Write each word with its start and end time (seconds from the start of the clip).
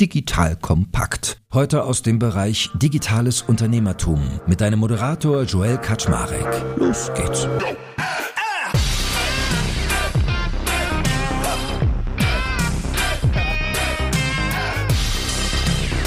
Digital 0.00 0.54
Kompakt. 0.54 1.40
Heute 1.52 1.82
aus 1.82 2.02
dem 2.02 2.20
Bereich 2.20 2.70
Digitales 2.74 3.42
Unternehmertum 3.42 4.20
mit 4.46 4.60
deinem 4.60 4.78
Moderator 4.78 5.42
Joel 5.42 5.76
Kaczmarek. 5.78 6.46
Los 6.76 7.10
geht's. 7.14 7.48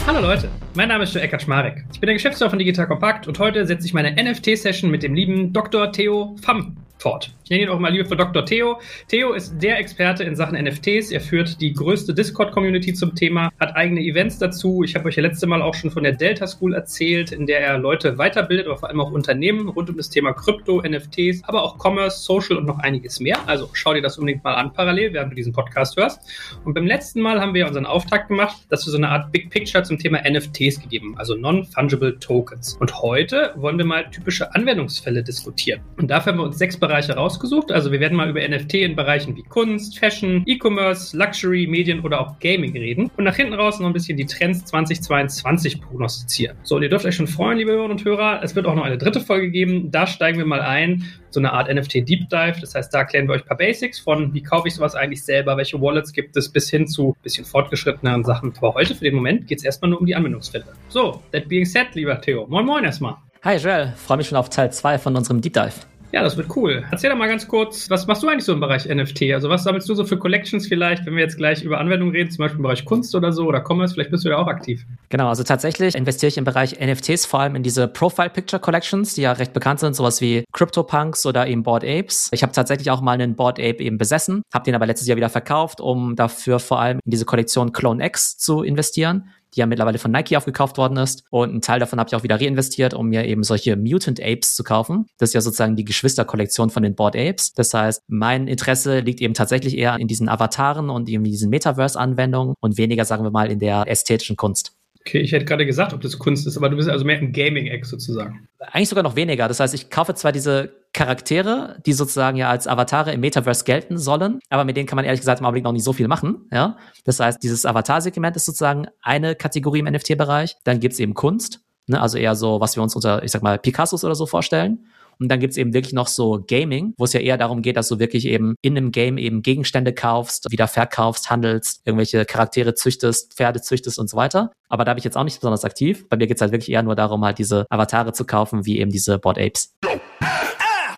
Hallo 0.07 0.21
Leute, 0.21 0.47
mein 0.73 0.87
Name 0.87 1.03
ist 1.03 1.13
Joel 1.13 1.27
Kaczmarek. 1.27 1.83
Ich 1.91 1.99
bin 1.99 2.07
der 2.07 2.13
Geschäftsführer 2.13 2.49
von 2.49 2.59
Digital 2.59 2.87
Kompakt 2.87 3.27
und 3.27 3.39
heute 3.39 3.65
setze 3.65 3.85
ich 3.85 3.93
meine 3.93 4.11
NFT-Session 4.11 4.89
mit 4.89 5.03
dem 5.03 5.13
lieben 5.15 5.51
Dr. 5.51 5.91
Theo 5.91 6.37
Pham 6.41 6.77
fort. 7.01 7.33
Ich 7.43 7.49
nenne 7.49 7.63
ihn 7.63 7.69
auch 7.69 7.79
mal 7.79 7.91
liebevoll 7.91 8.15
Dr. 8.15 8.45
Theo. 8.45 8.79
Theo 9.07 9.33
ist 9.33 9.57
der 9.59 9.79
Experte 9.79 10.23
in 10.23 10.35
Sachen 10.35 10.57
NFTs. 10.57 11.11
Er 11.11 11.19
führt 11.19 11.59
die 11.59 11.73
größte 11.73 12.13
Discord-Community 12.13 12.93
zum 12.93 13.15
Thema, 13.15 13.49
hat 13.59 13.75
eigene 13.75 14.01
Events 14.01 14.37
dazu. 14.37 14.83
Ich 14.83 14.95
habe 14.95 15.09
euch 15.09 15.15
ja 15.15 15.23
letzte 15.23 15.47
Mal 15.47 15.61
auch 15.61 15.73
schon 15.73 15.91
von 15.91 16.03
der 16.03 16.13
Delta 16.13 16.47
School 16.47 16.73
erzählt, 16.73 17.31
in 17.31 17.47
der 17.47 17.59
er 17.59 17.77
Leute 17.77 18.17
weiterbildet, 18.17 18.67
aber 18.67 18.77
vor 18.77 18.89
allem 18.89 19.01
auch 19.01 19.11
Unternehmen 19.11 19.67
rund 19.67 19.89
um 19.89 19.97
das 19.97 20.09
Thema 20.09 20.31
Krypto, 20.33 20.81
NFTs, 20.81 21.43
aber 21.43 21.63
auch 21.63 21.83
Commerce, 21.83 22.23
Social 22.23 22.57
und 22.57 22.65
noch 22.65 22.79
einiges 22.79 23.19
mehr. 23.19 23.37
Also 23.47 23.69
schau 23.73 23.93
dir 23.93 24.01
das 24.01 24.17
unbedingt 24.17 24.43
mal 24.43 24.53
an 24.53 24.71
parallel, 24.71 25.13
während 25.13 25.31
du 25.31 25.35
diesen 25.35 25.51
Podcast 25.51 25.97
hörst. 25.97 26.21
Und 26.63 26.73
beim 26.73 26.85
letzten 26.85 27.21
Mal 27.21 27.41
haben 27.41 27.53
wir 27.53 27.67
unseren 27.67 27.85
Auftakt 27.85 28.29
gemacht, 28.29 28.57
dass 28.69 28.85
wir 28.85 28.91
so 28.91 28.97
eine 28.97 29.09
Art 29.09 29.31
Big 29.31 29.49
Picture 29.49 29.83
zum 29.83 29.97
Thema 29.97 30.19
NFTs 30.29 30.79
gegeben, 30.79 31.15
also 31.17 31.35
Non-Fungible 31.35 32.19
Tokens. 32.19 32.77
Und 32.79 33.01
heute 33.01 33.53
wollen 33.55 33.77
wir 33.77 33.85
mal 33.85 34.09
typische 34.09 34.53
Anwendungsfälle 34.53 35.23
diskutieren. 35.23 35.81
Und 35.97 36.09
dafür 36.09 36.31
haben 36.33 36.39
wir 36.39 36.45
uns 36.45 36.57
sechs 36.57 36.77
Bereiche 36.77 36.90
Bereiche 36.91 37.13
rausgesucht. 37.13 37.71
Also 37.71 37.93
wir 37.93 38.01
werden 38.01 38.17
mal 38.17 38.29
über 38.29 38.45
NFT 38.45 38.73
in 38.73 38.97
Bereichen 38.97 39.37
wie 39.37 39.43
Kunst, 39.43 39.97
Fashion, 39.97 40.43
E-Commerce, 40.45 41.15
Luxury, 41.15 41.65
Medien 41.65 42.01
oder 42.01 42.19
auch 42.19 42.37
Gaming 42.39 42.73
reden. 42.73 43.09
Und 43.15 43.23
nach 43.23 43.37
hinten 43.37 43.53
raus 43.53 43.79
noch 43.79 43.87
ein 43.87 43.93
bisschen 43.93 44.17
die 44.17 44.25
Trends 44.25 44.65
2022 44.65 45.81
prognostizieren. 45.81 46.57
So, 46.63 46.75
und 46.75 46.83
ihr 46.83 46.89
dürft 46.89 47.05
euch 47.05 47.15
schon 47.15 47.27
freuen, 47.27 47.59
liebe 47.59 47.71
Hörerinnen 47.71 47.97
und 47.97 48.03
Hörer. 48.03 48.41
Es 48.43 48.57
wird 48.57 48.65
auch 48.65 48.75
noch 48.75 48.83
eine 48.83 48.97
dritte 48.97 49.21
Folge 49.21 49.49
geben. 49.51 49.89
Da 49.89 50.05
steigen 50.05 50.37
wir 50.37 50.45
mal 50.45 50.59
ein. 50.59 51.05
So 51.29 51.39
eine 51.39 51.53
Art 51.53 51.73
NFT 51.73 52.09
Deep 52.09 52.29
Dive. 52.29 52.59
Das 52.59 52.75
heißt, 52.75 52.93
da 52.93 52.99
erklären 52.99 53.29
wir 53.29 53.35
euch 53.35 53.43
ein 53.43 53.47
paar 53.47 53.57
Basics 53.57 53.97
von, 53.97 54.33
wie 54.33 54.43
kaufe 54.43 54.67
ich 54.67 54.75
sowas 54.75 54.93
eigentlich 54.93 55.23
selber, 55.23 55.55
welche 55.55 55.79
Wallets 55.81 56.11
gibt 56.11 56.35
es, 56.35 56.49
bis 56.49 56.69
hin 56.69 56.87
zu 56.87 57.15
ein 57.17 57.23
bisschen 57.23 57.45
fortgeschritteneren 57.45 58.25
Sachen. 58.25 58.53
Aber 58.57 58.73
heute 58.73 58.95
für 58.95 59.05
den 59.05 59.15
Moment 59.15 59.47
geht 59.47 59.59
es 59.59 59.63
erstmal 59.63 59.91
nur 59.91 60.01
um 60.01 60.05
die 60.05 60.15
Anwendungsfälle. 60.15 60.65
So, 60.89 61.21
that 61.31 61.47
being 61.47 61.63
said, 61.63 61.95
lieber 61.95 62.19
Theo. 62.19 62.47
Moin 62.47 62.65
Moin 62.65 62.83
erstmal. 62.83 63.15
Hi 63.43 63.55
Joel, 63.55 63.93
freue 63.95 64.17
mich 64.17 64.27
schon 64.27 64.37
auf 64.37 64.49
Teil 64.49 64.73
2 64.73 64.99
von 64.99 65.15
unserem 65.15 65.39
Deep 65.39 65.53
Dive. 65.53 65.90
Ja, 66.11 66.23
das 66.23 66.35
wird 66.35 66.55
cool. 66.55 66.83
Erzähl 66.91 67.09
doch 67.09 67.17
mal 67.17 67.29
ganz 67.29 67.47
kurz, 67.47 67.89
was 67.89 68.05
machst 68.05 68.21
du 68.21 68.27
eigentlich 68.27 68.43
so 68.43 68.53
im 68.53 68.59
Bereich 68.59 68.85
NFT? 68.85 69.31
Also 69.33 69.49
was 69.49 69.63
sammelst 69.63 69.87
du 69.87 69.95
so 69.95 70.03
für 70.03 70.17
Collections 70.17 70.67
vielleicht, 70.67 71.05
wenn 71.05 71.15
wir 71.15 71.23
jetzt 71.23 71.37
gleich 71.37 71.63
über 71.63 71.79
Anwendungen 71.79 72.13
reden, 72.13 72.29
zum 72.29 72.43
Beispiel 72.43 72.57
im 72.57 72.63
Bereich 72.63 72.83
Kunst 72.83 73.15
oder 73.15 73.31
so 73.31 73.45
oder 73.45 73.63
Commerce, 73.65 73.93
vielleicht 73.93 74.11
bist 74.11 74.25
du 74.25 74.29
da 74.29 74.37
auch 74.37 74.47
aktiv. 74.47 74.85
Genau, 75.09 75.29
also 75.29 75.43
tatsächlich 75.43 75.95
investiere 75.95 76.27
ich 76.27 76.37
im 76.37 76.43
Bereich 76.43 76.79
NFTs 76.79 77.25
vor 77.25 77.39
allem 77.39 77.55
in 77.55 77.63
diese 77.63 77.87
Profile 77.87 78.29
Picture 78.29 78.59
Collections, 78.61 79.13
die 79.13 79.21
ja 79.21 79.31
recht 79.31 79.53
bekannt 79.53 79.79
sind, 79.79 79.95
sowas 79.95 80.19
wie 80.19 80.43
CryptoPunks 80.51 81.25
oder 81.25 81.47
eben 81.47 81.63
Bored 81.63 81.83
Apes. 81.83 82.29
Ich 82.33 82.43
habe 82.43 82.51
tatsächlich 82.51 82.91
auch 82.91 83.01
mal 83.01 83.13
einen 83.13 83.35
Bored 83.35 83.59
Ape 83.59 83.79
eben 83.79 83.97
besessen, 83.97 84.41
habe 84.53 84.65
den 84.65 84.75
aber 84.75 84.85
letztes 84.85 85.07
Jahr 85.07 85.17
wieder 85.17 85.29
verkauft, 85.29 85.79
um 85.79 86.15
dafür 86.15 86.59
vor 86.59 86.79
allem 86.81 86.99
in 87.05 87.11
diese 87.11 87.25
Kollektion 87.25 87.71
Clone 87.71 88.05
X 88.05 88.37
zu 88.37 88.63
investieren 88.63 89.29
die 89.55 89.59
ja 89.59 89.65
mittlerweile 89.65 89.97
von 89.97 90.11
Nike 90.11 90.37
aufgekauft 90.37 90.77
worden 90.77 90.97
ist. 90.97 91.23
Und 91.29 91.49
einen 91.49 91.61
Teil 91.61 91.79
davon 91.79 91.99
habe 91.99 92.07
ich 92.07 92.15
auch 92.15 92.23
wieder 92.23 92.39
reinvestiert, 92.39 92.93
um 92.93 93.07
mir 93.09 93.25
eben 93.25 93.43
solche 93.43 93.75
Mutant 93.75 94.21
Apes 94.21 94.55
zu 94.55 94.63
kaufen. 94.63 95.07
Das 95.17 95.29
ist 95.29 95.33
ja 95.33 95.41
sozusagen 95.41 95.75
die 95.75 95.85
Geschwisterkollektion 95.85 96.69
von 96.69 96.83
den 96.83 96.95
Board 96.95 97.15
Apes. 97.15 97.53
Das 97.53 97.73
heißt, 97.73 98.03
mein 98.07 98.47
Interesse 98.47 98.99
liegt 98.99 99.21
eben 99.21 99.33
tatsächlich 99.33 99.77
eher 99.77 99.97
in 99.97 100.07
diesen 100.07 100.29
Avataren 100.29 100.89
und 100.89 101.09
eben 101.09 101.23
diesen 101.23 101.49
Metaverse-Anwendungen 101.49 102.55
und 102.59 102.77
weniger, 102.77 103.05
sagen 103.05 103.23
wir 103.23 103.31
mal, 103.31 103.51
in 103.51 103.59
der 103.59 103.85
ästhetischen 103.87 104.37
Kunst. 104.37 104.73
Okay, 105.01 105.19
ich 105.19 105.31
hätte 105.31 105.45
gerade 105.45 105.65
gesagt, 105.65 105.93
ob 105.93 106.01
das 106.01 106.19
Kunst 106.19 106.45
ist, 106.45 106.57
aber 106.57 106.69
du 106.69 106.75
bist 106.75 106.87
also 106.87 107.03
mehr 107.05 107.17
ein 107.17 107.33
Gaming-Eck 107.33 107.85
sozusagen. 107.85 108.47
Eigentlich 108.59 108.89
sogar 108.89 109.03
noch 109.03 109.15
weniger. 109.15 109.47
Das 109.47 109.59
heißt, 109.59 109.73
ich 109.73 109.89
kaufe 109.89 110.13
zwar 110.13 110.31
diese 110.31 110.73
Charaktere, 110.93 111.81
die 111.85 111.93
sozusagen 111.93 112.37
ja 112.37 112.49
als 112.49 112.67
Avatare 112.67 113.11
im 113.11 113.21
Metaverse 113.21 113.63
gelten 113.65 113.97
sollen, 113.97 114.39
aber 114.49 114.63
mit 114.63 114.77
denen 114.77 114.87
kann 114.87 114.97
man 114.97 115.05
ehrlich 115.05 115.21
gesagt 115.21 115.39
im 115.39 115.45
Augenblick 115.45 115.63
noch 115.63 115.71
nicht 115.71 115.83
so 115.83 115.93
viel 115.93 116.07
machen. 116.07 116.47
Ja? 116.51 116.77
Das 117.03 117.19
heißt, 117.19 117.41
dieses 117.41 117.65
Avatar-Segment 117.65 118.35
ist 118.35 118.45
sozusagen 118.45 118.87
eine 119.01 119.35
Kategorie 119.35 119.79
im 119.79 119.85
NFT-Bereich. 119.85 120.57
Dann 120.65 120.79
gibt's 120.79 120.99
eben 120.99 121.15
Kunst, 121.15 121.61
ne? 121.87 121.99
also 121.99 122.19
eher 122.19 122.35
so, 122.35 122.61
was 122.61 122.75
wir 122.75 122.83
uns 122.83 122.95
unter, 122.95 123.23
ich 123.23 123.31
sag 123.31 123.41
mal, 123.41 123.57
Picassos 123.57 124.03
oder 124.03 124.13
so 124.13 124.27
vorstellen. 124.27 124.85
Und 125.21 125.29
dann 125.29 125.39
gibt's 125.39 125.57
eben 125.57 125.73
wirklich 125.73 125.93
noch 125.93 126.07
so 126.07 126.43
Gaming, 126.47 126.95
wo 126.97 127.03
es 127.03 127.13
ja 127.13 127.19
eher 127.19 127.37
darum 127.37 127.61
geht, 127.61 127.77
dass 127.77 127.87
du 127.87 127.99
wirklich 127.99 128.25
eben 128.25 128.55
in 128.61 128.75
einem 128.75 128.91
Game 128.91 129.19
eben 129.19 129.43
Gegenstände 129.43 129.93
kaufst, 129.93 130.47
wieder 130.49 130.67
verkaufst, 130.67 131.29
handelst, 131.29 131.81
irgendwelche 131.85 132.25
Charaktere 132.25 132.73
züchtest, 132.73 133.35
Pferde 133.35 133.61
züchtest 133.61 133.99
und 133.99 134.09
so 134.09 134.17
weiter. 134.17 134.51
Aber 134.67 134.83
da 134.83 134.93
bin 134.93 134.97
ich 134.97 135.03
jetzt 135.03 135.17
auch 135.17 135.23
nicht 135.23 135.39
besonders 135.39 135.63
aktiv. 135.63 136.09
Bei 136.09 136.17
mir 136.17 136.25
geht's 136.25 136.41
halt 136.41 136.51
wirklich 136.51 136.71
eher 136.71 136.81
nur 136.81 136.95
darum, 136.95 137.23
halt 137.23 137.37
diese 137.37 137.67
Avatare 137.69 138.13
zu 138.13 138.25
kaufen, 138.25 138.65
wie 138.65 138.79
eben 138.79 138.89
diese 138.89 139.19
Board 139.19 139.37
Apes. 139.37 139.75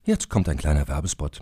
Jetzt 0.05 0.29
kommt 0.29 0.47
ein 0.47 0.57
kleiner 0.57 0.87
Werbespot. 0.87 1.41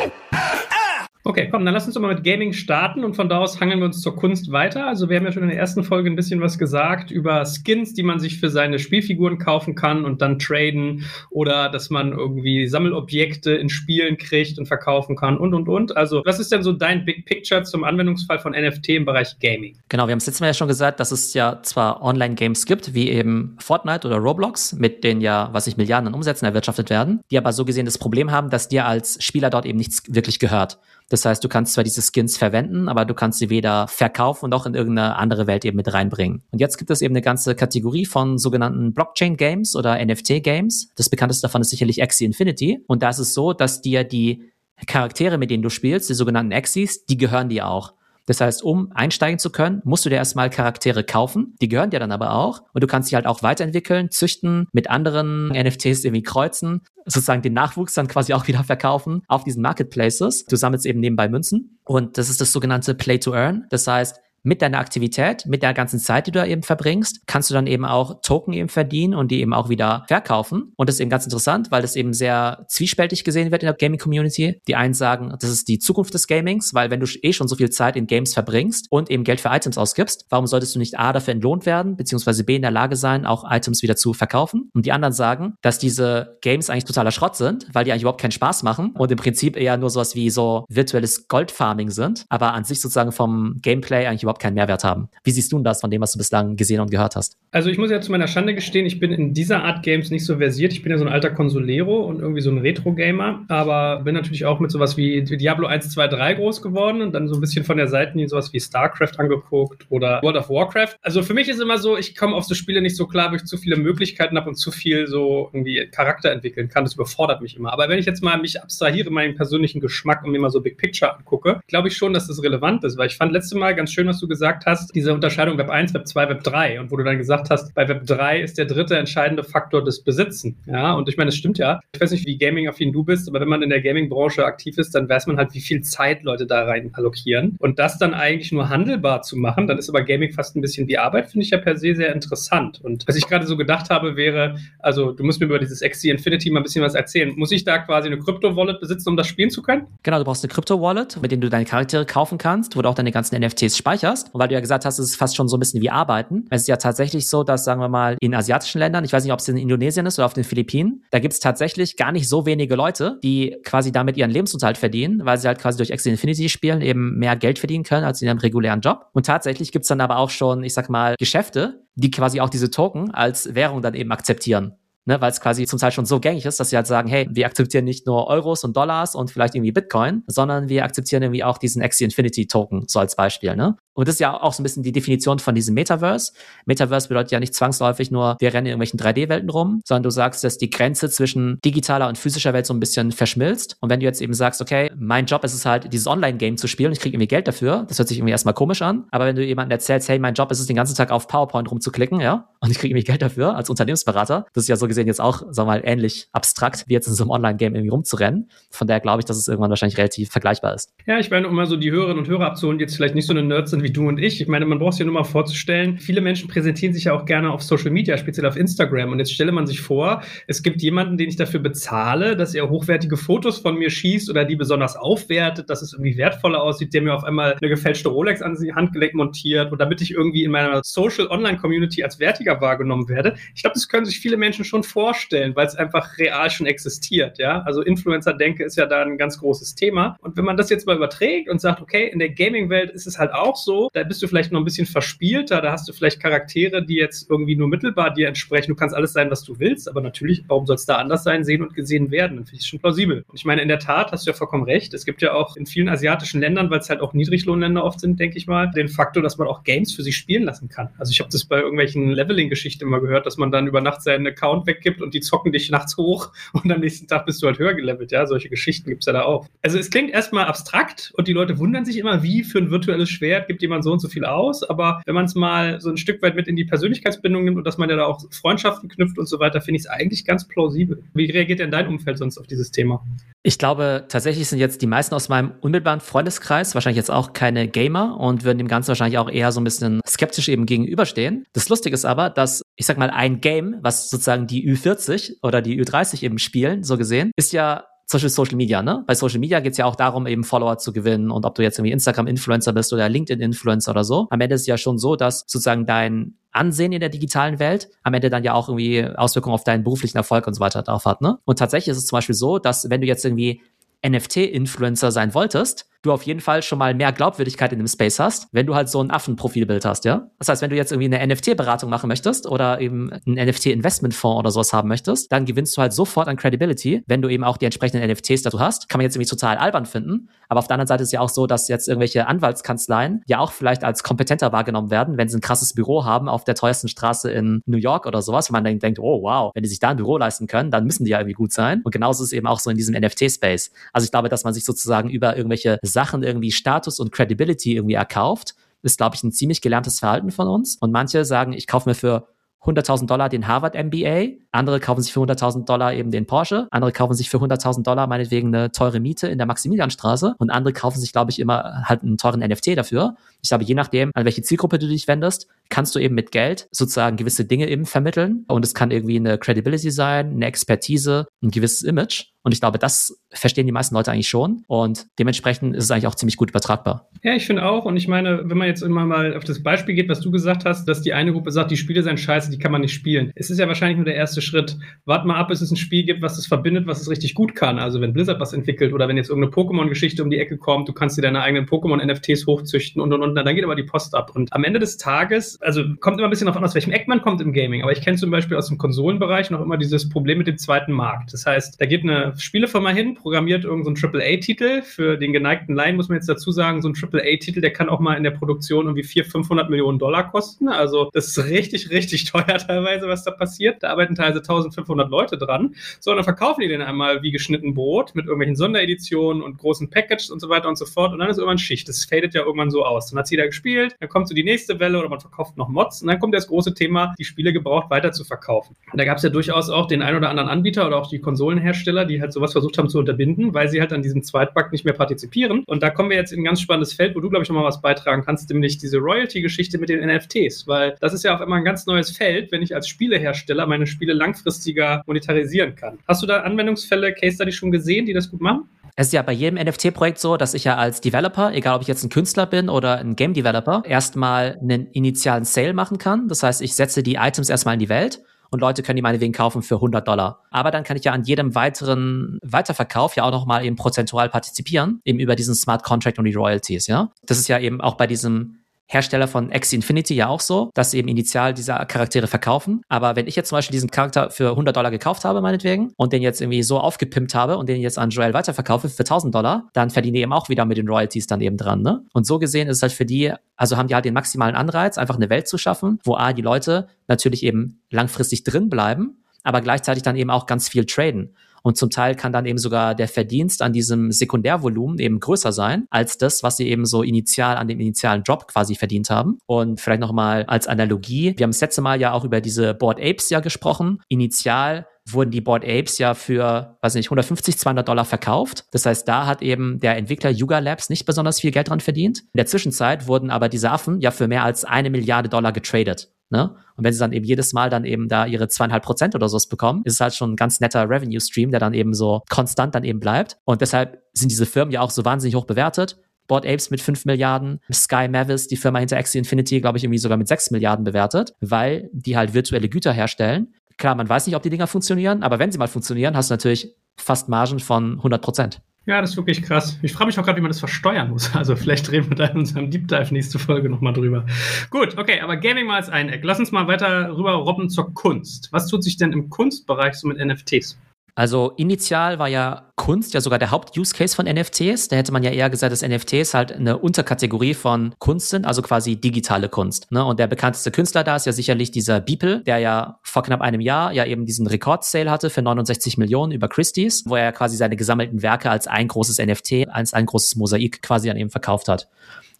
Okay, 1.23 1.49
komm, 1.51 1.65
dann 1.65 1.73
lass 1.75 1.85
uns 1.85 1.93
doch 1.93 2.01
mal 2.01 2.15
mit 2.15 2.23
Gaming 2.23 2.51
starten 2.51 3.03
und 3.03 3.15
von 3.15 3.29
da 3.29 3.37
aus 3.37 3.61
hangeln 3.61 3.79
wir 3.79 3.85
uns 3.85 4.01
zur 4.01 4.15
Kunst 4.15 4.51
weiter. 4.51 4.87
Also 4.87 5.07
wir 5.07 5.17
haben 5.17 5.25
ja 5.25 5.31
schon 5.31 5.43
in 5.43 5.49
der 5.49 5.57
ersten 5.59 5.83
Folge 5.83 6.09
ein 6.09 6.15
bisschen 6.15 6.41
was 6.41 6.57
gesagt 6.57 7.11
über 7.11 7.45
Skins, 7.45 7.93
die 7.93 8.01
man 8.01 8.19
sich 8.19 8.39
für 8.39 8.49
seine 8.49 8.79
Spielfiguren 8.79 9.37
kaufen 9.37 9.75
kann 9.75 10.03
und 10.03 10.23
dann 10.23 10.39
traden 10.39 11.05
oder 11.29 11.69
dass 11.69 11.91
man 11.91 12.11
irgendwie 12.11 12.67
Sammelobjekte 12.67 13.51
in 13.51 13.69
Spielen 13.69 14.17
kriegt 14.17 14.57
und 14.57 14.65
verkaufen 14.65 15.15
kann 15.15 15.37
und 15.37 15.53
und 15.53 15.69
und. 15.69 15.95
Also 15.95 16.23
was 16.25 16.39
ist 16.39 16.51
denn 16.51 16.63
so 16.63 16.73
dein 16.73 17.05
Big 17.05 17.25
Picture 17.25 17.61
zum 17.63 17.83
Anwendungsfall 17.83 18.39
von 18.39 18.53
NFT 18.53 18.89
im 18.89 19.05
Bereich 19.05 19.37
Gaming? 19.39 19.77
Genau, 19.89 20.07
wir 20.07 20.13
haben 20.13 20.17
es 20.17 20.25
letztes 20.25 20.41
Mal 20.41 20.47
ja 20.47 20.53
schon 20.55 20.67
gesagt, 20.67 20.99
dass 20.99 21.11
es 21.11 21.35
ja 21.35 21.61
zwar 21.61 22.01
Online-Games 22.01 22.65
gibt, 22.65 22.95
wie 22.95 23.09
eben 23.09 23.57
Fortnite 23.59 24.07
oder 24.07 24.17
Roblox, 24.17 24.73
mit 24.73 25.03
denen 25.03 25.21
ja, 25.21 25.49
was 25.51 25.67
ich 25.67 25.77
Milliarden 25.77 26.07
an 26.07 26.15
Umsätzen 26.15 26.47
erwirtschaftet 26.47 26.89
werden, 26.89 27.21
die 27.29 27.37
aber 27.37 27.53
so 27.53 27.63
gesehen 27.63 27.85
das 27.85 27.99
Problem 27.99 28.31
haben, 28.31 28.49
dass 28.49 28.69
dir 28.69 28.87
als 28.87 29.23
Spieler 29.23 29.51
dort 29.51 29.67
eben 29.67 29.77
nichts 29.77 30.01
wirklich 30.07 30.39
gehört. 30.39 30.79
Das 31.11 31.25
heißt, 31.25 31.43
du 31.43 31.49
kannst 31.49 31.73
zwar 31.73 31.83
diese 31.83 32.01
Skins 32.01 32.37
verwenden, 32.37 32.87
aber 32.87 33.03
du 33.03 33.13
kannst 33.13 33.39
sie 33.39 33.49
weder 33.49 33.89
verkaufen 33.89 34.49
noch 34.49 34.65
in 34.65 34.75
irgendeine 34.75 35.17
andere 35.17 35.45
Welt 35.45 35.65
eben 35.65 35.75
mit 35.75 35.91
reinbringen. 35.91 36.43
Und 36.51 36.59
jetzt 36.59 36.77
gibt 36.77 36.89
es 36.89 37.01
eben 37.01 37.11
eine 37.13 37.21
ganze 37.21 37.53
Kategorie 37.53 38.05
von 38.05 38.37
sogenannten 38.37 38.93
Blockchain-Games 38.93 39.75
oder 39.75 40.03
NFT-Games. 40.03 40.93
Das 40.95 41.09
bekannteste 41.09 41.47
davon 41.47 41.59
ist 41.59 41.69
sicherlich 41.69 42.01
Axie 42.01 42.23
Infinity. 42.23 42.85
Und 42.87 43.03
da 43.03 43.09
ist 43.09 43.19
es 43.19 43.33
so, 43.33 43.51
dass 43.51 43.81
dir 43.81 44.05
die 44.05 44.53
Charaktere, 44.87 45.37
mit 45.37 45.51
denen 45.51 45.63
du 45.63 45.69
spielst, 45.69 46.09
die 46.09 46.13
sogenannten 46.13 46.53
Axies, 46.53 47.05
die 47.05 47.17
gehören 47.17 47.49
dir 47.49 47.67
auch. 47.67 47.93
Das 48.31 48.39
heißt, 48.39 48.63
um 48.63 48.93
einsteigen 48.93 49.39
zu 49.39 49.49
können, 49.49 49.81
musst 49.83 50.05
du 50.05 50.09
dir 50.09 50.15
erstmal 50.15 50.49
Charaktere 50.49 51.03
kaufen. 51.03 51.53
Die 51.59 51.67
gehören 51.67 51.89
dir 51.89 51.99
dann 51.99 52.13
aber 52.13 52.33
auch. 52.33 52.61
Und 52.71 52.81
du 52.81 52.87
kannst 52.87 53.09
sie 53.09 53.17
halt 53.17 53.25
auch 53.25 53.43
weiterentwickeln, 53.43 54.09
züchten, 54.09 54.69
mit 54.71 54.89
anderen 54.89 55.49
NFTs 55.49 56.05
irgendwie 56.05 56.23
kreuzen, 56.23 56.79
sozusagen 57.03 57.41
den 57.41 57.51
Nachwuchs 57.51 57.93
dann 57.93 58.07
quasi 58.07 58.33
auch 58.33 58.47
wieder 58.47 58.63
verkaufen 58.63 59.23
auf 59.27 59.43
diesen 59.43 59.61
Marketplaces. 59.61 60.45
Du 60.45 60.55
sammelst 60.55 60.85
eben 60.85 61.01
nebenbei 61.01 61.27
Münzen. 61.27 61.77
Und 61.83 62.17
das 62.17 62.29
ist 62.29 62.39
das 62.39 62.53
sogenannte 62.53 62.95
Play 62.95 63.19
to 63.19 63.33
Earn. 63.33 63.65
Das 63.69 63.85
heißt, 63.85 64.21
mit 64.43 64.61
deiner 64.61 64.79
Aktivität, 64.79 65.45
mit 65.45 65.63
der 65.63 65.73
ganzen 65.73 65.99
Zeit, 65.99 66.27
die 66.27 66.31
du 66.31 66.39
da 66.39 66.45
eben 66.45 66.63
verbringst, 66.63 67.21
kannst 67.27 67.49
du 67.49 67.53
dann 67.53 67.67
eben 67.67 67.85
auch 67.85 68.21
Token 68.21 68.53
eben 68.53 68.69
verdienen 68.69 69.13
und 69.13 69.31
die 69.31 69.41
eben 69.41 69.53
auch 69.53 69.69
wieder 69.69 70.05
verkaufen. 70.07 70.73
Und 70.75 70.89
das 70.89 70.95
ist 70.95 70.99
eben 71.01 71.09
ganz 71.09 71.25
interessant, 71.25 71.71
weil 71.71 71.81
das 71.81 71.95
eben 71.95 72.13
sehr 72.13 72.65
zwiespältig 72.67 73.23
gesehen 73.23 73.51
wird 73.51 73.63
in 73.63 73.67
der 73.67 73.75
Gaming-Community. 73.75 74.61
Die 74.67 74.75
einen 74.75 74.93
sagen, 74.93 75.33
das 75.39 75.49
ist 75.49 75.67
die 75.67 75.79
Zukunft 75.79 76.13
des 76.13 76.27
Gamings, 76.27 76.73
weil 76.73 76.89
wenn 76.89 76.99
du 76.99 77.07
eh 77.21 77.33
schon 77.33 77.47
so 77.47 77.55
viel 77.55 77.69
Zeit 77.69 77.95
in 77.95 78.07
Games 78.07 78.33
verbringst 78.33 78.87
und 78.89 79.09
eben 79.09 79.23
Geld 79.23 79.41
für 79.41 79.49
Items 79.49 79.77
ausgibst, 79.77 80.25
warum 80.29 80.47
solltest 80.47 80.75
du 80.75 80.79
nicht 80.79 80.97
A 80.99 81.13
dafür 81.13 81.33
entlohnt 81.33 81.65
werden, 81.65 81.95
beziehungsweise 81.95 82.43
B 82.43 82.55
in 82.55 82.61
der 82.61 82.71
Lage 82.71 82.95
sein, 82.95 83.25
auch 83.25 83.43
Items 83.49 83.81
wieder 83.81 83.95
zu 83.95 84.13
verkaufen? 84.13 84.69
Und 84.73 84.85
die 84.85 84.91
anderen 84.91 85.13
sagen, 85.13 85.55
dass 85.61 85.79
diese 85.79 86.37
Games 86.41 86.69
eigentlich 86.69 86.85
totaler 86.85 87.11
Schrott 87.11 87.35
sind, 87.35 87.67
weil 87.73 87.85
die 87.85 87.91
eigentlich 87.91 88.03
überhaupt 88.03 88.21
keinen 88.21 88.31
Spaß 88.31 88.63
machen 88.63 88.93
und 88.97 89.11
im 89.11 89.17
Prinzip 89.17 89.57
eher 89.57 89.77
nur 89.77 89.89
sowas 89.89 90.15
wie 90.15 90.29
so 90.29 90.65
virtuelles 90.69 91.27
Goldfarming 91.27 91.89
sind, 91.89 92.25
aber 92.29 92.53
an 92.53 92.63
sich 92.63 92.81
sozusagen 92.81 93.11
vom 93.11 93.57
Gameplay 93.61 94.07
eigentlich 94.07 94.23
überhaupt 94.23 94.30
keinen 94.39 94.55
Mehrwert 94.55 94.83
haben. 94.83 95.09
Wie 95.23 95.31
siehst 95.31 95.51
du 95.51 95.59
das 95.59 95.81
von 95.81 95.91
dem, 95.91 96.01
was 96.01 96.13
du 96.13 96.17
bislang 96.17 96.55
gesehen 96.55 96.79
und 96.79 96.91
gehört 96.91 97.15
hast? 97.15 97.37
Also 97.51 97.69
ich 97.69 97.77
muss 97.77 97.91
ja 97.91 98.01
zu 98.01 98.11
meiner 98.11 98.27
Schande 98.27 98.55
gestehen, 98.55 98.85
ich 98.85 98.99
bin 98.99 99.11
in 99.11 99.33
dieser 99.33 99.63
Art 99.63 99.83
Games 99.83 100.09
nicht 100.11 100.25
so 100.25 100.37
versiert. 100.37 100.73
Ich 100.73 100.81
bin 100.81 100.91
ja 100.91 100.97
so 100.97 101.05
ein 101.05 101.11
alter 101.11 101.29
Consolero 101.29 102.01
und 102.01 102.19
irgendwie 102.19 102.41
so 102.41 102.49
ein 102.49 102.59
Retro-Gamer, 102.59 103.45
aber 103.47 104.01
bin 104.03 104.15
natürlich 104.15 104.45
auch 104.45 104.59
mit 104.59 104.71
sowas 104.71 104.97
wie 104.97 105.23
Diablo 105.23 105.67
1, 105.67 105.89
2, 105.89 106.07
3 106.07 106.33
groß 106.35 106.61
geworden 106.61 107.01
und 107.01 107.13
dann 107.13 107.27
so 107.27 107.35
ein 107.35 107.41
bisschen 107.41 107.63
von 107.63 107.77
der 107.77 107.87
Seite 107.87 108.11
sowas 108.27 108.53
wie 108.53 108.59
StarCraft 108.59 109.17
angeguckt 109.17 109.85
oder 109.89 110.21
World 110.21 110.37
of 110.37 110.49
Warcraft. 110.49 110.95
Also 111.01 111.23
für 111.23 111.33
mich 111.33 111.49
ist 111.49 111.59
immer 111.59 111.77
so, 111.77 111.97
ich 111.97 112.15
komme 112.15 112.35
auf 112.35 112.45
so 112.45 112.55
Spiele 112.55 112.81
nicht 112.81 112.95
so 112.95 113.07
klar, 113.07 113.29
weil 113.29 113.37
ich 113.37 113.45
zu 113.45 113.57
viele 113.57 113.75
Möglichkeiten 113.75 114.37
habe 114.37 114.49
und 114.49 114.55
zu 114.55 114.71
viel 114.71 115.07
so 115.07 115.49
irgendwie 115.53 115.87
Charakter 115.91 116.31
entwickeln 116.31 116.69
kann. 116.69 116.83
Das 116.83 116.95
überfordert 116.95 117.41
mich 117.41 117.55
immer. 117.55 117.73
Aber 117.73 117.89
wenn 117.89 117.99
ich 117.99 118.05
jetzt 118.05 118.23
mal 118.23 118.39
mich 118.39 118.61
abstrahiere, 118.61 119.09
meinen 119.09 119.35
persönlichen 119.35 119.79
Geschmack 119.79 120.23
und 120.23 120.31
mir 120.31 120.39
mal 120.39 120.49
so 120.49 120.61
Big 120.61 120.77
Picture 120.77 121.15
angucke, 121.15 121.61
glaube 121.67 121.89
ich 121.89 121.97
schon, 121.97 122.13
dass 122.13 122.27
das 122.27 122.41
relevant 122.41 122.83
ist, 122.83 122.97
weil 122.97 123.07
ich 123.07 123.17
fand 123.17 123.31
letzte 123.31 123.57
Mal 123.57 123.75
ganz 123.75 123.91
schön, 123.91 124.07
was 124.07 124.19
du 124.21 124.27
gesagt 124.27 124.65
hast, 124.65 124.93
diese 124.95 125.13
Unterscheidung 125.13 125.57
Web 125.57 125.69
1, 125.69 125.93
Web 125.93 126.07
2, 126.07 126.29
Web 126.29 126.43
3 126.43 126.79
und 126.79 126.91
wo 126.91 126.97
du 126.97 127.03
dann 127.03 127.17
gesagt 127.17 127.49
hast, 127.49 127.73
bei 127.73 127.87
Web 127.87 128.05
3 128.05 128.41
ist 128.41 128.57
der 128.57 128.65
dritte 128.65 128.97
entscheidende 128.97 129.43
Faktor 129.43 129.83
das 129.83 130.01
Besitzen. 130.01 130.57
Ja, 130.65 130.93
und 130.93 131.09
ich 131.09 131.17
meine, 131.17 131.29
das 131.29 131.35
stimmt 131.35 131.57
ja. 131.57 131.79
Ich 131.93 132.01
weiß 132.01 132.11
nicht, 132.11 132.25
wie 132.25 132.37
gaming-affin 132.37 132.93
du 132.93 133.03
bist, 133.03 133.27
aber 133.27 133.41
wenn 133.41 133.47
man 133.47 133.61
in 133.61 133.69
der 133.69 133.81
Gaming-Branche 133.81 134.45
aktiv 134.45 134.77
ist, 134.77 134.95
dann 134.95 135.09
weiß 135.09 135.27
man 135.27 135.37
halt, 135.37 135.53
wie 135.53 135.61
viel 135.61 135.81
Zeit 135.81 136.23
Leute 136.23 136.45
da 136.45 136.63
rein 136.65 136.91
allokieren. 136.93 137.55
Und 137.59 137.79
das 137.79 137.97
dann 137.97 138.13
eigentlich 138.13 138.51
nur 138.51 138.69
handelbar 138.69 139.21
zu 139.21 139.37
machen, 139.37 139.67
dann 139.67 139.77
ist 139.77 139.89
aber 139.89 140.03
Gaming 140.03 140.31
fast 140.31 140.55
ein 140.55 140.61
bisschen 140.61 140.87
wie 140.87 140.97
Arbeit, 140.97 141.29
finde 141.29 141.45
ich 141.45 141.51
ja 141.51 141.57
per 141.57 141.77
se 141.77 141.95
sehr 141.95 142.13
interessant. 142.13 142.79
Und 142.81 143.07
was 143.07 143.15
ich 143.15 143.27
gerade 143.27 143.45
so 143.45 143.57
gedacht 143.57 143.89
habe, 143.89 144.15
wäre, 144.15 144.57
also 144.79 145.11
du 145.11 145.23
musst 145.23 145.39
mir 145.39 145.47
über 145.47 145.59
dieses 145.59 145.81
XC 145.81 146.05
Infinity 146.05 146.49
mal 146.49 146.59
ein 146.59 146.63
bisschen 146.63 146.83
was 146.83 146.95
erzählen. 146.95 147.33
Muss 147.35 147.51
ich 147.51 147.63
da 147.63 147.79
quasi 147.79 148.07
eine 148.07 148.19
Krypto-Wallet 148.19 148.79
besitzen, 148.79 149.09
um 149.09 149.17
das 149.17 149.27
spielen 149.27 149.49
zu 149.49 149.61
können? 149.61 149.87
Genau, 150.03 150.17
du 150.17 150.23
brauchst 150.23 150.43
eine 150.43 150.53
Krypto-Wallet, 150.53 151.21
mit 151.21 151.31
der 151.31 151.37
du 151.37 151.49
deine 151.49 151.65
Charaktere 151.65 152.05
kaufen 152.05 152.37
kannst, 152.37 152.75
wo 152.75 152.81
du 152.81 152.89
auch 152.89 152.95
deine 152.95 153.11
ganzen 153.11 153.39
NFTs 153.39 153.77
speicherst. 153.77 154.10
Und 154.31 154.39
weil 154.39 154.47
du 154.47 154.53
ja 154.53 154.59
gesagt 154.59 154.85
hast, 154.85 154.99
es 154.99 155.11
ist 155.11 155.15
fast 155.15 155.35
schon 155.35 155.47
so 155.47 155.57
ein 155.57 155.59
bisschen 155.59 155.81
wie 155.81 155.89
Arbeiten. 155.89 156.45
Es 156.49 156.61
ist 156.61 156.67
ja 156.67 156.77
tatsächlich 156.77 157.27
so, 157.27 157.43
dass, 157.43 157.63
sagen 157.63 157.81
wir 157.81 157.89
mal, 157.89 158.17
in 158.19 158.33
asiatischen 158.33 158.79
Ländern, 158.79 159.03
ich 159.03 159.13
weiß 159.13 159.23
nicht, 159.23 159.33
ob 159.33 159.39
es 159.39 159.47
in 159.47 159.57
Indonesien 159.57 160.05
ist 160.05 160.19
oder 160.19 160.25
auf 160.25 160.33
den 160.33 160.43
Philippinen, 160.43 161.03
da 161.11 161.19
gibt 161.19 161.33
es 161.33 161.39
tatsächlich 161.39 161.97
gar 161.97 162.11
nicht 162.11 162.27
so 162.27 162.45
wenige 162.45 162.75
Leute, 162.75 163.19
die 163.23 163.57
quasi 163.63 163.91
damit 163.91 164.17
ihren 164.17 164.31
Lebensunterhalt 164.31 164.77
verdienen, 164.77 165.25
weil 165.25 165.37
sie 165.37 165.47
halt 165.47 165.59
quasi 165.59 165.77
durch 165.77 165.93
Axie 165.93 166.09
Infinity 166.09 166.49
spielen, 166.49 166.81
eben 166.81 167.17
mehr 167.17 167.35
Geld 167.35 167.59
verdienen 167.59 167.83
können 167.83 168.05
als 168.05 168.21
in 168.21 168.29
einem 168.29 168.39
regulären 168.39 168.81
Job. 168.81 169.07
Und 169.13 169.25
tatsächlich 169.25 169.71
gibt 169.71 169.83
es 169.83 169.89
dann 169.89 170.01
aber 170.01 170.17
auch 170.17 170.29
schon, 170.29 170.63
ich 170.63 170.73
sag 170.73 170.89
mal, 170.89 171.15
Geschäfte, 171.17 171.81
die 171.95 172.11
quasi 172.11 172.41
auch 172.41 172.49
diese 172.49 172.71
Token 172.71 173.11
als 173.11 173.53
Währung 173.55 173.81
dann 173.81 173.93
eben 173.93 174.11
akzeptieren. 174.11 174.75
Ne, 175.05 175.19
weil 175.19 175.31
es 175.31 175.41
quasi 175.41 175.65
zum 175.65 175.79
Teil 175.79 175.91
schon 175.91 176.05
so 176.05 176.19
gängig 176.19 176.45
ist, 176.45 176.59
dass 176.59 176.69
sie 176.69 176.75
halt 176.75 176.85
sagen, 176.85 177.09
hey, 177.09 177.27
wir 177.31 177.47
akzeptieren 177.47 177.85
nicht 177.85 178.05
nur 178.05 178.27
Euros 178.27 178.63
und 178.63 178.77
Dollars 178.77 179.15
und 179.15 179.31
vielleicht 179.31 179.55
irgendwie 179.55 179.71
Bitcoin, 179.71 180.21
sondern 180.27 180.69
wir 180.69 180.83
akzeptieren 180.83 181.23
irgendwie 181.23 181.43
auch 181.43 181.57
diesen 181.57 181.81
Axie 181.81 182.03
Infinity 182.03 182.45
Token, 182.45 182.83
so 182.87 182.99
als 182.99 183.15
Beispiel. 183.15 183.55
Ne? 183.55 183.77
Und 183.93 184.07
das 184.07 184.15
ist 184.15 184.19
ja 184.19 184.39
auch 184.39 184.53
so 184.53 184.61
ein 184.61 184.63
bisschen 184.63 184.83
die 184.83 184.91
Definition 184.91 185.39
von 185.39 185.55
diesem 185.55 185.75
Metaverse. 185.75 186.33
Metaverse 186.65 187.07
bedeutet 187.07 187.31
ja 187.31 187.39
nicht 187.39 187.53
zwangsläufig 187.53 188.11
nur, 188.11 188.37
wir 188.39 188.53
rennen 188.53 188.67
in 188.67 188.71
irgendwelchen 188.79 188.99
3D-Welten 188.99 189.49
rum, 189.49 189.81
sondern 189.85 190.03
du 190.03 190.09
sagst, 190.09 190.43
dass 190.43 190.57
die 190.57 190.69
Grenze 190.69 191.09
zwischen 191.09 191.59
digitaler 191.63 192.07
und 192.07 192.17
physischer 192.17 192.53
Welt 192.53 192.65
so 192.65 192.73
ein 192.73 192.79
bisschen 192.79 193.11
verschmilzt. 193.11 193.77
Und 193.79 193.89
wenn 193.89 193.99
du 193.99 194.05
jetzt 194.05 194.21
eben 194.21 194.33
sagst, 194.33 194.61
okay, 194.61 194.91
mein 194.95 195.25
Job 195.25 195.43
ist 195.43 195.53
es 195.53 195.65
halt, 195.65 195.91
dieses 195.91 196.07
Online-Game 196.07 196.57
zu 196.57 196.67
spielen, 196.67 196.91
ich 196.91 196.99
kriege 196.99 197.15
irgendwie 197.15 197.27
Geld 197.27 197.47
dafür, 197.47 197.85
das 197.87 197.99
hört 197.99 198.07
sich 198.07 198.17
irgendwie 198.17 198.31
erstmal 198.31 198.53
komisch 198.53 198.81
an. 198.81 199.05
Aber 199.11 199.25
wenn 199.25 199.35
du 199.35 199.43
jemandem 199.43 199.71
erzählst, 199.71 200.07
hey, 200.09 200.19
mein 200.19 200.33
Job 200.33 200.51
ist 200.51 200.59
es, 200.59 200.67
den 200.67 200.75
ganzen 200.75 200.95
Tag 200.95 201.11
auf 201.11 201.27
PowerPoint 201.27 201.69
rumzuklicken, 201.69 202.19
ja, 202.21 202.49
und 202.59 202.71
ich 202.71 202.77
kriege 202.77 202.91
irgendwie 202.91 203.05
Geld 203.05 203.21
dafür 203.21 203.55
als 203.55 203.69
Unternehmensberater, 203.69 204.45
das 204.53 204.63
ist 204.63 204.67
ja 204.67 204.75
so 204.75 204.87
gesehen 204.87 205.07
jetzt 205.07 205.19
auch, 205.19 205.39
sagen 205.49 205.55
wir 205.57 205.65
mal, 205.65 205.81
ähnlich 205.83 206.29
abstrakt, 206.31 206.85
wie 206.87 206.93
jetzt 206.93 207.07
in 207.07 207.13
so 207.13 207.23
einem 207.23 207.31
Online-Game 207.31 207.75
irgendwie 207.75 207.89
rumzurennen. 207.89 208.49
Von 208.69 208.87
daher 208.87 209.01
glaube 209.01 209.19
ich, 209.19 209.25
dass 209.25 209.37
es 209.37 209.47
irgendwann 209.47 209.69
wahrscheinlich 209.69 209.97
relativ 209.97 210.29
vergleichbar 210.29 210.73
ist. 210.75 210.93
Ja, 211.05 211.19
ich 211.19 211.29
meine, 211.29 211.47
um 211.47 211.55
mal 211.55 211.65
so 211.65 211.75
die 211.75 211.91
Hörerinnen 211.91 212.19
und 212.19 212.29
Hörer 212.29 212.45
abzuholen, 212.45 212.77
die 212.77 212.83
jetzt 212.83 212.95
vielleicht 212.95 213.15
nicht 213.15 213.27
so 213.27 213.33
eine 213.33 213.43
Nerds 213.43 213.71
sind 213.71 213.80
wie 213.83 213.91
du 213.91 214.07
und 214.07 214.19
ich. 214.19 214.41
Ich 214.41 214.47
meine, 214.47 214.65
man 214.65 214.79
braucht 214.79 214.93
sich 214.93 214.99
ja 214.99 215.05
nur 215.05 215.13
mal 215.13 215.23
vorzustellen, 215.23 215.97
viele 215.99 216.21
Menschen 216.21 216.47
präsentieren 216.47 216.93
sich 216.93 217.05
ja 217.05 217.13
auch 217.13 217.25
gerne 217.25 217.51
auf 217.51 217.63
Social 217.63 217.91
Media, 217.91 218.17
speziell 218.17 218.45
auf 218.45 218.55
Instagram. 218.55 219.11
Und 219.11 219.19
jetzt 219.19 219.33
stelle 219.33 219.51
man 219.51 219.67
sich 219.67 219.81
vor, 219.81 220.21
es 220.47 220.63
gibt 220.63 220.81
jemanden, 220.81 221.17
den 221.17 221.29
ich 221.29 221.35
dafür 221.35 221.59
bezahle, 221.59 222.35
dass 222.35 222.53
er 222.55 222.69
hochwertige 222.69 223.17
Fotos 223.17 223.59
von 223.59 223.77
mir 223.77 223.89
schießt 223.89 224.29
oder 224.29 224.45
die 224.45 224.55
besonders 224.55 224.95
aufwertet, 224.95 225.69
dass 225.69 225.81
es 225.81 225.93
irgendwie 225.93 226.17
wertvoller 226.17 226.61
aussieht, 226.61 226.93
der 226.93 227.01
mir 227.01 227.13
auf 227.13 227.23
einmal 227.23 227.53
eine 227.53 227.69
gefälschte 227.69 228.09
Rolex 228.09 228.41
an 228.41 228.57
die 228.61 228.73
Handgelenk 228.73 229.13
montiert 229.13 229.71
und 229.71 229.79
damit 229.79 230.01
ich 230.01 230.11
irgendwie 230.11 230.43
in 230.43 230.51
meiner 230.51 230.81
Social 230.83 231.27
Online 231.27 231.57
Community 231.57 232.03
als 232.03 232.19
wertiger 232.19 232.61
wahrgenommen 232.61 233.07
werde. 233.09 233.35
Ich 233.55 233.63
glaube, 233.63 233.73
das 233.75 233.87
können 233.87 234.05
sich 234.05 234.19
viele 234.19 234.37
Menschen 234.37 234.65
schon 234.65 234.83
vorstellen, 234.83 235.55
weil 235.55 235.67
es 235.67 235.75
einfach 235.75 236.17
real 236.17 236.49
schon 236.49 236.67
existiert, 236.67 237.39
ja. 237.39 237.61
Also 237.61 237.81
Influencer-Denke 237.81 238.63
ist 238.63 238.77
ja 238.77 238.85
da 238.85 239.01
ein 239.01 239.17
ganz 239.17 239.39
großes 239.39 239.75
Thema. 239.75 240.17
Und 240.21 240.37
wenn 240.37 240.45
man 240.45 240.57
das 240.57 240.69
jetzt 240.69 240.85
mal 240.85 240.95
überträgt 240.95 241.49
und 241.49 241.61
sagt, 241.61 241.81
okay, 241.81 242.09
in 242.11 242.19
der 242.19 242.29
Gaming-Welt 242.29 242.91
ist 242.91 243.07
es 243.07 243.17
halt 243.17 243.33
auch 243.33 243.55
so, 243.55 243.70
da 243.93 244.03
bist 244.03 244.21
du 244.21 244.27
vielleicht 244.27 244.51
noch 244.51 244.59
ein 244.59 244.65
bisschen 244.65 244.87
verspielter, 244.87 245.61
da 245.61 245.71
hast 245.71 245.87
du 245.87 245.93
vielleicht 245.93 246.19
Charaktere, 246.19 246.83
die 246.83 246.95
jetzt 246.95 247.29
irgendwie 247.29 247.55
nur 247.55 247.67
mittelbar 247.67 248.13
dir 248.13 248.27
entsprechen. 248.27 248.71
Du 248.71 248.75
kannst 248.75 248.95
alles 248.95 249.13
sein, 249.13 249.29
was 249.31 249.43
du 249.43 249.59
willst, 249.59 249.89
aber 249.89 250.01
natürlich, 250.01 250.43
warum 250.47 250.65
soll 250.65 250.75
es 250.75 250.85
da 250.85 250.97
anders 250.97 251.23
sein, 251.23 251.43
sehen 251.43 251.61
und 251.61 251.73
gesehen 251.73 252.11
werden? 252.11 252.37
Dann 252.37 252.45
finde 252.45 252.57
ich 252.57 252.61
es 252.61 252.67
schon 252.67 252.79
plausibel. 252.79 253.23
Und 253.27 253.35
ich 253.35 253.45
meine, 253.45 253.61
in 253.61 253.67
der 253.67 253.79
Tat 253.79 254.11
hast 254.11 254.25
du 254.25 254.31
ja 254.31 254.37
vollkommen 254.37 254.63
recht. 254.63 254.93
Es 254.93 255.05
gibt 255.05 255.21
ja 255.21 255.33
auch 255.33 255.55
in 255.55 255.65
vielen 255.65 255.89
asiatischen 255.89 256.41
Ländern, 256.41 256.69
weil 256.69 256.79
es 256.79 256.89
halt 256.89 257.01
auch 257.01 257.13
Niedriglohnländer 257.13 257.83
oft 257.83 257.99
sind, 257.99 258.19
denke 258.19 258.37
ich 258.37 258.47
mal, 258.47 258.69
den 258.71 258.89
Faktor, 258.89 259.23
dass 259.23 259.37
man 259.37 259.47
auch 259.47 259.63
Games 259.63 259.93
für 259.93 260.03
sich 260.03 260.17
spielen 260.17 260.43
lassen 260.43 260.69
kann. 260.69 260.89
Also 260.97 261.11
ich 261.11 261.19
habe 261.19 261.29
das 261.31 261.45
bei 261.45 261.59
irgendwelchen 261.59 262.11
Leveling-Geschichten 262.11 262.83
immer 262.83 262.99
gehört, 262.99 263.25
dass 263.25 263.37
man 263.37 263.51
dann 263.51 263.67
über 263.67 263.81
Nacht 263.81 264.01
seinen 264.01 264.27
Account 264.27 264.67
weggibt 264.67 265.01
und 265.01 265.13
die 265.13 265.21
zocken 265.21 265.51
dich 265.51 265.69
nachts 265.69 265.97
hoch 265.97 266.31
und 266.53 266.71
am 266.71 266.79
nächsten 266.79 267.07
Tag 267.07 267.25
bist 267.25 267.41
du 267.41 267.47
halt 267.47 267.59
höher 267.59 267.73
gelevelt. 267.73 268.11
Ja, 268.11 268.25
solche 268.25 268.49
Geschichten 268.49 268.89
gibt 268.89 269.03
es 269.03 269.05
ja 269.07 269.13
da 269.13 269.23
auch. 269.23 269.47
Also 269.61 269.77
es 269.77 269.89
klingt 269.89 270.11
erstmal 270.11 270.45
abstrakt 270.45 271.11
und 271.15 271.27
die 271.27 271.33
Leute 271.33 271.57
wundern 271.57 271.85
sich 271.85 271.97
immer, 271.97 272.23
wie 272.23 272.43
für 272.43 272.59
ein 272.59 272.71
virtuelles 272.71 273.09
Schwert 273.09 273.47
gibt 273.47 273.60
jemand 273.61 273.83
so 273.83 273.91
und 273.91 273.99
so 273.99 274.07
viel 274.07 274.25
aus. 274.25 274.63
Aber 274.63 275.01
wenn 275.05 275.15
man 275.15 275.25
es 275.25 275.35
mal 275.35 275.79
so 275.81 275.89
ein 275.89 275.97
Stück 275.97 276.21
weit 276.21 276.35
mit 276.35 276.47
in 276.47 276.55
die 276.55 276.65
Persönlichkeitsbindung 276.65 277.43
nimmt 277.43 277.57
und 277.57 277.65
dass 277.65 277.77
man 277.77 277.89
ja 277.89 277.95
da 277.95 278.05
auch 278.05 278.21
Freundschaften 278.31 278.89
knüpft 278.89 279.17
und 279.17 279.27
so 279.27 279.39
weiter, 279.39 279.61
finde 279.61 279.77
ich 279.77 279.85
es 279.85 279.89
eigentlich 279.89 280.25
ganz 280.25 280.47
plausibel. 280.47 281.03
Wie 281.13 281.29
reagiert 281.29 281.59
denn 281.59 281.71
dein 281.71 281.87
Umfeld 281.87 282.17
sonst 282.17 282.37
auf 282.37 282.47
dieses 282.47 282.71
Thema? 282.71 283.03
Ich 283.43 283.57
glaube, 283.57 284.05
tatsächlich 284.07 284.47
sind 284.47 284.59
jetzt 284.59 284.81
die 284.81 284.87
meisten 284.87 285.15
aus 285.15 285.29
meinem 285.29 285.53
unmittelbaren 285.61 285.99
Freundeskreis 285.99 286.75
wahrscheinlich 286.75 286.97
jetzt 286.97 287.09
auch 287.09 287.33
keine 287.33 287.67
Gamer 287.67 288.19
und 288.19 288.43
würden 288.43 288.59
dem 288.59 288.67
Ganzen 288.67 288.89
wahrscheinlich 288.89 289.17
auch 289.17 289.29
eher 289.29 289.51
so 289.51 289.59
ein 289.59 289.63
bisschen 289.63 289.99
skeptisch 290.07 290.47
eben 290.47 290.67
gegenüberstehen. 290.67 291.45
Das 291.53 291.67
Lustige 291.69 291.93
ist 291.93 292.05
aber, 292.05 292.29
dass 292.29 292.61
ich 292.75 292.85
sag 292.85 292.97
mal, 292.97 293.09
ein 293.09 293.41
Game, 293.41 293.77
was 293.81 294.09
sozusagen 294.09 294.47
die 294.47 294.67
Ü40 294.67 295.37
oder 295.43 295.61
die 295.61 295.79
Ü30 295.79 296.23
eben 296.23 296.39
spielen, 296.39 296.83
so 296.83 296.97
gesehen, 296.97 297.31
ist 297.35 297.53
ja 297.53 297.85
Beispiel 298.19 298.29
Social 298.29 298.55
Media, 298.55 298.81
ne? 298.81 299.03
Bei 299.07 299.15
Social 299.15 299.39
Media 299.39 299.59
geht's 299.59 299.77
ja 299.77 299.85
auch 299.85 299.95
darum, 299.95 300.27
eben 300.27 300.43
Follower 300.43 300.77
zu 300.77 300.93
gewinnen 300.93 301.31
und 301.31 301.45
ob 301.45 301.55
du 301.55 301.61
jetzt 301.61 301.77
irgendwie 301.77 301.91
Instagram-Influencer 301.91 302.73
bist 302.73 302.93
oder 302.93 303.07
LinkedIn-Influencer 303.09 303.91
oder 303.91 304.03
so. 304.03 304.27
Am 304.29 304.41
Ende 304.41 304.55
ist 304.55 304.61
es 304.61 304.67
ja 304.67 304.77
schon 304.77 304.97
so, 304.97 305.15
dass 305.15 305.39
sozusagen 305.47 305.85
dein 305.85 306.35
Ansehen 306.51 306.91
in 306.91 306.99
der 306.99 307.09
digitalen 307.09 307.59
Welt 307.59 307.89
am 308.03 308.13
Ende 308.13 308.29
dann 308.29 308.43
ja 308.43 308.53
auch 308.53 308.67
irgendwie 308.69 309.05
Auswirkungen 309.05 309.53
auf 309.53 309.63
deinen 309.63 309.83
beruflichen 309.83 310.17
Erfolg 310.17 310.47
und 310.47 310.53
so 310.53 310.59
weiter 310.59 310.83
drauf 310.83 311.05
hat, 311.05 311.21
ne? 311.21 311.39
Und 311.45 311.59
tatsächlich 311.59 311.91
ist 311.91 311.97
es 311.97 312.07
zum 312.07 312.17
Beispiel 312.17 312.35
so, 312.35 312.59
dass 312.59 312.89
wenn 312.89 313.01
du 313.01 313.07
jetzt 313.07 313.23
irgendwie 313.23 313.61
NFT-Influencer 314.05 315.11
sein 315.11 315.33
wolltest, 315.33 315.87
du 316.01 316.11
auf 316.11 316.23
jeden 316.23 316.39
Fall 316.39 316.63
schon 316.63 316.79
mal 316.79 316.93
mehr 316.93 317.11
Glaubwürdigkeit 317.11 317.71
in 317.73 317.79
dem 317.79 317.87
Space 317.87 318.19
hast, 318.19 318.47
wenn 318.51 318.65
du 318.65 318.75
halt 318.75 318.89
so 318.89 319.01
ein 319.01 319.11
Affenprofilbild 319.11 319.85
hast, 319.85 320.05
ja? 320.05 320.27
Das 320.39 320.47
heißt, 320.47 320.61
wenn 320.61 320.69
du 320.69 320.75
jetzt 320.75 320.91
irgendwie 320.91 321.13
eine 321.13 321.33
NFT-Beratung 321.33 321.89
machen 321.89 322.07
möchtest 322.07 322.47
oder 322.47 322.81
eben 322.81 323.11
einen 323.11 323.47
NFT-Investmentfonds 323.49 324.39
oder 324.39 324.51
sowas 324.51 324.73
haben 324.73 324.87
möchtest, 324.87 325.31
dann 325.31 325.45
gewinnst 325.45 325.77
du 325.77 325.81
halt 325.81 325.93
sofort 325.93 326.27
an 326.27 326.37
Credibility, 326.37 327.03
wenn 327.07 327.21
du 327.21 327.29
eben 327.29 327.43
auch 327.43 327.57
die 327.57 327.65
entsprechenden 327.65 328.09
NFTs 328.09 328.41
dazu 328.41 328.59
hast. 328.59 328.89
Kann 328.89 328.99
man 328.99 329.03
jetzt 329.03 329.15
irgendwie 329.15 329.29
total 329.29 329.57
albern 329.57 329.85
finden, 329.85 330.29
aber 330.49 330.59
auf 330.59 330.67
der 330.67 330.75
anderen 330.75 330.87
Seite 330.87 331.03
ist 331.03 331.11
ja 331.11 331.21
auch 331.21 331.29
so, 331.29 331.47
dass 331.47 331.67
jetzt 331.67 331.87
irgendwelche 331.87 332.27
Anwaltskanzleien 332.27 333.23
ja 333.27 333.39
auch 333.39 333.51
vielleicht 333.51 333.83
als 333.83 334.03
kompetenter 334.03 334.51
wahrgenommen 334.51 334.91
werden, 334.91 335.17
wenn 335.17 335.29
sie 335.29 335.37
ein 335.37 335.41
krasses 335.41 335.73
Büro 335.73 336.03
haben 336.03 336.27
auf 336.27 336.43
der 336.43 336.55
teuersten 336.55 336.87
Straße 336.87 337.31
in 337.31 337.61
New 337.65 337.77
York 337.77 338.05
oder 338.05 338.21
sowas, 338.21 338.49
wo 338.49 338.53
man 338.53 338.63
dann 338.63 338.79
denkt, 338.79 338.99
oh 338.99 339.21
wow, 339.21 339.51
wenn 339.53 339.63
die 339.63 339.69
sich 339.69 339.79
da 339.79 339.89
ein 339.89 339.97
Büro 339.97 340.17
leisten 340.17 340.47
können, 340.47 340.71
dann 340.71 340.85
müssen 340.85 341.05
die 341.05 341.11
ja 341.11 341.19
irgendwie 341.19 341.33
gut 341.33 341.53
sein. 341.53 341.81
Und 341.83 341.91
genauso 341.91 342.23
ist 342.23 342.29
es 342.29 342.33
eben 342.33 342.47
auch 342.47 342.59
so 342.59 342.69
in 342.69 342.77
diesem 342.77 342.95
NFT-Space. 342.95 343.71
Also 343.93 344.05
ich 344.05 344.11
glaube, 344.11 344.29
dass 344.29 344.43
man 344.43 344.53
sich 344.53 344.65
sozusagen 344.65 345.09
über 345.09 345.37
irgendwelche 345.37 345.79
Sachen 345.91 346.23
irgendwie 346.23 346.51
Status 346.51 346.99
und 346.99 347.11
Credibility 347.11 347.75
irgendwie 347.75 347.95
erkauft, 347.95 348.55
ist, 348.83 348.97
glaube 348.97 349.15
ich, 349.15 349.23
ein 349.23 349.31
ziemlich 349.31 349.61
gelerntes 349.61 349.99
Verhalten 349.99 350.31
von 350.31 350.47
uns. 350.47 350.77
Und 350.79 350.91
manche 350.91 351.25
sagen, 351.25 351.53
ich 351.53 351.67
kaufe 351.67 351.89
mir 351.89 351.95
für 351.95 352.27
100.000 352.63 353.07
Dollar 353.07 353.27
den 353.27 353.47
Harvard 353.47 353.75
MBA, 353.75 354.37
andere 354.51 354.79
kaufen 354.79 355.01
sich 355.01 355.11
für 355.11 355.19
100.000 355.21 355.65
Dollar 355.65 355.93
eben 355.93 356.11
den 356.11 356.27
Porsche, 356.27 356.67
andere 356.69 356.91
kaufen 356.91 357.15
sich 357.15 357.29
für 357.29 357.37
100.000 357.37 357.81
Dollar 357.81 358.05
meinetwegen 358.05 358.49
eine 358.49 358.71
teure 358.71 358.99
Miete 358.99 359.27
in 359.27 359.39
der 359.39 359.47
Maximilianstraße 359.47 360.35
und 360.37 360.51
andere 360.51 360.71
kaufen 360.71 360.99
sich, 360.99 361.11
glaube 361.11 361.31
ich, 361.31 361.39
immer 361.39 361.83
halt 361.85 362.03
einen 362.03 362.17
teuren 362.17 362.41
NFT 362.41 362.77
dafür. 362.77 363.15
Ich 363.41 363.49
glaube, 363.49 363.63
je 363.63 363.73
nachdem, 363.73 364.11
an 364.13 364.25
welche 364.25 364.43
Zielgruppe 364.43 364.77
du 364.77 364.87
dich 364.87 365.07
wendest, 365.07 365.47
kannst 365.69 365.95
du 365.95 365.99
eben 365.99 366.13
mit 366.13 366.31
Geld 366.31 366.67
sozusagen 366.71 367.17
gewisse 367.17 367.45
Dinge 367.45 367.67
eben 367.67 367.87
vermitteln 367.87 368.45
und 368.47 368.63
es 368.63 368.75
kann 368.75 368.91
irgendwie 368.91 369.15
eine 369.15 369.39
Credibility 369.39 369.89
sein, 369.89 370.33
eine 370.33 370.45
Expertise, 370.45 371.25
ein 371.41 371.49
gewisses 371.49 371.81
Image. 371.81 372.30
Und 372.43 372.53
ich 372.53 372.59
glaube, 372.59 372.79
das 372.79 373.19
verstehen 373.29 373.65
die 373.65 373.71
meisten 373.71 373.95
Leute 373.95 374.11
eigentlich 374.11 374.29
schon. 374.29 374.63
Und 374.67 375.07
dementsprechend 375.19 375.75
ist 375.75 375.85
es 375.85 375.91
eigentlich 375.91 376.07
auch 376.07 376.15
ziemlich 376.15 376.37
gut 376.37 376.49
übertragbar. 376.49 377.09
Ja, 377.23 377.33
ich 377.33 377.45
finde 377.45 377.65
auch. 377.65 377.85
Und 377.85 377.97
ich 377.97 378.07
meine, 378.07 378.49
wenn 378.49 378.57
man 378.57 378.67
jetzt 378.67 378.81
immer 378.81 379.05
mal 379.05 379.35
auf 379.35 379.43
das 379.43 379.61
Beispiel 379.61 379.93
geht, 379.93 380.09
was 380.09 380.21
du 380.21 380.31
gesagt 380.31 380.65
hast, 380.65 380.85
dass 380.85 381.01
die 381.01 381.13
eine 381.13 381.33
Gruppe 381.33 381.51
sagt, 381.51 381.71
die 381.71 381.77
Spiele 381.77 382.01
sind 382.01 382.19
scheiße, 382.19 382.49
die 382.49 382.57
kann 382.57 382.71
man 382.71 382.81
nicht 382.81 382.93
spielen. 382.93 383.31
Es 383.35 383.49
ist 383.49 383.59
ja 383.59 383.67
wahrscheinlich 383.67 383.97
nur 383.97 384.05
der 384.05 384.15
erste 384.15 384.41
Schritt. 384.41 384.77
Wart 385.05 385.25
mal 385.25 385.35
ab, 385.37 385.49
bis 385.49 385.61
es 385.61 385.71
ein 385.71 385.75
Spiel 385.75 386.03
gibt, 386.03 386.21
was 386.21 386.37
es 386.37 386.47
verbindet, 386.47 386.87
was 386.87 387.01
es 387.01 387.09
richtig 387.09 387.35
gut 387.35 387.55
kann. 387.55 387.77
Also 387.77 388.01
wenn 388.01 388.13
Blizzard 388.13 388.39
was 388.39 388.53
entwickelt 388.53 388.93
oder 388.93 389.07
wenn 389.07 389.17
jetzt 389.17 389.29
irgendeine 389.29 389.53
Pokémon-Geschichte 389.53 390.23
um 390.23 390.31
die 390.31 390.39
Ecke 390.39 390.57
kommt, 390.57 390.89
du 390.89 390.93
kannst 390.93 391.17
dir 391.17 391.21
deine 391.21 391.41
eigenen 391.41 391.67
Pokémon-NFTs 391.67 392.47
hochzüchten 392.47 393.01
und 393.01 393.13
und 393.13 393.21
und, 393.21 393.35
dann 393.35 393.55
geht 393.55 393.63
aber 393.63 393.75
die 393.75 393.83
Post 393.83 394.15
ab. 394.15 394.31
Und 394.33 394.51
am 394.51 394.63
Ende 394.63 394.79
des 394.79 394.97
Tages, 394.97 395.61
also 395.61 395.83
kommt 395.99 396.17
immer 396.17 396.27
ein 396.27 396.31
bisschen 396.31 396.47
davon 396.47 396.63
aus 396.63 396.73
welchem 396.73 396.91
Eck 396.91 397.07
man 397.07 397.21
kommt 397.21 397.41
im 397.41 397.53
Gaming. 397.53 397.83
Aber 397.83 397.91
ich 397.91 398.01
kenne 398.01 398.17
zum 398.17 398.31
Beispiel 398.31 398.57
aus 398.57 398.67
dem 398.67 398.77
Konsolenbereich 398.77 399.51
noch 399.51 399.61
immer 399.61 399.77
dieses 399.77 400.09
Problem 400.09 400.39
mit 400.39 400.47
dem 400.47 400.57
zweiten 400.57 400.91
Markt. 400.91 401.33
Das 401.33 401.45
heißt, 401.45 401.79
da 401.79 401.85
geht 401.85 402.03
eine 402.03 402.30
Spielefirma 402.37 402.89
hin, 402.89 403.15
programmiert 403.15 403.63
irgendein 403.63 403.95
so 403.95 404.07
AAA-Titel. 404.07 404.81
Für 404.81 405.17
den 405.17 405.33
geneigten 405.33 405.75
Laien 405.75 405.95
muss 405.95 406.09
man 406.09 406.17
jetzt 406.17 406.29
dazu 406.29 406.51
sagen, 406.51 406.81
so 406.81 406.89
ein 406.89 406.95
AAA-Titel, 406.95 407.61
der 407.61 407.73
kann 407.73 407.89
auch 407.89 407.99
mal 407.99 408.15
in 408.15 408.23
der 408.23 408.31
Produktion 408.31 408.85
irgendwie 408.85 409.03
400, 409.03 409.31
500 409.31 409.69
Millionen 409.69 409.99
Dollar 409.99 410.31
kosten. 410.31 410.69
Also 410.69 411.09
das 411.13 411.27
ist 411.27 411.45
richtig, 411.45 411.89
richtig 411.89 412.25
teuer 412.31 412.57
teilweise, 412.57 413.07
was 413.07 413.23
da 413.23 413.31
passiert. 413.31 413.83
Da 413.83 413.89
arbeiten 413.89 414.15
teilweise 414.15 414.39
1500 414.39 415.09
Leute 415.09 415.37
dran. 415.37 415.75
So, 415.99 416.11
und 416.11 416.17
dann 416.17 416.23
verkaufen 416.23 416.61
die 416.61 416.67
den 416.67 416.81
einmal 416.81 417.21
wie 417.23 417.31
geschnitten 417.31 417.73
Brot 417.73 418.15
mit 418.15 418.25
irgendwelchen 418.25 418.55
Sondereditionen 418.55 419.41
und 419.41 419.57
großen 419.57 419.89
Packages 419.89 420.29
und 420.29 420.39
so 420.39 420.49
weiter 420.49 420.69
und 420.69 420.77
so 420.77 420.85
fort. 420.85 421.13
Und 421.13 421.19
dann 421.19 421.29
ist 421.29 421.37
irgendwann 421.37 421.57
Schicht. 421.57 421.87
Das 421.87 422.05
fadet 422.05 422.33
ja 422.33 422.41
irgendwann 422.41 422.71
so 422.71 422.85
aus. 422.85 423.09
Dann 423.09 423.19
hat 423.19 423.29
jeder 423.31 423.45
gespielt, 423.45 423.95
dann 423.99 424.09
kommt 424.09 424.27
so 424.27 424.35
die 424.35 424.43
nächste 424.43 424.79
Welle 424.79 424.99
oder 424.99 425.09
man 425.09 425.19
verkauft 425.19 425.57
noch 425.57 425.69
Mods 425.69 426.01
und 426.01 426.07
dann 426.07 426.19
kommt 426.19 426.33
das 426.33 426.47
große 426.47 426.73
Thema, 426.73 427.13
die 427.17 427.23
Spiele 427.23 427.53
gebraucht 427.53 427.89
weiter 427.89 428.11
zu 428.11 428.23
verkaufen. 428.23 428.75
Und 428.91 428.99
da 428.99 429.05
gab 429.05 429.17
es 429.17 429.23
ja 429.23 429.29
durchaus 429.29 429.69
auch 429.69 429.87
den 429.87 430.01
ein 430.01 430.15
oder 430.15 430.29
anderen 430.29 430.49
Anbieter 430.49 430.85
oder 430.87 430.97
auch 430.97 431.09
die 431.09 431.19
Konsolenhersteller, 431.19 432.05
die 432.05 432.20
halt 432.21 432.33
sowas 432.33 432.51
versucht 432.53 432.77
haben 432.77 432.89
zu 432.89 432.99
unterbinden, 432.99 433.53
weil 433.53 433.67
sie 433.69 433.81
halt 433.81 433.93
an 433.93 434.01
diesem 434.01 434.23
Zweitmarkt 434.23 434.71
nicht 434.71 434.85
mehr 434.85 434.93
partizipieren. 434.93 435.63
Und 435.65 435.83
da 435.83 435.89
kommen 435.89 436.09
wir 436.09 436.17
jetzt 436.17 436.31
in 436.31 436.41
ein 436.41 436.43
ganz 436.43 436.61
spannendes 436.61 436.93
Feld, 436.93 437.15
wo 437.15 437.19
du, 437.19 437.29
glaube 437.29 437.43
ich, 437.43 437.49
nochmal 437.49 437.65
was 437.65 437.81
beitragen 437.81 438.23
kannst, 438.25 438.49
nämlich 438.49 438.77
diese 438.77 438.97
Royalty-Geschichte 438.97 439.77
mit 439.77 439.89
den 439.89 440.05
NFTs, 440.05 440.67
weil 440.67 440.95
das 440.99 441.13
ist 441.13 441.23
ja 441.23 441.33
auf 441.35 441.41
einmal 441.41 441.59
ein 441.59 441.65
ganz 441.65 441.85
neues 441.85 442.11
Feld, 442.11 442.51
wenn 442.51 442.61
ich 442.61 442.73
als 442.75 442.87
Spielehersteller 442.87 443.65
meine 443.65 443.87
Spiele 443.87 444.13
langfristiger 444.13 445.03
monetarisieren 445.05 445.75
kann. 445.75 445.99
Hast 446.07 446.21
du 446.21 446.27
da 446.27 446.41
Anwendungsfälle, 446.41 447.13
Case 447.13 447.35
Study 447.35 447.51
schon 447.51 447.71
gesehen, 447.71 448.05
die 448.05 448.13
das 448.13 448.29
gut 448.29 448.41
machen? 448.41 448.69
Es 448.95 449.07
ist 449.07 449.13
ja 449.13 449.21
bei 449.21 449.31
jedem 449.31 449.57
NFT-Projekt 449.63 450.19
so, 450.19 450.37
dass 450.37 450.53
ich 450.53 450.65
ja 450.65 450.75
als 450.75 451.01
Developer, 451.01 451.53
egal 451.53 451.75
ob 451.75 451.81
ich 451.81 451.87
jetzt 451.87 452.03
ein 452.03 452.09
Künstler 452.09 452.45
bin 452.45 452.69
oder 452.69 452.97
ein 452.97 453.15
Game 453.15 453.33
Developer, 453.33 453.83
erstmal 453.85 454.57
einen 454.61 454.87
initialen 454.87 455.45
Sale 455.45 455.73
machen 455.73 455.97
kann. 455.97 456.27
Das 456.27 456.43
heißt, 456.43 456.61
ich 456.61 456.75
setze 456.75 457.01
die 457.01 457.15
Items 457.15 457.49
erstmal 457.49 457.75
in 457.75 457.79
die 457.79 457.89
Welt 457.89 458.21
und 458.51 458.59
Leute 458.59 458.83
können 458.83 458.97
die 458.97 459.01
meinetwegen 459.01 459.33
kaufen 459.33 459.61
für 459.61 459.75
100 459.75 460.07
Dollar. 460.07 460.43
Aber 460.51 460.71
dann 460.71 460.83
kann 460.83 460.97
ich 460.97 461.05
ja 461.05 461.13
an 461.13 461.23
jedem 461.23 461.55
weiteren 461.55 462.37
Weiterverkauf 462.43 463.15
ja 463.15 463.23
auch 463.23 463.31
nochmal 463.31 463.65
eben 463.65 463.75
prozentual 463.75 464.29
partizipieren, 464.29 465.01
eben 465.05 465.19
über 465.19 465.35
diesen 465.35 465.55
Smart 465.55 465.83
Contract 465.83 466.19
und 466.19 466.25
die 466.25 466.33
Royalties, 466.33 466.87
ja. 466.87 467.11
Das 467.23 467.39
ist 467.39 467.47
ja 467.47 467.57
eben 467.59 467.81
auch 467.81 467.95
bei 467.95 468.07
diesem 468.07 468.60
Hersteller 468.91 469.29
von 469.29 469.53
Axie 469.53 469.77
Infinity 469.77 470.15
ja 470.15 470.27
auch 470.27 470.41
so, 470.41 470.69
dass 470.73 470.91
sie 470.91 470.97
eben 470.97 471.07
initial 471.07 471.53
diese 471.53 471.73
Charaktere 471.87 472.27
verkaufen. 472.27 472.81
Aber 472.89 473.15
wenn 473.15 473.25
ich 473.25 473.37
jetzt 473.37 473.47
zum 473.47 473.57
Beispiel 473.57 473.73
diesen 473.73 473.89
Charakter 473.89 474.29
für 474.31 474.49
100 474.49 474.75
Dollar 474.75 474.91
gekauft 474.91 475.23
habe, 475.23 475.39
meinetwegen, 475.39 475.93
und 475.95 476.11
den 476.11 476.21
jetzt 476.21 476.41
irgendwie 476.41 476.61
so 476.61 476.77
aufgepimpt 476.77 477.33
habe 477.33 477.57
und 477.57 477.69
den 477.69 477.79
jetzt 477.79 477.97
an 477.97 478.09
Joel 478.09 478.33
weiterverkaufe 478.33 478.89
für 478.89 479.03
1000 479.03 479.33
Dollar, 479.33 479.69
dann 479.71 479.89
verdiene 479.91 480.17
ich 480.17 480.23
eben 480.23 480.33
auch 480.33 480.49
wieder 480.49 480.65
mit 480.65 480.77
den 480.77 480.89
Royalties 480.89 481.25
dann 481.25 481.39
eben 481.39 481.55
dran, 481.55 481.81
ne? 481.81 482.03
Und 482.11 482.27
so 482.27 482.37
gesehen 482.37 482.67
ist 482.67 482.77
es 482.77 482.81
halt 482.81 482.91
für 482.91 483.05
die, 483.05 483.33
also 483.55 483.77
haben 483.77 483.87
die 483.87 483.95
halt 483.95 484.03
den 484.03 484.13
maximalen 484.13 484.55
Anreiz, 484.55 484.97
einfach 484.97 485.15
eine 485.15 485.29
Welt 485.29 485.47
zu 485.47 485.57
schaffen, 485.57 485.99
wo 486.03 486.15
A, 486.15 486.33
die 486.33 486.41
Leute 486.41 486.87
natürlich 487.07 487.43
eben 487.43 487.81
langfristig 487.91 488.43
drin 488.43 488.67
bleiben, 488.69 489.23
aber 489.43 489.61
gleichzeitig 489.61 490.03
dann 490.03 490.17
eben 490.17 490.29
auch 490.29 490.45
ganz 490.45 490.67
viel 490.67 490.85
traden. 490.85 491.33
Und 491.63 491.77
zum 491.77 491.89
Teil 491.89 492.15
kann 492.15 492.33
dann 492.33 492.45
eben 492.45 492.57
sogar 492.57 492.95
der 492.95 493.07
Verdienst 493.07 493.61
an 493.61 493.73
diesem 493.73 494.11
Sekundärvolumen 494.11 494.99
eben 494.99 495.19
größer 495.19 495.51
sein 495.51 495.85
als 495.89 496.17
das, 496.17 496.43
was 496.43 496.57
sie 496.57 496.67
eben 496.67 496.85
so 496.85 497.03
initial 497.03 497.57
an 497.57 497.67
dem 497.67 497.79
initialen 497.79 498.23
Job 498.23 498.47
quasi 498.47 498.75
verdient 498.75 499.09
haben. 499.09 499.37
Und 499.45 499.79
vielleicht 499.79 500.01
nochmal 500.01 500.45
als 500.45 500.67
Analogie. 500.67 501.33
Wir 501.37 501.43
haben 501.43 501.51
das 501.51 501.61
letzte 501.61 501.81
Mal 501.81 501.99
ja 501.99 502.13
auch 502.13 502.23
über 502.23 502.41
diese 502.41 502.73
Board 502.73 502.99
Apes 502.99 503.29
ja 503.29 503.39
gesprochen. 503.39 504.01
Initial 504.07 504.87
wurden 505.09 505.31
die 505.31 505.41
Board 505.41 505.63
Apes 505.63 505.97
ja 505.97 506.13
für, 506.13 506.77
weiß 506.81 506.95
nicht, 506.95 507.07
150, 507.07 507.57
200 507.57 507.87
Dollar 507.87 508.05
verkauft. 508.05 508.65
Das 508.71 508.85
heißt, 508.85 509.07
da 509.07 509.25
hat 509.25 509.41
eben 509.41 509.79
der 509.79 509.97
Entwickler 509.97 510.29
Yuga 510.29 510.59
Labs 510.59 510.89
nicht 510.89 511.05
besonders 511.05 511.39
viel 511.39 511.51
Geld 511.51 511.69
dran 511.69 511.79
verdient. 511.79 512.19
In 512.19 512.37
der 512.37 512.45
Zwischenzeit 512.45 513.07
wurden 513.07 513.29
aber 513.29 513.49
diese 513.49 513.71
Affen 513.71 513.99
ja 513.99 514.11
für 514.11 514.27
mehr 514.27 514.43
als 514.43 514.65
eine 514.65 514.89
Milliarde 514.89 515.29
Dollar 515.29 515.51
getradet. 515.51 516.11
Ne? 516.31 516.55
Und 516.75 516.83
wenn 516.85 516.93
sie 516.93 516.99
dann 516.99 517.11
eben 517.11 517.25
jedes 517.25 517.53
Mal 517.53 517.69
dann 517.69 517.85
eben 517.85 518.07
da 518.07 518.25
ihre 518.25 518.47
zweieinhalb 518.47 518.83
Prozent 518.83 519.15
oder 519.15 519.27
sowas 519.29 519.47
bekommen, 519.47 519.81
ist 519.83 519.95
es 519.95 519.99
halt 519.99 520.15
schon 520.15 520.33
ein 520.33 520.35
ganz 520.35 520.59
netter 520.61 520.89
Revenue-Stream, 520.89 521.51
der 521.51 521.59
dann 521.59 521.73
eben 521.73 521.93
so 521.93 522.21
konstant 522.29 522.73
dann 522.73 522.83
eben 522.83 522.99
bleibt. 522.99 523.37
Und 523.43 523.61
deshalb 523.61 524.01
sind 524.13 524.31
diese 524.31 524.45
Firmen 524.45 524.71
ja 524.71 524.81
auch 524.81 524.91
so 524.91 525.03
wahnsinnig 525.05 525.35
hoch 525.35 525.45
bewertet. 525.45 525.97
Board 526.27 526.45
Apes 526.45 526.69
mit 526.71 526.81
5 526.81 527.05
Milliarden, 527.05 527.59
Sky 527.71 528.07
Mavis, 528.07 528.47
die 528.47 528.55
Firma 528.55 528.79
hinter 528.79 528.97
Axie 528.97 529.17
Infinity, 529.17 529.59
glaube 529.59 529.77
ich, 529.77 529.83
irgendwie 529.83 529.97
sogar 529.97 530.17
mit 530.17 530.29
6 530.29 530.51
Milliarden 530.51 530.85
bewertet, 530.85 531.33
weil 531.41 531.89
die 531.91 532.15
halt 532.15 532.33
virtuelle 532.33 532.69
Güter 532.69 532.93
herstellen. 532.93 533.53
Klar, 533.77 533.95
man 533.95 534.07
weiß 534.07 534.27
nicht, 534.27 534.35
ob 534.35 534.43
die 534.43 534.49
Dinger 534.49 534.67
funktionieren, 534.67 535.23
aber 535.23 535.39
wenn 535.39 535.51
sie 535.51 535.57
mal 535.57 535.67
funktionieren, 535.67 536.15
hast 536.15 536.29
du 536.29 536.33
natürlich 536.33 536.73
fast 536.95 537.27
Margen 537.27 537.59
von 537.59 537.97
100 537.97 538.21
Prozent. 538.21 538.61
Ja, 538.87 538.99
das 538.99 539.11
ist 539.11 539.17
wirklich 539.17 539.43
krass. 539.43 539.77
Ich 539.83 539.93
frage 539.93 540.07
mich 540.07 540.17
auch 540.17 540.25
gerade, 540.25 540.37
wie 540.37 540.41
man 540.41 540.49
das 540.49 540.59
versteuern 540.59 541.11
muss. 541.11 541.33
Also 541.41 541.55
vielleicht 541.55 541.91
reden 541.91 542.09
wir 542.09 542.15
da 542.15 542.25
in 542.25 542.39
unserem 542.39 542.71
Deep 542.71 542.87
Dive 542.87 543.13
nächste 543.13 543.37
Folge 543.37 543.69
nochmal 543.69 543.93
drüber. 543.93 544.25
Gut, 544.69 544.97
okay, 544.97 545.19
aber 545.21 545.37
Gaming 545.37 545.67
mal 545.67 545.75
als 545.75 545.89
ein 545.89 546.09
Eck. 546.09 546.21
Lass 546.23 546.39
uns 546.39 546.51
mal 546.51 546.67
weiter 546.67 547.15
rüber 547.15 547.33
robben 547.33 547.69
zur 547.69 547.93
Kunst. 547.93 548.49
Was 548.51 548.67
tut 548.67 548.83
sich 548.83 548.97
denn 548.97 549.11
im 549.11 549.29
Kunstbereich 549.29 549.93
so 549.95 550.07
mit 550.07 550.17
NFTs? 550.17 550.77
Also 551.15 551.51
initial 551.57 552.19
war 552.19 552.27
ja 552.27 552.71
Kunst 552.75 553.13
ja 553.13 553.21
sogar 553.21 553.37
der 553.37 553.51
Haupt-Use-Case 553.51 554.15
von 554.15 554.25
NFTs. 554.25 554.87
Da 554.87 554.95
hätte 554.95 555.11
man 555.11 555.23
ja 555.23 555.31
eher 555.31 555.49
gesagt, 555.49 555.71
dass 555.71 555.81
NFTs 555.81 556.33
halt 556.33 556.51
eine 556.51 556.77
Unterkategorie 556.77 557.53
von 557.53 557.93
Kunst 557.99 558.29
sind, 558.29 558.45
also 558.45 558.61
quasi 558.61 558.95
digitale 558.95 559.49
Kunst. 559.49 559.91
Ne? 559.91 560.03
Und 560.03 560.19
der 560.19 560.27
bekannteste 560.27 560.71
Künstler 560.71 561.03
da 561.03 561.15
ist 561.15 561.25
ja 561.25 561.33
sicherlich 561.33 561.71
dieser 561.71 561.99
Beeple, 561.99 562.41
der 562.41 562.59
ja 562.59 562.99
vor 563.03 563.23
knapp 563.23 563.41
einem 563.41 563.61
Jahr 563.61 563.91
ja 563.91 564.05
eben 564.05 564.25
diesen 564.25 564.47
Rekord-Sale 564.47 565.11
hatte 565.11 565.29
für 565.29 565.41
69 565.41 565.97
Millionen 565.97 566.31
über 566.31 566.47
Christie's, 566.47 567.03
wo 567.05 567.15
er 567.15 567.31
quasi 567.31 567.57
seine 567.57 567.75
gesammelten 567.75 568.21
Werke 568.21 568.49
als 568.49 568.67
ein 568.67 568.87
großes 568.87 569.19
NFT, 569.19 569.69
als 569.69 569.93
ein 569.93 570.05
großes 570.05 570.37
Mosaik 570.37 570.81
quasi 570.81 571.09
an 571.09 571.17
eben 571.17 571.29
verkauft 571.29 571.67
hat. 571.67 571.89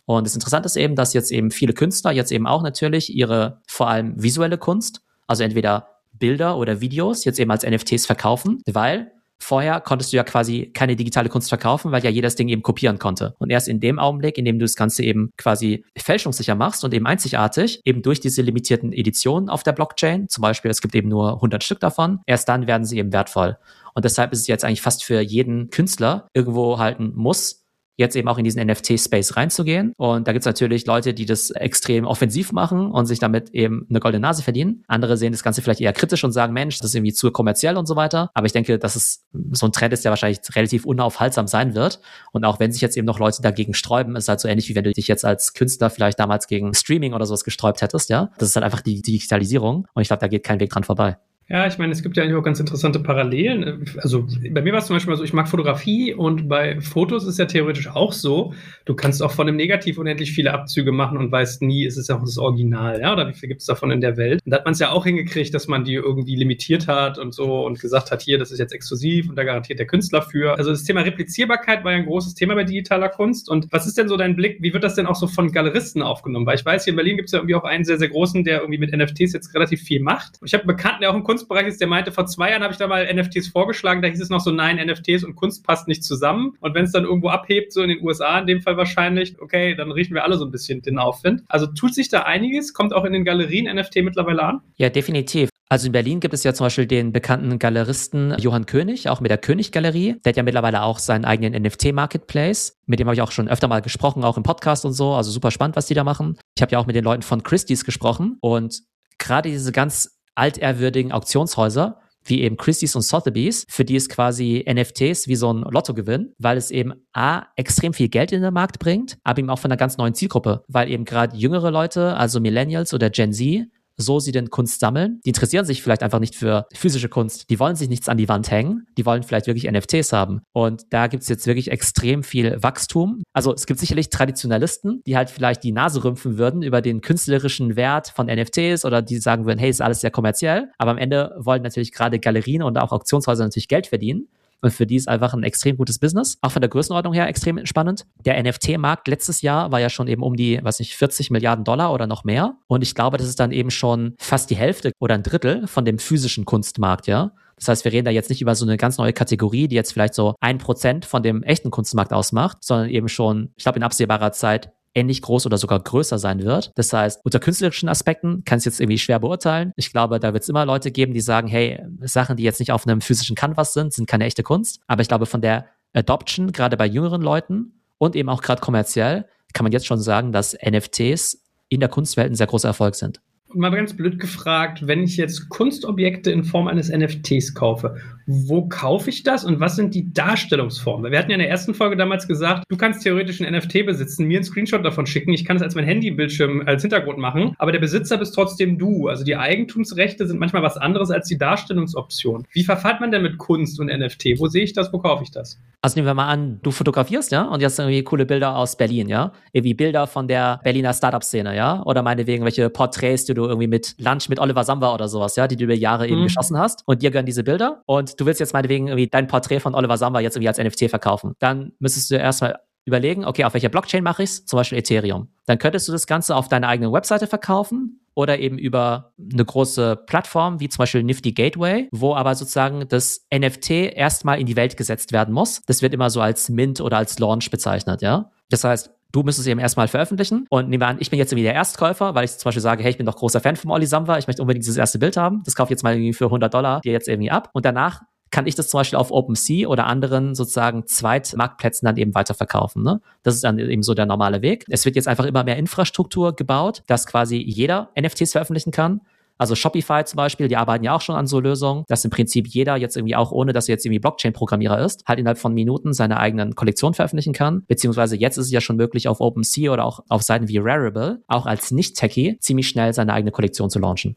Und 0.06 0.26
das 0.26 0.34
Interessante 0.34 0.66
ist 0.66 0.78
eben, 0.78 0.96
dass 0.96 1.14
jetzt 1.14 1.32
eben 1.32 1.52
viele 1.52 1.74
Künstler 1.74 2.12
jetzt 2.12 2.32
eben 2.32 2.48
auch 2.48 2.64
natürlich 2.64 3.14
ihre 3.16 3.60
vor 3.68 3.90
allem 3.90 4.22
visuelle 4.22 4.58
Kunst, 4.58 5.02
also 5.28 5.44
entweder 5.44 5.91
Bilder 6.22 6.56
oder 6.56 6.80
Videos 6.80 7.26
jetzt 7.26 7.40
eben 7.40 7.52
als 7.52 7.66
NFTs 7.66 8.06
verkaufen, 8.06 8.62
weil 8.72 9.12
Vorher 9.44 9.82
konntest 9.82 10.14
du 10.14 10.18
ja 10.18 10.24
quasi 10.24 10.70
keine 10.72 10.96
digitale 10.96 11.28
Kunst 11.28 11.50
verkaufen, 11.50 11.92
weil 11.92 12.04
ja 12.04 12.12
jedes 12.12 12.36
Ding 12.36 12.48
eben 12.48 12.62
kopieren 12.62 13.00
konnte. 13.00 13.34
Und 13.40 13.50
erst 13.50 13.68
in 13.68 13.80
dem 13.80 13.98
Augenblick, 13.98 14.38
in 14.38 14.46
dem 14.46 14.60
du 14.60 14.66
das 14.66 14.76
Ganze 14.76 15.04
eben 15.04 15.32
quasi 15.36 15.84
fälschungssicher 15.98 16.54
machst 16.54 16.86
und 16.86 16.94
eben 16.94 17.08
einzigartig, 17.08 17.82
eben 17.84 18.04
durch 18.04 18.20
diese 18.20 18.44
limitierten 18.44 18.94
Editionen 18.94 19.50
auf 19.50 19.64
der 19.64 19.72
Blockchain, 19.72 20.30
zum 20.30 20.44
Beispiel 20.44 20.70
es 20.70 20.80
gibt 20.80 20.94
eben 20.94 21.10
nur 21.10 21.34
100 21.34 21.64
Stück 21.64 21.80
davon, 21.80 22.20
erst 22.28 22.50
dann 22.50 22.68
werden 22.68 22.86
sie 22.86 23.00
eben 23.00 23.12
wertvoll. 23.14 23.58
Und 23.96 24.06
deshalb 24.06 24.32
ist 24.32 24.42
es 24.42 24.48
jetzt 24.48 24.64
eigentlich 24.64 24.84
fast 24.84 25.04
für 25.04 25.20
jeden 25.22 25.72
Künstler 25.72 26.28
irgendwo 26.36 26.78
halt 26.78 27.00
ein 27.00 27.12
Muss, 27.16 27.61
jetzt 28.02 28.16
eben 28.16 28.28
auch 28.28 28.38
in 28.38 28.44
diesen 28.44 28.66
NFT-Space 28.66 29.38
reinzugehen. 29.38 29.94
Und 29.98 30.28
da 30.28 30.34
gibt 30.34 30.42
es 30.42 30.46
natürlich 30.46 30.86
Leute, 30.86 31.14
die 31.14 31.26
das 31.26 31.52
extrem 31.52 32.06
offensiv 32.06 32.52
machen 32.52 32.92
und 32.92 33.06
sich 33.06 33.20
damit 33.20 33.52
eben 33.52 33.88
eine 33.90 34.00
goldene 34.00 34.22
Nase 34.22 34.44
verdienen. 34.44 34.84
Andere 34.88 35.16
sehen 35.18 35.32
das 35.32 35.44
Ganze 35.44 35.62
vielleicht 35.62 35.80
eher 35.80 35.94
kritisch 35.94 36.24
und 36.24 36.32
sagen, 36.32 36.54
Mensch, 36.54 36.80
das 36.80 36.90
ist 36.90 36.96
irgendwie 36.96 37.14
zu 37.14 37.32
kommerziell 37.32 37.78
und 37.78 37.86
so 37.88 37.96
weiter. 37.96 38.30
Aber 38.34 38.46
ich 38.46 38.52
denke, 38.52 38.78
dass 38.78 38.96
es 38.96 39.24
so 39.52 39.66
ein 39.66 39.72
Trend 39.72 39.94
ist, 39.94 40.04
der 40.04 40.12
wahrscheinlich 40.12 40.40
relativ 40.56 40.86
unaufhaltsam 40.86 41.48
sein 41.48 41.76
wird. 41.76 42.02
Und 42.32 42.44
auch 42.44 42.60
wenn 42.60 42.72
sich 42.72 42.82
jetzt 42.82 42.98
eben 42.98 43.06
noch 43.06 43.20
Leute 43.20 43.42
dagegen 43.42 43.74
sträuben, 43.74 44.16
ist 44.16 44.28
halt 44.28 44.40
so 44.40 44.48
ähnlich 44.48 44.68
wie 44.70 44.76
wenn 44.76 44.84
du 44.84 44.92
dich 44.92 45.08
jetzt 45.08 45.24
als 45.24 45.54
Künstler 45.54 45.90
vielleicht 45.90 46.20
damals 46.20 46.48
gegen 46.48 46.74
Streaming 46.74 47.14
oder 47.14 47.26
sowas 47.26 47.44
gesträubt 47.44 47.82
hättest, 47.82 48.10
ja. 48.10 48.32
Das 48.38 48.50
ist 48.50 48.56
halt 48.56 48.66
einfach 48.66 48.82
die 48.82 49.02
Digitalisierung. 49.02 49.88
Und 49.94 50.02
ich 50.02 50.08
glaube, 50.08 50.22
da 50.22 50.28
geht 50.28 50.44
kein 50.44 50.60
Weg 50.60 50.70
dran 50.70 50.84
vorbei. 50.84 51.18
Ja, 51.52 51.68
ich 51.68 51.78
meine, 51.78 51.92
es 51.92 52.02
gibt 52.02 52.16
ja 52.16 52.24
eigentlich 52.24 52.38
auch 52.38 52.44
ganz 52.44 52.62
interessante 52.62 52.98
Parallelen. 52.98 53.86
Also 53.98 54.26
bei 54.52 54.62
mir 54.62 54.72
war 54.72 54.80
es 54.80 54.86
zum 54.86 54.96
Beispiel 54.96 55.14
so, 55.18 55.24
ich 55.26 55.34
mag 55.34 55.50
Fotografie 55.50 56.14
und 56.14 56.48
bei 56.48 56.80
Fotos 56.80 57.28
ist 57.28 57.40
ja 57.40 57.46
theoretisch 57.46 57.90
auch 57.90 58.14
so, 58.14 58.54
du 58.86 58.96
kannst 58.96 59.22
auch 59.22 59.32
von 59.32 59.50
einem 59.50 59.58
Negativ 59.58 59.98
unendlich 59.98 60.32
viele 60.32 60.54
Abzüge 60.54 60.94
machen 60.94 61.18
und 61.18 61.30
weißt 61.30 61.62
nie, 61.62 61.84
ist 61.84 61.98
es 61.98 62.08
ja 62.08 62.16
auch 62.16 62.22
das 62.22 62.38
Original, 62.38 63.02
ja, 63.02 63.12
oder 63.12 63.28
wie 63.28 63.34
viel 63.34 63.50
gibt 63.50 63.60
es 63.60 63.68
davon 63.68 63.92
in 63.92 64.00
der 64.00 64.16
Welt? 64.16 64.40
Und 64.46 64.52
da 64.52 64.60
hat 64.60 64.66
man 64.66 64.72
es 64.72 64.80
ja 64.80 64.92
auch 64.92 65.04
hingekriegt, 65.04 65.54
dass 65.54 65.68
man 65.68 65.84
die 65.84 65.96
irgendwie 65.96 66.38
limitiert 66.38 66.88
hat 66.88 67.18
und 67.18 67.34
so 67.34 67.66
und 67.66 67.82
gesagt 67.82 68.12
hat, 68.12 68.22
hier, 68.22 68.38
das 68.38 68.54
ist 68.54 68.60
jetzt 68.60 68.72
exklusiv 68.72 69.28
und 69.28 69.36
da 69.36 69.44
garantiert 69.44 69.78
der 69.78 69.88
Künstler 69.88 70.22
für. 70.22 70.58
Also 70.58 70.70
das 70.70 70.86
Thema 70.86 71.02
Replizierbarkeit 71.02 71.84
war 71.84 71.92
ja 71.92 71.98
ein 71.98 72.06
großes 72.06 72.34
Thema 72.34 72.56
bei 72.56 72.64
digitaler 72.64 73.10
Kunst. 73.10 73.50
Und 73.50 73.68
was 73.74 73.88
ist 73.88 73.98
denn 73.98 74.08
so 74.08 74.16
dein 74.16 74.38
Blick, 74.38 74.60
wie 74.62 74.72
wird 74.72 74.86
das 74.86 74.96
denn 74.96 75.06
auch 75.06 75.16
so 75.16 75.28
von 75.28 75.52
Galeristen 75.52 76.02
aufgenommen? 76.02 76.46
Weil 76.46 76.56
ich 76.56 76.66
weiß, 76.66 76.86
hier 76.86 76.92
in 76.92 76.96
Berlin 76.96 77.18
gibt 77.18 77.28
es 77.28 77.34
ja 77.34 77.40
irgendwie 77.40 77.56
auch 77.56 77.66
einen 77.66 77.84
sehr, 77.84 77.98
sehr 77.98 78.08
großen, 78.08 78.46
der 78.46 78.62
irgendwie 78.62 78.80
mit 78.80 78.96
NFTs 78.96 79.34
jetzt 79.34 79.54
relativ 79.54 79.82
viel 79.82 80.02
macht. 80.02 80.40
Und 80.40 80.48
ich 80.48 80.54
habe 80.54 80.64
einen 80.64 80.78
Bekannten, 80.78 81.02
der 81.02 81.12
auch 81.12 81.16
im 81.16 81.24
Kunst 81.26 81.41
Kunstbereich 81.42 81.68
ist, 81.68 81.82
der 81.82 81.88
meinte, 81.88 82.12
vor 82.12 82.28
zwei 82.28 82.52
Jahren 82.52 82.62
habe 82.62 82.74
ich 82.74 82.78
da 82.78 82.88
mal 82.88 83.12
NFTs 83.12 83.48
vorgeschlagen, 83.48 84.02
da 84.02 84.08
hieß 84.08 84.22
es 84.22 84.30
noch 84.30 84.42
so, 84.42 84.52
nein, 84.52 84.78
NFTs 84.78 85.24
und 85.24 85.36
Kunst 85.36 85.66
passt 85.66 85.88
nicht 85.88 86.04
zusammen. 86.04 86.54
Und 86.60 86.76
wenn 86.76 86.86
es 86.86 86.92
dann 86.92 87.04
irgendwo 87.04 87.30
abhebt, 87.30 87.74
so 87.74 87.82
in 87.82 87.90
den 87.90 88.04
USA 88.04 88.40
in 88.40 88.48
dem 88.48 88.62
Fall 88.62 88.78
wahrscheinlich, 88.78 89.42
okay, 89.42 89.74
dann 89.76 89.92
riechen 89.92 90.14
wir 90.14 90.24
alle 90.24 90.38
so 90.38 90.46
ein 90.46 90.52
bisschen 90.52 90.84
den 90.84 91.00
Aufwind. 91.00 91.42
Also 91.48 91.66
tut 91.66 91.96
sich 91.96 92.10
da 92.10 92.24
einiges, 92.24 92.74
kommt 92.74 92.94
auch 92.94 93.06
in 93.06 93.14
den 93.14 93.26
Galerien 93.26 93.74
NFT 93.74 93.98
mittlerweile 94.04 94.44
an? 94.44 94.62
Ja, 94.76 94.90
definitiv. 94.90 95.50
Also 95.68 95.88
in 95.88 95.94
Berlin 95.94 96.20
gibt 96.20 96.34
es 96.34 96.44
ja 96.44 96.54
zum 96.54 96.66
Beispiel 96.66 96.86
den 96.86 97.12
bekannten 97.12 97.58
Galeristen 97.58 98.36
Johann 98.38 98.66
König, 98.66 99.10
auch 99.10 99.22
mit 99.22 99.32
der 99.32 99.38
König-Galerie. 99.38 100.18
Der 100.24 100.32
hat 100.32 100.38
ja 100.38 100.44
mittlerweile 100.44 100.84
auch 100.84 101.00
seinen 101.00 101.26
eigenen 101.26 101.60
NFT-Marketplace. 101.64 102.78
Mit 102.86 103.00
dem 103.00 103.08
habe 103.08 103.16
ich 103.16 103.22
auch 103.22 103.32
schon 103.32 103.48
öfter 103.48 103.68
mal 103.68 103.82
gesprochen, 103.82 104.24
auch 104.24 104.38
im 104.38 104.44
Podcast 104.44 104.86
und 104.86 104.94
so. 104.94 105.14
Also 105.14 105.32
super 105.32 105.50
spannend, 105.50 105.78
was 105.78 105.88
die 105.88 105.94
da 105.94 106.04
machen. 106.04 106.38
Ich 106.56 106.62
habe 106.62 106.74
ja 106.74 106.78
auch 106.78 106.88
mit 106.88 106.96
den 106.96 107.06
Leuten 107.06 107.24
von 107.24 107.42
Christie's 107.42 107.86
gesprochen 107.86 108.38
und 108.42 108.82
gerade 109.18 109.50
diese 109.50 109.72
ganz 109.72 110.21
altehrwürdigen 110.36 111.12
Auktionshäuser, 111.12 112.00
wie 112.24 112.42
eben 112.42 112.58
Christie's 112.58 112.96
und 112.96 113.02
Sotheby's, 113.02 113.66
für 113.68 113.84
die 113.84 113.96
es 113.96 114.10
quasi 114.10 114.64
NFTs 114.72 115.28
wie 115.28 115.36
so 115.36 115.52
ein 115.52 115.62
Lottogewinn, 115.62 116.34
weil 116.38 116.58
es 116.58 116.72
eben 116.72 116.94
A, 117.14 117.48
extrem 117.56 117.94
viel 117.94 118.10
Geld 118.10 118.32
in 118.32 118.42
den 118.42 118.54
Markt 118.54 118.80
bringt, 118.80 119.18
aber 119.24 119.40
eben 119.40 119.50
auch 119.50 119.60
von 119.60 119.72
einer 119.72 119.78
ganz 119.78 119.98
neuen 119.98 120.14
Zielgruppe, 120.14 120.64
weil 120.68 120.90
eben 120.90 121.06
gerade 121.06 121.36
jüngere 121.36 121.72
Leute, 121.72 122.16
also 122.16 122.40
Millennials 122.40 122.94
oder 122.94 123.10
Gen 123.10 123.34
Z, 123.34 123.68
so 124.02 124.20
sie 124.20 124.32
denn 124.32 124.50
Kunst 124.50 124.80
sammeln. 124.80 125.20
Die 125.26 125.30
interessieren 125.30 125.66
sich 125.66 125.82
vielleicht 125.82 126.04
einfach 126.04 126.20
nicht 126.20 126.36
für 126.36 126.66
physische 126.74 127.10
Kunst. 127.10 127.50
Die 127.50 127.60
wollen 127.60 127.76
sich 127.76 127.90
nichts 127.90 128.10
an 128.10 128.18
die 128.18 128.30
Wand 128.30 128.52
hängen. 128.52 128.86
Die 128.98 129.06
wollen 129.06 129.24
vielleicht 129.24 129.48
wirklich 129.48 129.72
NFTs 129.72 130.14
haben. 130.14 130.42
Und 130.54 130.84
da 130.90 131.08
gibt 131.08 131.24
es 131.24 131.30
jetzt 131.30 131.48
wirklich 131.48 131.72
extrem 131.72 132.24
viel 132.24 132.62
Wachstum. 132.62 133.24
Also 133.34 133.54
es 133.54 133.66
gibt 133.66 133.80
sicherlich 133.80 134.10
Traditionalisten, 134.10 135.02
die 135.06 135.16
halt 135.16 135.30
vielleicht 135.30 135.64
die 135.64 135.72
Nase 135.72 136.04
rümpfen 136.04 136.38
würden 136.38 136.62
über 136.62 136.82
den 136.82 137.02
künstlerischen 137.02 137.76
Wert 137.76 138.10
von 138.10 138.28
NFTs 138.28 138.86
oder 138.86 139.02
die 139.02 139.18
sagen 139.18 139.46
würden, 139.46 139.60
hey, 139.60 139.70
ist 139.70 139.82
alles 139.82 140.02
sehr 140.02 140.12
kommerziell. 140.12 140.70
Aber 140.78 140.92
am 140.92 140.98
Ende 140.98 141.36
wollen 141.38 141.64
natürlich 141.64 141.92
gerade 141.92 142.20
Galerien 142.20 142.64
und 142.64 142.78
auch 142.78 142.92
Auktionshäuser 142.92 143.44
natürlich 143.44 143.68
Geld 143.68 143.88
verdienen. 143.88 144.28
Und 144.62 144.72
für 144.72 144.86
die 144.86 144.96
ist 144.96 145.08
einfach 145.08 145.34
ein 145.34 145.44
extrem 145.44 145.78
gutes 145.78 146.00
Business. 146.00 146.38
Auch 146.42 146.52
von 146.52 146.62
der 146.62 146.70
Größenordnung 146.70 147.14
her 147.14 147.28
extrem 147.28 147.66
spannend. 147.66 148.06
Der 148.26 148.42
NFT-Markt 148.42 149.08
letztes 149.08 149.42
Jahr 149.42 149.72
war 149.72 149.80
ja 149.80 149.90
schon 149.90 150.08
eben 150.08 150.24
um 150.24 150.36
die, 150.36 150.60
was 150.64 150.80
nicht, 150.80 150.96
40 150.96 151.32
Milliarden 151.32 151.66
Dollar 151.66 151.94
oder 151.94 152.08
noch 152.08 152.24
mehr. 152.24 152.56
Und 152.68 152.84
ich 152.84 152.96
glaube, 152.96 153.18
das 153.18 153.28
ist 153.28 153.40
dann 153.40 153.52
eben 153.52 153.72
schon 153.72 154.16
fast 154.20 154.50
die 154.50 154.56
Hälfte 154.56 154.92
oder 155.00 155.16
ein 155.16 155.24
Drittel 155.24 155.68
von 155.68 155.86
dem 155.86 156.00
physischen 156.00 156.46
Kunstmarkt, 156.46 157.08
ja. 157.08 157.32
Das 157.62 157.68
heißt, 157.68 157.86
wir 157.86 157.92
reden 157.92 158.06
da 158.06 158.12
jetzt 158.12 158.32
nicht 158.32 158.42
über 158.42 158.56
so 158.56 158.66
eine 158.66 158.76
ganz 158.76 158.98
neue 158.98 159.14
Kategorie, 159.14 159.68
die 159.68 159.76
jetzt 159.76 159.94
vielleicht 159.94 160.16
so 160.16 160.34
ein 160.40 160.58
Prozent 160.58 161.06
von 161.06 161.22
dem 161.22 161.44
echten 161.44 161.70
Kunstmarkt 161.70 162.12
ausmacht, 162.12 162.58
sondern 162.62 162.90
eben 162.90 163.08
schon, 163.08 163.52
ich 163.56 163.64
glaube, 163.64 163.78
in 163.78 163.84
absehbarer 163.84 164.32
Zeit 164.32 164.72
ähnlich 164.94 165.22
groß 165.22 165.46
oder 165.46 165.58
sogar 165.58 165.80
größer 165.80 166.20
sein 166.20 166.44
wird. 166.44 166.72
Das 166.76 166.92
heißt, 166.92 167.22
unter 167.24 167.40
künstlerischen 167.40 167.90
Aspekten 167.90 168.44
kann 168.46 168.58
es 168.58 168.66
jetzt 168.66 168.80
irgendwie 168.80 168.98
schwer 168.98 169.20
beurteilen. 169.20 169.72
Ich 169.76 169.92
glaube, 169.92 170.20
da 170.20 170.34
wird 170.34 170.44
es 170.44 170.50
immer 170.50 170.66
Leute 170.66 170.92
geben, 170.92 171.14
die 171.14 171.22
sagen, 171.22 171.48
hey, 171.48 171.80
Sachen, 172.02 172.38
die 172.38 172.44
jetzt 172.44 172.60
nicht 172.60 172.72
auf 172.72 172.86
einem 172.86 173.02
physischen 173.02 173.36
Canvas 173.36 173.74
sind, 173.74 173.94
sind 173.94 174.08
keine 174.08 174.26
echte 174.26 174.44
Kunst. 174.44 174.82
Aber 174.88 175.02
ich 175.02 175.08
glaube, 175.08 175.26
von 175.26 175.42
der 175.42 175.66
Adoption, 175.94 176.52
gerade 176.52 176.78
bei 176.78 176.86
jüngeren 176.86 177.22
Leuten 177.22 177.82
und 177.98 178.16
eben 178.16 178.30
auch 178.30 178.42
gerade 178.42 178.62
kommerziell, 178.62 179.26
kann 179.54 179.64
man 179.64 179.72
jetzt 179.72 179.86
schon 179.86 180.00
sagen, 180.00 180.32
dass 180.32 180.54
NFTs 180.54 181.44
in 181.70 181.80
der 181.80 181.90
Kunstwelt 181.90 182.32
ein 182.32 182.36
sehr 182.36 182.48
großer 182.48 182.68
Erfolg 182.68 182.96
sind. 182.96 183.22
Mal 183.54 183.70
ganz 183.72 183.96
blöd 183.96 184.20
gefragt, 184.20 184.88
wenn 184.88 185.04
ich 185.04 185.18
jetzt 185.18 185.50
Kunstobjekte 185.50 186.32
in 186.32 186.44
Form 186.44 186.68
eines 186.68 186.90
NFTs 186.90 187.54
kaufe, 187.54 187.98
wo 188.26 188.68
kaufe 188.68 189.10
ich 189.10 189.24
das 189.24 189.44
und 189.44 189.60
was 189.60 189.76
sind 189.76 189.94
die 189.94 190.14
Darstellungsformen? 190.14 191.12
Wir 191.12 191.20
hatten 191.20 191.32
ja 191.32 191.36
in 191.36 191.42
der 191.42 191.50
ersten 191.50 191.74
Folge 191.74 191.98
damals 191.98 192.28
gesagt, 192.28 192.64
du 192.70 192.78
kannst 192.78 193.04
theoretisch 193.04 193.42
ein 193.42 193.54
NFT 193.54 193.86
besitzen, 193.86 194.26
mir 194.28 194.38
einen 194.38 194.46
Screenshot 194.46 194.86
davon 194.86 195.06
schicken, 195.06 195.34
ich 195.34 195.44
kann 195.44 195.58
es 195.58 195.64
als 195.64 195.76
mein 195.76 195.86
Handybildschirm 195.86 196.64
als 196.66 196.82
Hintergrund 196.82 197.18
machen, 197.18 197.54
aber 197.58 197.72
der 197.72 197.80
Besitzer 197.80 198.18
bist 198.18 198.36
trotzdem 198.36 198.78
du. 198.78 199.08
Also 199.08 199.24
die 199.24 199.36
Eigentumsrechte 199.36 200.28
sind 200.28 200.40
manchmal 200.40 200.64
was 200.64 200.78
anderes 200.78 201.12
als 201.12 201.28
die 201.28 201.38
Darstellungsoption. 201.38 202.46
Wie 202.52 202.64
verfahrt 202.64 203.02
man 203.02 203.12
denn 203.12 203.24
mit 203.24 203.38
Kunst 203.38 203.80
und 203.80 203.88
NFT? 203.88 204.40
Wo 204.40 204.48
sehe 204.48 204.64
ich 204.64 204.74
das? 204.74 204.94
Wo 204.94 205.00
kaufe 205.00 205.24
ich 205.24 205.32
das? 205.32 205.60
Also 205.84 205.96
nehmen 205.96 206.08
wir 206.08 206.14
mal 206.14 206.28
an, 206.28 206.60
du 206.62 206.70
fotografierst, 206.70 207.32
ja, 207.32 207.42
und 207.42 207.60
jetzt 207.62 207.80
irgendwie 207.80 208.04
coole 208.04 208.28
Bilder 208.28 208.56
aus 208.56 208.76
Berlin, 208.78 209.10
ja, 209.10 209.32
irgendwie 209.52 209.74
Bilder 209.74 210.06
von 210.06 210.28
der 210.28 210.60
Berliner 210.64 210.94
Startup-Szene, 210.94 211.56
ja, 211.56 211.82
oder 211.84 212.04
meinetwegen 212.04 212.44
welche 212.44 212.70
Porträts, 212.70 213.26
die 213.26 213.34
du 213.34 213.41
irgendwie 213.48 213.68
mit 213.68 213.96
Lunch 213.98 214.30
mit 214.30 214.40
Oliver 214.40 214.64
Samba 214.64 214.94
oder 214.94 215.08
sowas, 215.08 215.36
ja, 215.36 215.48
die 215.48 215.56
du 215.56 215.66
über 215.66 215.74
Jahre 215.74 216.08
eben 216.08 216.20
mhm. 216.20 216.26
geschossen 216.26 216.58
hast 216.58 216.84
und 216.86 217.02
dir 217.02 217.12
gönnen 217.12 217.26
diese 217.26 217.44
Bilder 217.44 217.82
und 217.86 218.20
du 218.20 218.26
willst 218.26 218.40
jetzt 218.40 218.54
meinetwegen 218.54 218.88
irgendwie 218.88 219.08
dein 219.08 219.28
Porträt 219.28 219.60
von 219.60 219.76
Oliver 219.76 219.98
Samba 219.98 220.20
jetzt 220.20 220.36
irgendwie 220.36 220.50
als 220.50 220.58
NFT 220.58 220.90
verkaufen. 220.90 221.34
Dann 221.40 221.74
müsstest 221.80 222.12
du 222.12 222.16
erstmal 222.16 222.60
überlegen, 222.86 223.26
okay, 223.26 223.44
auf 223.44 223.54
welcher 223.54 223.70
Blockchain 223.70 224.04
mache 224.04 224.24
ich 224.24 224.30
es? 224.30 224.46
Zum 224.46 224.58
Beispiel 224.58 224.80
Ethereum. 224.80 225.30
Dann 225.46 225.60
könntest 225.60 225.88
du 225.88 225.92
das 225.92 226.08
Ganze 226.08 226.36
auf 226.36 226.48
deiner 226.48 226.68
eigenen 226.68 226.92
Webseite 226.92 227.28
verkaufen 227.28 228.02
oder 228.14 228.40
eben 228.40 228.58
über 228.58 229.14
eine 229.32 229.46
große 229.46 229.96
Plattform 230.08 230.60
wie 230.60 230.70
zum 230.70 230.80
Beispiel 230.80 231.04
Nifty 231.04 231.32
Gateway, 231.32 231.88
wo 231.92 232.16
aber 232.16 232.36
sozusagen 232.36 232.88
das 232.88 233.26
NFT 233.34 233.70
erstmal 233.70 234.40
in 234.40 234.48
die 234.48 234.56
Welt 234.56 234.78
gesetzt 234.78 235.12
werden 235.12 235.34
muss. 235.34 235.62
Das 235.68 235.82
wird 235.82 235.94
immer 235.94 236.10
so 236.10 236.22
als 236.22 236.50
Mint 236.50 236.82
oder 236.82 236.98
als 236.98 237.20
Launch 237.20 237.52
bezeichnet, 237.52 238.02
ja. 238.02 238.32
Das 238.50 238.64
heißt, 238.64 238.92
du 239.12 239.24
müsstest 239.24 239.48
es 239.48 239.52
eben 239.52 239.60
erstmal 239.60 239.88
veröffentlichen 239.88 240.46
und 240.50 240.70
nehmen 240.70 240.82
wir 240.82 240.88
an, 240.88 240.98
ich 241.00 241.10
bin 241.10 241.20
jetzt 241.20 241.32
irgendwie 241.32 241.44
der 241.44 241.54
Erstkäufer, 241.54 242.16
weil 242.16 242.26
ich 242.26 242.38
zum 242.38 242.50
Beispiel 242.50 242.62
sage, 242.62 242.84
hey, 242.84 242.92
ich 242.92 242.98
bin 242.98 243.06
doch 243.06 243.16
großer 243.16 243.40
Fan 243.40 243.56
von 243.56 243.72
Olli 243.72 243.86
Samba, 243.86 244.18
ich 244.18 244.28
möchte 244.28 244.42
unbedingt 244.42 244.66
dieses 244.66 244.78
erste 244.78 245.00
Bild 245.00 245.18
haben, 245.18 245.42
das 245.46 245.56
kaufe 245.56 245.68
ich 245.68 245.72
jetzt 245.72 245.84
mal 245.84 245.94
irgendwie 245.94 246.14
für 246.14 246.26
100 246.26 246.54
Dollar 246.54 246.82
dir 246.82 246.94
jetzt 246.94 247.08
irgendwie 247.08 247.32
ab 247.32 247.50
und 247.54 247.66
danach 247.66 248.02
kann 248.32 248.48
ich 248.48 248.56
das 248.56 248.70
zum 248.70 248.80
Beispiel 248.80 248.98
auf 248.98 249.12
OpenSea 249.12 249.68
oder 249.68 249.86
anderen 249.86 250.36
sozusagen 250.36 250.88
Zweitmarktplätzen 250.88 251.86
dann 251.86 251.98
eben 251.98 252.16
weiterverkaufen. 252.16 252.82
Ne? 252.82 253.02
Das 253.24 253.36
ist 253.36 253.44
dann 253.44 253.60
eben 253.60 253.84
so 253.84 253.94
der 253.94 254.06
normale 254.06 254.42
Weg. 254.42 254.64
Es 254.70 254.86
wird 254.86 254.96
jetzt 254.96 255.10
einfach 255.10 255.26
immer 255.26 255.44
mehr 255.44 255.58
Infrastruktur 255.58 256.34
gebaut, 256.34 256.82
dass 256.88 257.06
quasi 257.06 257.38
jeder 257.38 257.90
NFTs 258.00 258.32
veröffentlichen 258.32 258.72
kann. 258.72 259.02
Also 259.42 259.56
Shopify 259.56 260.04
zum 260.06 260.18
Beispiel, 260.18 260.48
die 260.50 260.56
arbeiten 260.56 260.84
ja 260.84 260.94
auch 260.94 261.02
schon 261.02 261.16
an 261.16 261.26
so 261.26 261.40
Lösungen, 261.40 261.84
dass 261.88 262.06
im 262.06 262.12
Prinzip 262.12 262.46
jeder 262.46 262.76
jetzt 262.76 262.96
irgendwie 262.96 263.16
auch, 263.16 263.32
ohne 263.32 263.54
dass 263.54 263.68
er 263.68 263.74
jetzt 263.74 263.84
irgendwie 263.88 263.98
Blockchain-Programmierer 263.98 264.78
ist, 264.78 265.04
halt 265.08 265.18
innerhalb 265.18 265.40
von 265.40 265.56
Minuten 265.56 265.94
seine 265.94 266.20
eigenen 266.20 266.54
Kollektionen 266.54 266.94
veröffentlichen 266.94 267.34
kann. 267.34 267.64
Beziehungsweise 267.66 268.16
jetzt 268.16 268.38
ist 268.38 268.46
es 268.46 268.52
ja 268.52 268.62
schon 268.62 268.76
möglich, 268.76 269.08
auf 269.08 269.20
OpenSea 269.20 269.74
oder 269.74 269.86
auch 269.86 270.02
auf 270.10 270.22
Seiten 270.22 270.48
wie 270.48 270.60
Rarible, 270.60 271.24
auch 271.26 271.48
als 271.48 271.72
Nicht-Techie, 271.72 272.38
ziemlich 272.40 272.68
schnell 272.68 272.94
seine 272.94 273.14
eigene 273.14 273.32
Kollektion 273.32 273.72
zu 273.72 273.80
launchen. 273.80 274.16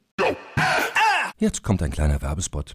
Jetzt 1.39 1.63
kommt 1.63 1.83
ein 1.83 1.91
kleiner 1.91 2.21
Werbespot. 2.21 2.75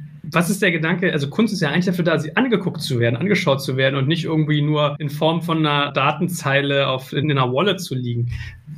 was 0.31 0.49
ist 0.49 0.61
der 0.61 0.71
Gedanke? 0.71 1.11
Also 1.11 1.29
Kunst 1.29 1.53
ist 1.53 1.61
ja 1.61 1.69
eigentlich 1.69 1.85
dafür 1.85 2.05
da, 2.05 2.17
sie 2.17 2.35
angeguckt 2.35 2.81
zu 2.81 2.99
werden, 2.99 3.17
angeschaut 3.17 3.61
zu 3.61 3.75
werden 3.75 3.95
und 3.97 4.07
nicht 4.07 4.23
irgendwie 4.23 4.61
nur 4.61 4.95
in 4.99 5.09
Form 5.09 5.41
von 5.41 5.65
einer 5.65 5.91
Datenzeile 5.91 6.87
auf, 6.87 7.11
in 7.11 7.29
einer 7.29 7.51
Wallet 7.51 7.81
zu 7.81 7.95
liegen. 7.95 8.31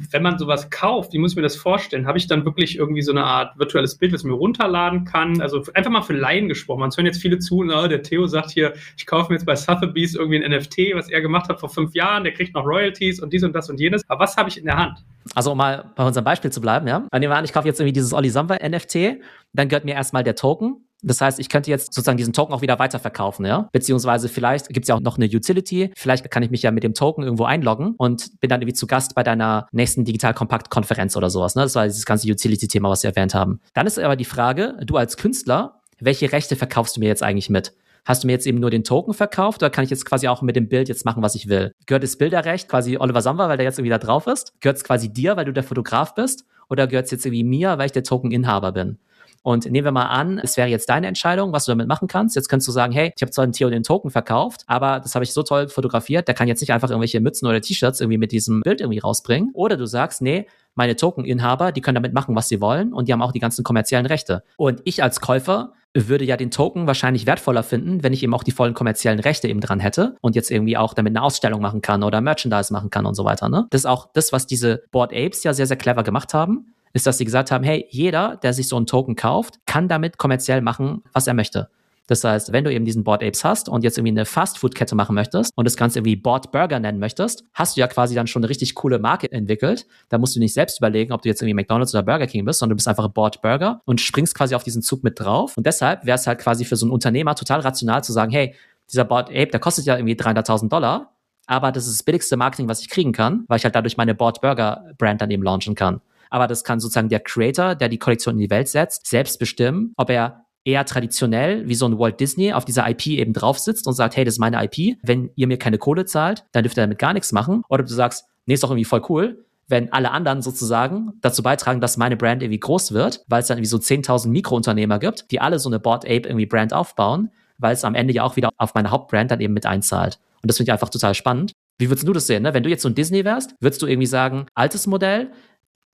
Wenn 0.10 0.24
man 0.24 0.40
sowas 0.40 0.70
kauft, 0.72 1.14
wie 1.14 1.20
muss 1.20 1.32
ich 1.32 1.36
mir 1.36 1.44
das 1.44 1.56
vorstellen? 1.56 2.08
Habe 2.08 2.18
ich 2.18 2.28
dann 2.28 2.46
wirklich 2.46 2.78
irgendwie 2.78 3.04
so 3.04 3.12
eine 3.12 3.24
Art 3.24 3.58
virtuelles 3.60 3.96
Bild, 3.96 4.14
was 4.14 4.22
ich 4.22 4.28
mir 4.28 4.34
runterladen 4.34 5.06
kann? 5.06 5.40
Also 5.42 5.64
einfach 5.76 5.92
mal 5.92 6.02
für 6.02 6.14
Laien 6.14 6.50
gesprochen. 6.50 6.80
Man 6.80 6.92
hören 6.92 7.06
jetzt 7.06 7.22
viele 7.22 7.38
zu, 7.38 7.64
na, 7.64 7.88
der 7.88 8.02
Theo 8.02 8.26
sagt 8.26 8.52
hier, 8.52 8.74
ich 8.98 9.06
kaufe 9.06 9.32
mir 9.32 9.36
jetzt 9.36 9.46
bei 9.46 9.56
Sotheby's 9.56 10.16
irgendwie 10.16 10.44
ein 10.44 10.52
NFT, 10.52 10.96
was 10.96 11.10
er 11.10 11.22
gemacht 11.22 11.50
hat 11.50 11.60
vor 11.60 11.70
fünf 11.70 11.94
Jahren, 11.94 12.24
der 12.24 12.34
kriegt 12.34 12.56
noch 12.56 12.66
Royalties 12.66 13.22
und 13.22 13.32
dies 13.32 13.44
und 13.44 13.54
das 13.54 13.70
und 13.70 13.80
jenes. 13.80 14.02
Aber 14.10 14.22
was 14.22 14.36
habe 14.36 14.50
ich 14.50 14.58
in 14.58 14.66
der 14.66 14.78
Hand? 14.78 14.98
Also 15.36 15.52
um 15.52 15.58
mal 15.58 15.86
bei 15.96 16.06
unserem 16.06 16.26
Beispiel 16.26 16.52
zu 16.52 16.60
bleiben, 16.60 16.88
ja. 16.88 17.08
Nehmen 17.12 17.32
wir 17.32 17.36
an, 17.36 17.46
ich 17.46 17.54
kaufe 17.54 17.68
jetzt 17.68 17.80
irgendwie 17.80 17.94
dieses 17.94 18.14
Olli 18.14 18.30
Samba 18.30 18.58
NFT, 18.68 19.20
dann 19.54 19.70
gehört 19.70 19.86
mir 19.86 19.94
erstmal 19.94 20.24
der 20.24 20.36
Token 20.36 20.83
das 21.04 21.22
heißt, 21.22 21.40
ich 21.40 21.50
könnte 21.50 21.70
jetzt 21.70 21.94
sozusagen 21.94 22.18
diesen 22.18 22.34
Token 22.34 22.54
auch 22.54 22.62
wieder 22.62 22.80
weiterverkaufen, 22.80 23.46
ja? 23.46 23.70
Beziehungsweise 23.72 24.30
vielleicht 24.30 24.70
gibt 24.70 24.86
es 24.86 24.88
ja 24.88 24.96
auch 24.96 25.02
noch 25.02 25.18
eine 25.18 25.26
Utility. 25.26 25.92
Vielleicht 25.96 26.32
kann 26.32 26.44
ich 26.44 26.50
mich 26.50 26.64
ja 26.64 26.72
mit 26.72 26.84
dem 26.84 26.94
Token 26.94 27.24
irgendwo 27.24 27.44
einloggen 27.44 27.96
und 27.98 28.40
bin 28.40 28.50
dann 28.50 28.62
irgendwie 28.62 28.74
zu 28.74 28.88
Gast 28.88 29.14
bei 29.14 29.24
deiner 29.24 29.68
nächsten 29.72 30.06
Digital 30.06 30.34
Kompakt 30.34 30.70
Konferenz 30.70 31.16
oder 31.16 31.30
sowas. 31.30 31.56
Ne? 31.56 31.64
Das 31.64 31.76
war 31.76 31.86
dieses 31.86 32.06
ganze 32.06 32.30
Utility-Thema, 32.30 32.90
was 32.90 33.04
wir 33.04 33.10
erwähnt 33.10 33.34
haben. 33.36 33.60
Dann 33.74 33.86
ist 33.86 34.00
aber 34.00 34.16
die 34.16 34.26
Frage, 34.26 34.78
du 34.86 34.98
als 34.98 35.18
Künstler, 35.18 35.82
welche 36.00 36.32
Rechte 36.32 36.56
verkaufst 36.56 36.96
du 36.96 37.00
mir 37.00 37.08
jetzt 37.08 37.24
eigentlich 37.24 37.50
mit? 37.50 37.74
Hast 38.06 38.24
du 38.24 38.28
mir 38.28 38.34
jetzt 38.34 38.48
eben 38.48 38.60
nur 38.60 38.70
den 38.70 38.84
Token 38.84 39.14
verkauft 39.14 39.64
oder 39.64 39.70
kann 39.70 39.86
ich 39.86 39.90
jetzt 39.90 40.06
quasi 40.06 40.28
auch 40.28 40.42
mit 40.42 40.58
dem 40.58 40.68
Bild 40.68 40.90
jetzt 40.90 41.06
machen, 41.06 41.24
was 41.24 41.36
ich 41.36 41.48
will? 41.48 41.74
Gehört 41.86 42.04
das 42.04 42.18
Bilderrecht 42.18 42.68
quasi 42.68 42.98
Oliver 42.98 43.22
Samba, 43.22 43.48
weil 43.48 43.56
der 43.56 43.66
jetzt 43.66 43.80
irgendwie 43.80 43.92
da 43.92 43.98
drauf 43.98 44.28
ist? 44.28 44.54
Gehört 44.60 44.78
es 44.78 44.84
quasi 44.84 45.12
dir, 45.12 45.38
weil 45.38 45.46
du 45.46 45.54
der 45.54 45.64
Fotograf 45.64 46.14
bist? 46.14 46.46
Oder 46.70 46.88
gehört 46.88 47.06
es 47.06 47.12
jetzt 47.12 47.26
irgendwie 47.26 47.46
mir, 47.46 47.78
weil 47.78 47.86
ich 47.86 47.92
der 47.94 48.04
Tokeninhaber 48.04 48.74
bin? 48.74 48.98
Und 49.44 49.70
nehmen 49.70 49.86
wir 49.86 49.92
mal 49.92 50.08
an, 50.08 50.40
es 50.40 50.58
wäre 50.58 50.70
jetzt 50.70 50.90
deine 50.90 51.08
Entscheidung, 51.08 51.52
was 51.52 51.66
du 51.66 51.72
damit 51.72 51.88
machen 51.88 52.08
kannst. 52.08 52.36
Jetzt 52.36 52.48
kannst 52.48 52.68
du 52.68 52.72
sagen, 52.72 52.94
hey, 52.94 53.12
ich 53.16 53.22
habe 53.22 53.32
zwar 53.32 53.44
einen 53.44 53.54
Theo 53.54 53.70
den 53.70 53.84
Token 53.84 54.10
verkauft, 54.10 54.64
aber 54.68 55.02
das 55.02 55.16
habe 55.16 55.24
ich 55.24 55.34
so 55.34 55.44
toll 55.44 55.68
fotografiert, 55.68 56.28
der 56.28 56.36
kann 56.36 56.48
jetzt 56.48 56.62
nicht 56.62 56.72
einfach 56.72 56.90
irgendwelche 56.90 57.20
Mützen 57.20 57.48
oder 57.48 57.62
T-Shirts 57.62 58.00
irgendwie 58.00 58.18
mit 58.18 58.32
diesem 58.32 58.62
Bild 58.62 58.82
irgendwie 58.82 59.00
rausbringen. 59.00 59.52
Oder 59.54 59.78
du 59.78 59.86
sagst, 59.86 60.22
nee, 60.22 60.48
meine 60.76 60.96
Token-Inhaber, 60.96 61.72
die 61.72 61.82
können 61.82 61.96
damit 61.96 62.14
machen, 62.14 62.36
was 62.36 62.48
sie 62.48 62.62
wollen 62.62 62.94
und 62.94 63.08
die 63.08 63.14
haben 63.14 63.22
auch 63.22 63.34
die 63.34 63.40
ganzen 63.40 63.64
kommerziellen 63.64 64.06
Rechte. 64.06 64.44
Und 64.58 64.82
ich 64.86 65.04
als 65.04 65.20
Käufer 65.20 65.74
würde 65.94 66.26
ja 66.26 66.38
den 66.38 66.50
Token 66.50 66.88
wahrscheinlich 66.88 67.28
wertvoller 67.28 67.62
finden, 67.62 68.02
wenn 68.02 68.14
ich 68.14 68.24
eben 68.24 68.34
auch 68.34 68.44
die 68.44 68.52
vollen 68.52 68.74
kommerziellen 68.74 69.20
Rechte 69.20 69.48
eben 69.48 69.60
dran 69.60 69.80
hätte 69.80 70.16
und 70.22 70.36
jetzt 70.36 70.50
irgendwie 70.50 70.76
auch 70.76 70.94
damit 70.96 71.12
eine 71.12 71.22
Ausstellung 71.22 71.62
machen 71.62 71.82
kann 71.82 72.02
oder 72.02 72.20
Merchandise 72.20 72.74
machen 72.74 72.90
kann 72.90 73.06
und 73.06 73.14
so 73.14 73.26
weiter. 73.26 73.50
Ne? 73.50 73.68
Das 73.70 73.82
ist 73.82 73.86
auch 73.86 74.10
das, 74.14 74.34
was 74.34 74.48
diese 74.48 74.84
Board 74.92 75.14
Apes 75.14 75.44
ja 75.44 75.54
sehr, 75.54 75.68
sehr 75.68 75.78
clever 75.78 76.02
gemacht 76.04 76.34
haben 76.34 76.74
ist, 76.94 77.06
dass 77.06 77.18
sie 77.18 77.26
gesagt 77.26 77.52
haben, 77.52 77.64
hey, 77.64 77.88
jeder, 77.90 78.38
der 78.42 78.54
sich 78.54 78.68
so 78.68 78.78
einen 78.78 78.86
Token 78.86 79.16
kauft, 79.16 79.60
kann 79.66 79.88
damit 79.88 80.18
kommerziell 80.18 80.62
machen, 80.62 81.04
was 81.12 81.28
er 81.28 81.34
möchte. 81.34 81.70
Das 82.08 82.24
heißt, 82.24 82.52
wenn 82.52 82.66
du 82.66 82.74
eben 82.74 82.84
diesen 82.84 83.04
Board 83.06 83.24
Apes 83.24 83.46
hast 83.46 83.70
und 83.70 83.84
jetzt 83.84 83.98
irgendwie 83.98 84.12
eine 84.12 84.26
Fastfood-Kette 84.26 84.94
machen 84.94 85.16
möchtest 85.16 85.54
und 85.56 85.66
das 85.66 85.78
Ganze 85.78 86.00
irgendwie 86.00 86.18
Board 86.18 86.52
Burger 86.52 86.80
nennen 86.80 87.00
möchtest, 87.00 87.46
hast 87.54 87.78
du 87.78 87.82
ja 87.82 87.88
quasi 87.88 88.14
dann 88.14 88.28
schon 88.28 88.42
eine 88.42 88.50
richtig 88.50 88.76
coole 88.76 89.00
Marke 89.00 89.32
entwickelt. 89.32 89.88
Da 90.10 90.18
musst 90.18 90.36
du 90.36 90.40
nicht 90.40 90.54
selbst 90.54 90.80
überlegen, 90.80 91.14
ob 91.14 91.22
du 91.22 91.30
jetzt 91.30 91.42
irgendwie 91.42 91.54
McDonald's 91.54 91.94
oder 91.96 92.04
Burger 92.04 92.28
King 92.28 92.44
bist, 92.44 92.60
sondern 92.60 92.72
du 92.72 92.76
bist 92.76 92.90
einfach 92.90 93.08
Board 93.08 93.42
Burger 93.42 93.80
und 93.86 94.02
springst 94.02 94.36
quasi 94.36 94.54
auf 94.54 94.64
diesen 94.64 94.82
Zug 94.82 95.04
mit 95.04 95.18
drauf. 95.18 95.56
Und 95.56 95.66
deshalb 95.66 96.06
wäre 96.06 96.16
es 96.16 96.28
halt 96.28 96.40
quasi 96.40 96.66
für 96.66 96.76
so 96.76 96.86
einen 96.86 96.92
Unternehmer 96.92 97.36
total 97.36 97.62
rational 97.62 98.04
zu 98.04 98.12
sagen, 98.12 98.32
hey, 98.32 98.54
dieser 98.92 99.06
Board 99.06 99.30
Ape, 99.30 99.48
der 99.48 99.62
kostet 99.62 99.86
ja 99.86 99.96
irgendwie 99.96 100.16
300.000 100.16 100.68
Dollar, 100.68 101.14
aber 101.46 101.72
das 101.72 101.88
ist 101.88 102.00
das 102.00 102.04
billigste 102.04 102.36
Marketing, 102.36 102.68
was 102.68 102.82
ich 102.82 102.90
kriegen 102.90 103.14
kann, 103.14 103.46
weil 103.48 103.58
ich 103.58 103.64
halt 103.64 103.76
dadurch 103.76 103.96
meine 103.96 104.14
Board 104.14 104.42
Burger 104.42 104.92
Brand 104.98 105.22
dann 105.22 105.32
eben 105.32 105.44
launchen 105.44 105.74
kann 105.74 106.02
aber 106.34 106.48
das 106.48 106.64
kann 106.64 106.80
sozusagen 106.80 107.10
der 107.10 107.20
Creator, 107.20 107.76
der 107.76 107.90
die 107.90 108.00
Kollektion 108.00 108.34
in 108.34 108.42
die 108.42 108.50
Welt 108.50 108.68
setzt, 108.68 109.06
selbst 109.06 109.38
bestimmen, 109.38 109.94
ob 109.98 110.10
er 110.10 110.46
eher 110.66 110.84
traditionell 110.84 111.68
wie 111.68 111.76
so 111.76 111.86
ein 111.86 112.00
Walt 112.00 112.20
Disney 112.20 112.54
auf 112.54 112.66
dieser 112.66 112.90
IP 112.90 113.06
eben 113.08 113.34
drauf 113.34 113.60
sitzt 113.60 113.86
und 113.86 113.94
sagt, 113.94 114.16
hey, 114.16 114.26
das 114.26 114.36
ist 114.36 114.40
meine 114.40 114.64
IP. 114.64 114.98
Wenn 115.04 115.30
ihr 115.36 115.46
mir 115.46 115.58
keine 115.58 115.78
Kohle 115.78 116.06
zahlt, 116.06 116.46
dann 116.52 116.64
dürft 116.64 116.76
ihr 116.78 116.82
damit 116.82 116.98
gar 116.98 117.14
nichts 117.14 117.34
machen. 117.34 117.62
Oder 117.70 117.84
du 117.84 117.94
sagst, 117.94 118.26
nee, 118.48 118.56
ist 118.56 118.64
doch 118.64 118.72
irgendwie 118.72 118.86
voll 118.86 119.04
cool, 119.10 119.46
wenn 119.68 119.94
alle 119.94 120.10
anderen 120.10 120.42
sozusagen 120.42 121.14
dazu 121.22 121.44
beitragen, 121.44 121.82
dass 121.82 121.98
meine 121.98 122.18
Brand 122.18 122.42
irgendwie 122.42 122.60
groß 122.60 122.94
wird, 122.94 123.24
weil 123.28 123.42
es 123.42 123.48
dann 123.48 123.60
irgendwie 123.60 123.70
so 123.70 123.78
10.000 123.78 124.30
Mikrounternehmer 124.30 124.98
gibt, 124.98 125.30
die 125.30 125.40
alle 125.40 125.60
so 125.60 125.70
eine 125.70 125.80
Board 125.80 126.06
Ape 126.06 126.28
irgendwie 126.28 126.48
Brand 126.48 126.74
aufbauen, 126.74 127.30
weil 127.60 127.74
es 127.74 127.84
am 127.84 127.94
Ende 127.94 128.12
ja 128.12 128.24
auch 128.24 128.38
wieder 128.38 128.50
auf 128.58 128.74
meine 128.74 128.90
Hauptbrand 128.90 129.30
dann 129.30 129.40
eben 129.40 129.54
mit 129.54 129.68
einzahlt. 129.68 130.18
Und 130.42 130.50
das 130.50 130.58
finde 130.58 130.70
ich 130.70 130.74
einfach 130.74 130.90
total 130.90 131.14
spannend. 131.14 131.54
Wie 131.78 131.90
würdest 131.90 132.08
du 132.08 132.14
das 132.14 132.28
sehen? 132.28 132.44
Ne? 132.44 132.54
Wenn 132.54 132.64
du 132.64 132.70
jetzt 132.70 132.84
so 132.84 132.90
ein 132.90 132.96
Disney 132.96 133.26
wärst, 133.26 133.56
würdest 133.60 133.82
du 133.82 133.88
irgendwie 133.88 134.08
sagen, 134.08 134.46
altes 134.54 134.88
Modell, 134.88 135.32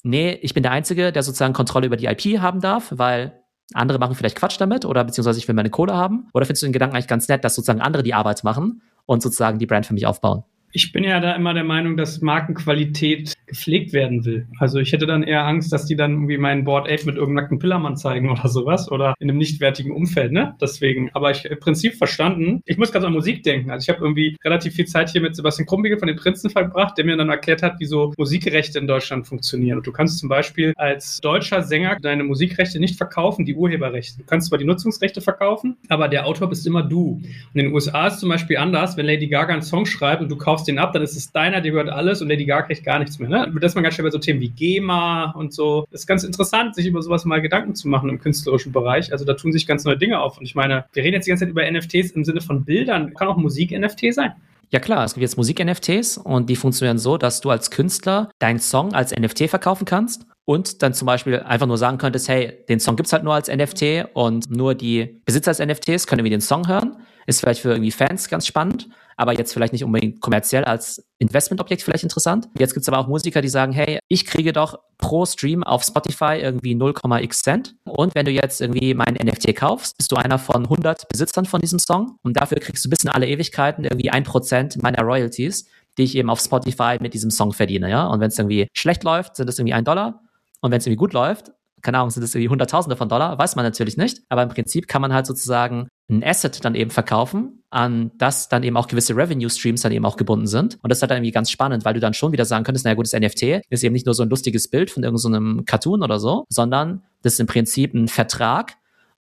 nee, 0.04 0.38
ich 0.42 0.54
bin 0.54 0.64
der 0.64 0.72
Einzige, 0.72 1.12
der 1.12 1.24
sozusagen 1.24 1.54
Kontrolle 1.54 1.88
über 1.88 1.98
die 1.98 2.06
IP 2.06 2.40
haben 2.40 2.62
darf, 2.62 2.94
weil 2.96 3.44
andere 3.74 4.00
machen 4.00 4.16
vielleicht 4.16 4.38
Quatsch 4.38 4.60
damit 4.60 4.86
oder 4.86 5.04
beziehungsweise 5.04 5.40
ich 5.40 5.48
will 5.48 5.56
meine 5.56 5.70
Kohle 5.70 5.96
haben? 5.96 6.28
Oder 6.34 6.46
findest 6.46 6.64
du 6.64 6.68
den 6.68 6.74
Gedanken 6.74 6.96
eigentlich 6.96 7.08
ganz 7.08 7.28
nett, 7.28 7.44
dass 7.44 7.56
sozusagen 7.56 7.82
andere 7.82 8.04
die 8.04 8.14
Arbeit 8.14 8.44
machen 8.44 8.82
und 9.06 9.22
sozusagen 9.22 9.60
die 9.60 9.66
Brand 9.66 9.86
für 9.86 9.94
mich 9.94 10.06
aufbauen? 10.08 10.44
Ich 10.72 10.92
bin 10.92 11.04
ja 11.04 11.20
da 11.20 11.34
immer 11.36 11.54
der 11.54 11.64
Meinung, 11.64 11.98
dass 11.98 12.22
Markenqualität 12.22 13.34
gepflegt 13.50 13.92
werden 13.94 14.24
will. 14.26 14.48
Also 14.60 14.80
ich 14.80 14.94
hätte 14.94 15.08
dann 15.08 15.24
eher 15.24 15.46
Angst, 15.46 15.74
dass 15.74 15.86
die 15.86 15.96
dann 15.96 16.12
irgendwie 16.12 16.38
meinen 16.38 16.64
Board 16.64 16.90
8 16.90 17.06
mit 17.06 17.16
irgendeinem 17.16 17.36
nackten 17.36 17.60
Pillermann 17.60 17.98
zeigen 17.98 18.30
oder 18.30 18.48
sowas 18.48 18.92
oder 18.92 19.16
in 19.20 19.30
einem 19.30 19.40
nichtwertigen 19.40 19.92
Umfeld, 19.92 20.32
ne? 20.32 20.56
Deswegen, 20.62 21.10
aber 21.14 21.32
ich 21.32 21.46
im 21.46 21.60
Prinzip 21.60 21.96
verstanden. 21.96 22.62
Ich 22.66 22.78
muss 22.78 22.92
ganz 22.92 23.06
an 23.06 23.14
Musik 23.14 23.44
denken. 23.44 23.72
Also 23.72 23.84
ich 23.84 23.90
habe 23.90 24.06
irgendwie 24.06 24.38
relativ 24.46 24.76
viel 24.76 24.86
Zeit 24.86 25.10
hier 25.10 25.22
mit 25.22 25.36
Sebastian 25.36 25.66
Krumbiegel 25.66 25.98
von 25.98 26.08
den 26.08 26.18
Prinzen 26.18 26.50
verbracht, 26.50 26.98
der 26.98 27.06
mir 27.06 27.18
dann 27.18 27.30
erklärt 27.30 27.64
hat, 27.64 27.80
wie 27.80 27.86
so 27.86 28.14
Musikrechte 28.18 28.78
in 28.78 28.88
Deutschland 28.88 29.28
funktionieren. 29.28 29.80
Und 29.80 29.88
du 29.88 29.92
kannst 29.92 30.20
zum 30.20 30.30
Beispiel 30.30 30.74
als 30.76 31.20
deutscher 31.22 31.64
Sänger 31.64 31.98
deine 32.00 32.24
Musikrechte 32.24 32.80
nicht 32.80 32.98
verkaufen, 32.98 33.46
die 33.46 33.56
Urheberrechte. 33.56 34.20
Du 34.20 34.26
kannst 34.26 34.50
zwar 34.50 34.60
die 34.60 34.66
Nutzungsrechte 34.66 35.22
verkaufen, 35.22 35.78
aber 35.88 36.08
der 36.08 36.28
Autor 36.28 36.50
bist 36.50 36.68
immer 36.68 36.84
du. 36.84 37.14
Und 37.14 37.26
in 37.54 37.66
den 37.66 37.74
USA 37.74 38.08
ist 38.08 38.20
zum 38.20 38.30
Beispiel 38.30 38.58
anders, 38.58 38.96
wenn 38.96 39.08
Lady 39.08 39.28
Gaga 39.28 39.54
einen 39.54 39.64
Song 39.64 39.88
schreibt 39.88 40.22
und 40.22 40.30
du 40.30 40.38
kaufst 40.38 40.59
den 40.64 40.80
ab, 40.80 40.94
dann 40.94 41.02
ist 41.02 41.16
es 41.16 41.32
deiner, 41.32 41.62
der 41.62 41.72
gehört 41.72 41.90
alles 41.90 42.22
und 42.22 42.30
Lady 42.30 42.46
Gaga 42.46 42.68
kriegt 42.68 42.84
gar 42.84 43.00
nichts 43.00 43.20
mehr. 43.20 43.30
Ne? 43.30 43.52
Das 43.60 43.72
ist 43.72 43.76
man 43.76 43.84
ganz 43.84 43.96
schnell 43.96 44.06
bei 44.06 44.12
so 44.12 44.20
Themen 44.20 44.40
wie 44.40 44.50
GEMA 44.50 45.32
und 45.32 45.54
so. 45.54 45.86
Das 45.92 46.02
ist 46.02 46.08
ganz 46.08 46.24
interessant, 46.24 46.76
sich 46.76 46.86
über 46.86 47.02
sowas 47.02 47.26
mal 47.26 47.42
Gedanken 47.42 47.76
zu 47.76 47.88
machen 47.88 48.10
im 48.10 48.20
künstlerischen 48.20 48.72
Bereich. 48.72 49.12
Also 49.12 49.26
da 49.26 49.34
tun 49.34 49.52
sich 49.52 49.68
ganz 49.68 49.84
neue 49.86 49.98
Dinge 49.98 50.20
auf. 50.20 50.38
Und 50.38 50.46
ich 50.46 50.56
meine, 50.56 50.86
wir 50.94 51.04
reden 51.04 51.14
jetzt 51.16 51.26
die 51.26 51.32
ganze 51.32 51.46
Zeit 51.46 51.52
über 51.52 51.70
NFTs 51.70 52.12
im 52.12 52.26
Sinne 52.26 52.42
von 52.42 52.66
Bildern. 52.66 53.14
Kann 53.14 53.28
auch 53.28 53.38
Musik-NFT 53.38 54.14
sein. 54.14 54.34
Ja 54.72 54.80
klar, 54.80 55.04
es 55.04 55.16
gibt 55.16 55.24
jetzt 55.24 55.38
Musik-NFTs 55.38 56.18
und 56.18 56.48
die 56.48 56.56
funktionieren 56.56 57.00
so, 57.00 57.18
dass 57.18 57.42
du 57.42 57.50
als 57.50 57.72
Künstler 57.72 58.30
deinen 58.38 58.60
Song 58.60 58.94
als 58.94 59.12
NFT 59.12 59.50
verkaufen 59.50 59.86
kannst 59.86 60.28
und 60.46 60.84
dann 60.84 60.94
zum 60.94 61.06
Beispiel 61.08 61.40
einfach 61.40 61.66
nur 61.66 61.80
sagen 61.80 61.98
könntest, 61.98 62.30
hey, 62.30 62.54
den 62.70 62.80
Song 62.80 62.96
gibt 62.96 63.08
es 63.08 63.14
halt 63.14 63.24
nur 63.24 63.34
als 63.34 63.50
NFT 63.50 64.10
und 64.14 64.52
nur 64.52 64.76
die 64.76 65.22
Besitzer 65.26 65.50
als 65.50 65.60
NFTs 65.60 66.06
können 66.06 66.20
irgendwie 66.20 66.32
den 66.32 66.42
Song 66.42 66.68
hören. 66.68 66.98
Ist 67.28 67.42
vielleicht 67.42 67.62
für 67.62 67.72
irgendwie 67.72 67.92
Fans 67.92 68.28
ganz 68.30 68.48
spannend, 68.48 68.90
aber 69.18 69.34
jetzt 69.34 69.54
vielleicht 69.54 69.74
nicht 69.74 69.84
unbedingt 69.84 70.22
kommerziell 70.22 70.64
als 70.64 71.06
Investmentobjekt 71.18 71.82
vielleicht 71.82 72.04
interessant. 72.04 72.48
Jetzt 72.58 72.74
gibt 72.74 72.84
es 72.84 72.88
aber 72.88 73.00
auch 73.00 73.08
Musiker, 73.08 73.42
die 73.42 73.50
sagen, 73.50 73.74
hey, 73.74 74.00
ich 74.08 74.26
kriege 74.26 74.54
doch 74.54 74.80
pro 74.98 75.26
Stream 75.26 75.64
auf 75.64 75.84
Spotify 75.84 76.40
irgendwie 76.42 76.74
0,x 76.74 77.42
Cent. 77.42 77.76
Und 77.84 78.16
wenn 78.16 78.26
du 78.26 78.32
jetzt 78.32 78.62
irgendwie 78.62 78.94
mein 78.94 79.16
NFT 79.16 79.56
kaufst, 79.56 79.98
bist 79.98 80.12
du 80.12 80.16
einer 80.16 80.40
von 80.40 80.64
100 80.64 81.10
Besitzern 81.10 81.46
von 81.46 81.60
diesem 81.60 81.80
Song 81.80 82.18
und 82.24 82.40
dafür 82.40 82.60
kriegst 82.60 82.86
du 82.86 82.90
bis 82.90 83.04
in 83.04 83.10
alle 83.10 83.28
Ewigkeiten 83.28 83.84
irgendwie 83.84 84.10
ein 84.10 84.24
Prozent 84.24 84.82
meiner 84.82 85.04
Royalties, 85.04 85.68
die 85.98 86.04
ich 86.04 86.16
eben 86.16 86.30
auf 86.30 86.40
Spotify 86.40 86.98
mit 87.02 87.14
diesem 87.14 87.30
Song 87.30 87.52
verdiene, 87.52 87.90
ja. 87.90 88.08
Und 88.08 88.22
wenn 88.22 88.30
es 88.30 88.40
irgendwie 88.40 88.68
schlecht 88.74 89.04
läuft, 89.04 89.36
sind 89.36 89.50
es 89.50 89.60
irgendwie 89.60 89.74
ein 89.74 89.84
Dollar. 89.84 90.22
Und 90.62 90.72
wenn 90.72 90.78
es 90.78 90.86
irgendwie 90.86 90.98
gut 90.98 91.14
läuft, 91.14 91.52
keine 91.82 91.98
Ahnung, 91.98 92.10
sind 92.10 92.24
es 92.24 92.34
irgendwie 92.34 92.50
Hunderttausende 92.50 92.96
von 92.96 93.10
Dollar, 93.10 93.38
weiß 93.38 93.56
man 93.56 93.66
natürlich 93.66 93.98
nicht. 93.98 94.22
Aber 94.30 94.44
im 94.44 94.50
Prinzip 94.50 94.88
kann 94.88 95.02
man 95.02 95.14
halt 95.14 95.26
sozusagen 95.26 95.88
ein 96.10 96.24
Asset 96.24 96.64
dann 96.64 96.76
eben 96.76 96.90
verkaufen, 96.90 97.64
an 97.70 98.12
das 98.18 98.50
dann 98.50 98.64
eben 98.64 98.78
auch 98.78 98.88
gewisse 98.88 99.16
Revenue 99.16 99.50
Streams 99.50 99.82
dann 99.82 99.92
eben 99.92 100.06
auch 100.06 100.18
gebunden 100.18 100.48
sind. 100.48 100.80
Und 100.82 100.90
das 100.90 100.98
ist 100.98 101.02
halt 101.04 101.12
dann 101.12 101.18
irgendwie 101.18 101.32
ganz 101.32 101.52
spannend, 101.52 101.86
weil 101.86 101.94
du 101.94 102.00
dann 102.00 102.14
schon 102.14 102.32
wieder 102.32 102.46
sagen 102.46 102.64
könntest, 102.64 102.86
naja 102.86 102.96
gut, 102.96 103.06
das 103.06 103.20
NFT 103.20 103.62
ist 103.70 103.84
eben 103.84 103.94
nicht 103.94 104.06
nur 104.06 104.16
so 104.16 104.24
ein 104.24 104.30
lustiges 104.30 104.68
Bild 104.68 104.90
von 104.90 105.04
irgendeinem 105.04 105.58
so 105.60 105.64
Cartoon 105.66 106.04
oder 106.04 106.20
so, 106.20 106.46
sondern 106.50 107.04
das 107.22 107.34
ist 107.34 107.40
im 107.40 107.48
Prinzip 107.48 107.94
ein 107.94 108.08
Vertrag. 108.08 108.74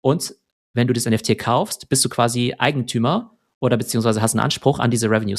Und 0.01 0.33
wenn 0.73 0.87
du 0.87 0.93
das 0.93 1.05
NFT 1.05 1.37
kaufst, 1.37 1.89
bist 1.89 2.03
du 2.03 2.09
quasi 2.09 2.55
Eigentümer 2.57 3.37
oder 3.59 3.77
beziehungsweise 3.77 4.21
hast 4.21 4.33
einen 4.33 4.43
Anspruch 4.43 4.79
an 4.79 4.89
diese 4.89 5.09
Revenue 5.09 5.37